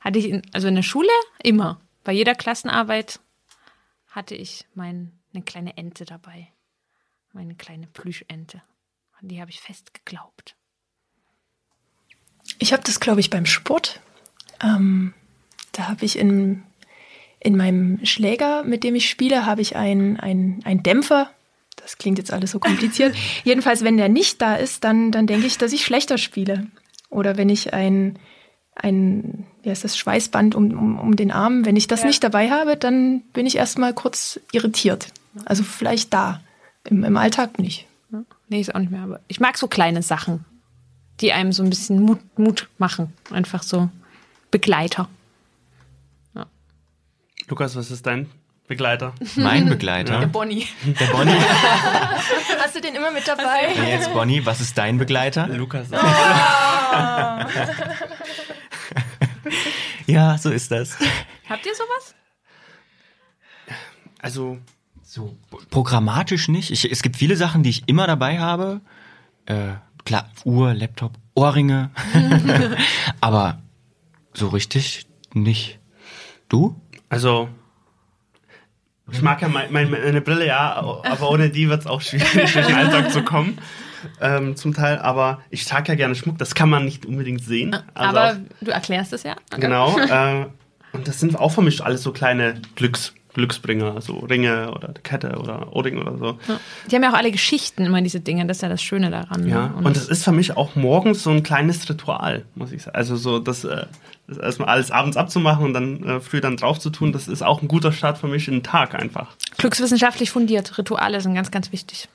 Hatte 0.00 0.18
ich, 0.18 0.28
in, 0.28 0.42
also 0.52 0.68
in 0.68 0.74
der 0.74 0.82
Schule 0.82 1.08
immer. 1.42 1.80
Bei 2.02 2.12
jeder 2.12 2.34
Klassenarbeit 2.34 3.20
hatte 4.08 4.34
ich 4.34 4.66
mein, 4.74 5.12
eine 5.32 5.42
kleine 5.42 5.76
Ente 5.76 6.04
dabei. 6.04 6.48
Meine 7.32 7.54
kleine 7.54 7.86
Plüschente. 7.86 8.62
An 9.20 9.28
die 9.28 9.40
habe 9.40 9.50
ich 9.50 9.60
fest 9.60 9.94
geglaubt. 9.94 10.54
Ich 12.58 12.72
habe 12.72 12.82
das, 12.84 13.00
glaube 13.00 13.20
ich, 13.20 13.30
beim 13.30 13.46
Sport. 13.46 14.00
Ähm, 14.62 15.14
da 15.72 15.88
habe 15.88 16.04
ich 16.04 16.18
in, 16.18 16.62
in 17.40 17.56
meinem 17.56 18.04
Schläger, 18.04 18.64
mit 18.64 18.84
dem 18.84 18.94
ich 18.94 19.08
spiele, 19.08 19.46
habe 19.46 19.62
ich 19.62 19.76
einen 19.76 20.20
ein 20.20 20.82
Dämpfer 20.82 21.30
das 21.76 21.98
klingt 21.98 22.18
jetzt 22.18 22.32
alles 22.32 22.52
so 22.52 22.58
kompliziert. 22.58 23.14
Jedenfalls, 23.44 23.84
wenn 23.84 23.96
der 23.96 24.08
nicht 24.08 24.40
da 24.40 24.54
ist, 24.56 24.84
dann, 24.84 25.10
dann 25.10 25.26
denke 25.26 25.46
ich, 25.46 25.58
dass 25.58 25.72
ich 25.72 25.84
schlechter 25.84 26.18
spiele. 26.18 26.66
Oder 27.10 27.36
wenn 27.36 27.48
ich 27.48 27.74
ein, 27.74 28.18
ein 28.74 29.46
wie 29.62 29.70
heißt 29.70 29.84
das, 29.84 29.96
Schweißband 29.96 30.54
um, 30.54 30.70
um, 30.72 30.98
um 30.98 31.16
den 31.16 31.30
Arm, 31.30 31.64
wenn 31.64 31.76
ich 31.76 31.86
das 31.86 32.00
ja. 32.00 32.06
nicht 32.06 32.24
dabei 32.24 32.50
habe, 32.50 32.76
dann 32.76 33.20
bin 33.32 33.46
ich 33.46 33.56
erstmal 33.56 33.94
kurz 33.94 34.40
irritiert. 34.52 35.08
Also 35.44 35.62
vielleicht 35.62 36.12
da, 36.12 36.40
im, 36.84 37.04
im 37.04 37.16
Alltag 37.16 37.58
nicht. 37.58 37.86
Nee, 38.48 38.60
ist 38.60 38.74
auch 38.74 38.78
nicht 38.78 38.90
mehr. 38.90 39.02
Aber 39.02 39.20
ich 39.28 39.40
mag 39.40 39.58
so 39.58 39.68
kleine 39.68 40.02
Sachen, 40.02 40.44
die 41.20 41.32
einem 41.32 41.52
so 41.52 41.62
ein 41.62 41.70
bisschen 41.70 42.00
Mut, 42.00 42.20
Mut 42.38 42.68
machen. 42.78 43.12
Einfach 43.30 43.62
so 43.62 43.88
Begleiter. 44.50 45.08
Ja. 46.34 46.46
Lukas, 47.48 47.74
was 47.76 47.90
ist 47.90 48.06
dein 48.06 48.28
Begleiter. 48.66 49.12
Mein 49.36 49.68
Begleiter. 49.68 50.20
Der 50.20 50.26
Bonnie. 50.26 50.66
Der 50.98 51.04
Bonnie. 51.06 51.32
Hast 52.58 52.74
du 52.74 52.80
den 52.80 52.94
immer 52.94 53.10
mit 53.10 53.28
dabei? 53.28 53.74
Nee, 53.78 53.90
jetzt 53.90 54.10
Bonnie, 54.12 54.46
was 54.46 54.62
ist 54.62 54.78
dein 54.78 54.96
Begleiter? 54.96 55.48
Lukas. 55.48 55.88
Oh. 55.92 55.96
ja, 60.06 60.38
so 60.38 60.48
ist 60.50 60.70
das. 60.70 60.96
Habt 61.46 61.66
ihr 61.66 61.74
sowas? 61.74 62.14
Also 64.18 64.56
so 65.02 65.36
programmatisch 65.70 66.48
nicht. 66.48 66.70
Ich, 66.70 66.90
es 66.90 67.02
gibt 67.02 67.16
viele 67.16 67.36
Sachen, 67.36 67.62
die 67.62 67.68
ich 67.70 67.82
immer 67.86 68.06
dabei 68.06 68.38
habe. 68.38 68.80
Äh, 69.44 69.74
klar, 70.06 70.30
Uhr, 70.44 70.72
Laptop, 70.72 71.12
Ohrringe. 71.34 71.90
Aber 73.20 73.60
so 74.32 74.48
richtig 74.48 75.06
nicht. 75.34 75.80
Du? 76.48 76.80
Also 77.10 77.50
ich 79.10 79.22
mag 79.22 79.42
ja 79.42 79.48
mein, 79.48 79.72
mein, 79.72 79.90
meine 79.90 80.20
Brille, 80.20 80.46
ja, 80.46 80.72
aber 80.72 81.30
ohne 81.30 81.50
die 81.50 81.68
wird 81.68 81.80
es 81.82 81.86
auch 81.86 82.00
schwierig, 82.00 82.32
durch 82.32 82.66
den 82.66 82.74
Alltag 82.74 83.10
zu 83.12 83.22
kommen. 83.22 83.58
Ähm, 84.20 84.54
zum 84.54 84.74
Teil, 84.74 84.98
aber 84.98 85.40
ich 85.48 85.64
trage 85.64 85.88
ja 85.88 85.94
gerne 85.94 86.14
Schmuck, 86.14 86.36
das 86.36 86.54
kann 86.54 86.68
man 86.68 86.84
nicht 86.84 87.06
unbedingt 87.06 87.42
sehen. 87.42 87.74
Also 87.94 88.18
aber 88.18 88.36
du 88.60 88.70
erklärst 88.70 89.14
es 89.14 89.22
ja. 89.22 89.32
Okay. 89.50 89.60
Genau. 89.60 89.96
Äh, 89.98 90.46
und 90.92 91.08
das 91.08 91.18
sind 91.18 91.36
auch 91.36 91.48
für 91.48 91.62
mich 91.62 91.82
alles 91.82 92.02
so 92.02 92.12
kleine 92.12 92.60
Glücks, 92.76 93.14
Glücksbringer, 93.34 94.00
so 94.00 94.18
Ringe 94.18 94.72
oder 94.72 94.94
Kette 95.02 95.36
oder 95.38 95.74
Ohrring 95.74 95.98
oder 95.98 96.16
so. 96.16 96.26
Ja. 96.48 96.60
Die 96.90 96.96
haben 96.96 97.02
ja 97.02 97.10
auch 97.10 97.16
alle 97.16 97.30
Geschichten, 97.30 97.84
immer 97.84 98.00
diese 98.00 98.20
Dinge, 98.20 98.46
das 98.46 98.58
ist 98.58 98.62
ja 98.62 98.68
das 98.68 98.82
Schöne 98.82 99.10
daran. 99.10 99.46
Ja, 99.46 99.68
ne? 99.68 99.74
und, 99.76 99.86
und 99.86 99.96
das 99.96 100.08
ist 100.08 100.24
für 100.24 100.32
mich 100.32 100.56
auch 100.56 100.76
morgens 100.76 101.22
so 101.22 101.30
ein 101.30 101.42
kleines 101.42 101.88
Ritual, 101.88 102.44
muss 102.54 102.72
ich 102.72 102.82
sagen. 102.82 102.96
Also 102.96 103.16
so 103.16 103.38
das, 103.38 103.64
äh, 103.64 103.86
das 104.26 104.38
erstmal 104.38 104.68
alles 104.68 104.90
abends 104.90 105.16
abzumachen 105.16 105.66
und 105.66 105.74
dann 105.74 106.02
äh, 106.04 106.20
früh 106.20 106.40
dann 106.40 106.56
drauf 106.56 106.78
zu 106.78 106.90
tun, 106.90 107.12
das 107.12 107.28
ist 107.28 107.42
auch 107.42 107.60
ein 107.60 107.68
guter 107.68 107.92
Start 107.92 108.18
für 108.18 108.28
mich 108.28 108.48
in 108.48 108.54
den 108.54 108.62
Tag 108.62 108.94
einfach. 108.94 109.34
Glückswissenschaftlich 109.58 110.30
fundiert, 110.30 110.78
Rituale 110.78 111.20
sind 111.20 111.34
ganz, 111.34 111.50
ganz 111.50 111.72
wichtig. 111.72 112.08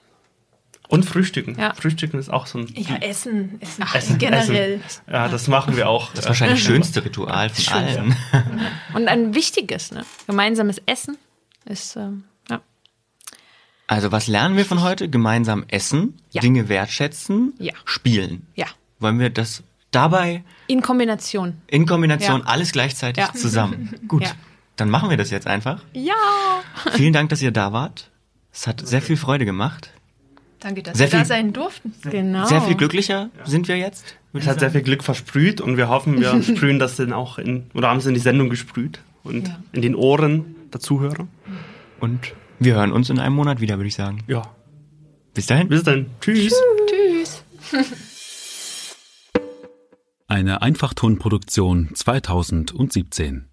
Und 0.90 1.06
Frühstücken. 1.06 1.56
Ja. 1.60 1.76
Frühstücken 1.76 2.18
ist 2.18 2.30
auch 2.30 2.48
so 2.48 2.58
ein. 2.58 2.68
Ja, 2.76 2.96
Essen. 2.96 3.62
Essen, 3.62 3.84
Ach, 3.86 3.94
essen 3.94 4.18
generell. 4.18 4.82
Essen. 4.84 5.02
Ja, 5.08 5.28
das 5.28 5.48
machen 5.48 5.78
wir 5.78 5.88
auch. 5.88 6.10
Das 6.14 6.22
ist 6.22 6.28
wahrscheinlich 6.28 6.60
das 6.64 6.66
schönste 6.66 7.06
Ritual 7.06 7.52
von 7.52 7.74
allen. 7.76 8.16
Und 8.96 9.08
ein 9.08 9.36
wichtiges, 9.36 9.92
ne? 9.92 10.04
Gemeinsames 10.26 10.82
Essen 10.88 11.16
ist, 11.66 11.96
ähm, 11.96 12.24
ja. 12.50 12.62
Also, 13.86 14.12
was 14.12 14.26
lernen 14.26 14.58
wir 14.58 14.66
von 14.66 14.82
heute? 14.82 15.10
Gemeinsam 15.10 15.64
essen, 15.68 16.20
ja. 16.32 16.42
Dinge 16.42 16.70
wertschätzen, 16.70 17.54
ja. 17.60 17.74
spielen. 17.86 18.48
Ja. 18.56 18.66
Wollen 18.98 19.20
wir 19.20 19.30
das 19.30 19.62
dabei? 19.92 20.44
In 20.66 20.82
Kombination. 20.82 21.62
In 21.68 21.86
Kombination, 21.86 22.42
alles 22.42 22.72
gleichzeitig 22.72 23.24
zusammen. 23.34 23.96
Gut. 24.08 24.24
Dann 24.76 24.90
machen 24.90 25.12
wir 25.12 25.18
das 25.18 25.30
jetzt 25.30 25.46
einfach. 25.46 25.84
Ja. 25.94 26.16
Vielen 26.94 27.14
Dank, 27.14 27.30
dass 27.30 27.44
ihr 27.44 27.52
da 27.52 27.74
wart. 27.74 28.10
Es 28.52 28.66
hat 28.66 28.82
sehr 28.86 29.04
viel 29.04 29.18
Freude 29.18 29.46
gemacht. 29.46 29.92
Danke, 30.60 30.84
dass 30.84 30.98
sehr 30.98 31.08
wir 31.08 31.12
viel, 31.12 31.20
da 31.20 31.26
sein 31.26 31.54
durften. 31.54 31.94
Genau. 32.10 32.46
Sehr 32.46 32.62
viel 32.62 32.76
glücklicher 32.76 33.30
ja. 33.38 33.46
sind 33.46 33.68
wir 33.68 33.78
jetzt. 33.78 34.16
Es 34.34 34.48
hat 34.48 34.60
sehr 34.60 34.72
viel 34.72 34.82
Glück 34.82 35.04
versprüht 35.04 35.62
und 35.62 35.78
wir 35.78 35.90
hoffen, 35.90 36.20
wir 36.20 36.42
sprühen 36.44 36.80
das 36.80 36.98
dann 36.98 37.14
auch 37.14 37.38
in, 37.38 37.70
oder 37.74 37.90
haben 37.90 38.00
es 38.00 38.06
in 38.06 38.14
die 38.14 38.20
Sendung 38.20 38.50
gesprüht 38.50 39.00
und 39.24 39.48
ja. 39.48 39.60
in 39.72 39.82
den 39.82 39.96
Ohren 39.96 40.56
der 40.74 40.80
Zuhörer. 40.80 41.28
Und 42.00 42.34
wir 42.60 42.76
hören 42.76 42.92
uns 42.92 43.10
in 43.10 43.20
einem 43.20 43.36
Monat 43.36 43.62
wieder, 43.62 43.78
würde 43.78 43.88
ich 43.88 43.96
sagen. 43.96 44.24
Ja. 44.28 44.44
Bis 45.34 45.46
dahin. 45.46 45.70
Bis 45.70 45.84
dann. 45.84 46.08
Tschüss. 46.22 46.54
Tschüss. 46.88 47.44
Eine 50.28 50.62
Einfachtonproduktion 50.62 51.90
2017. 51.94 53.50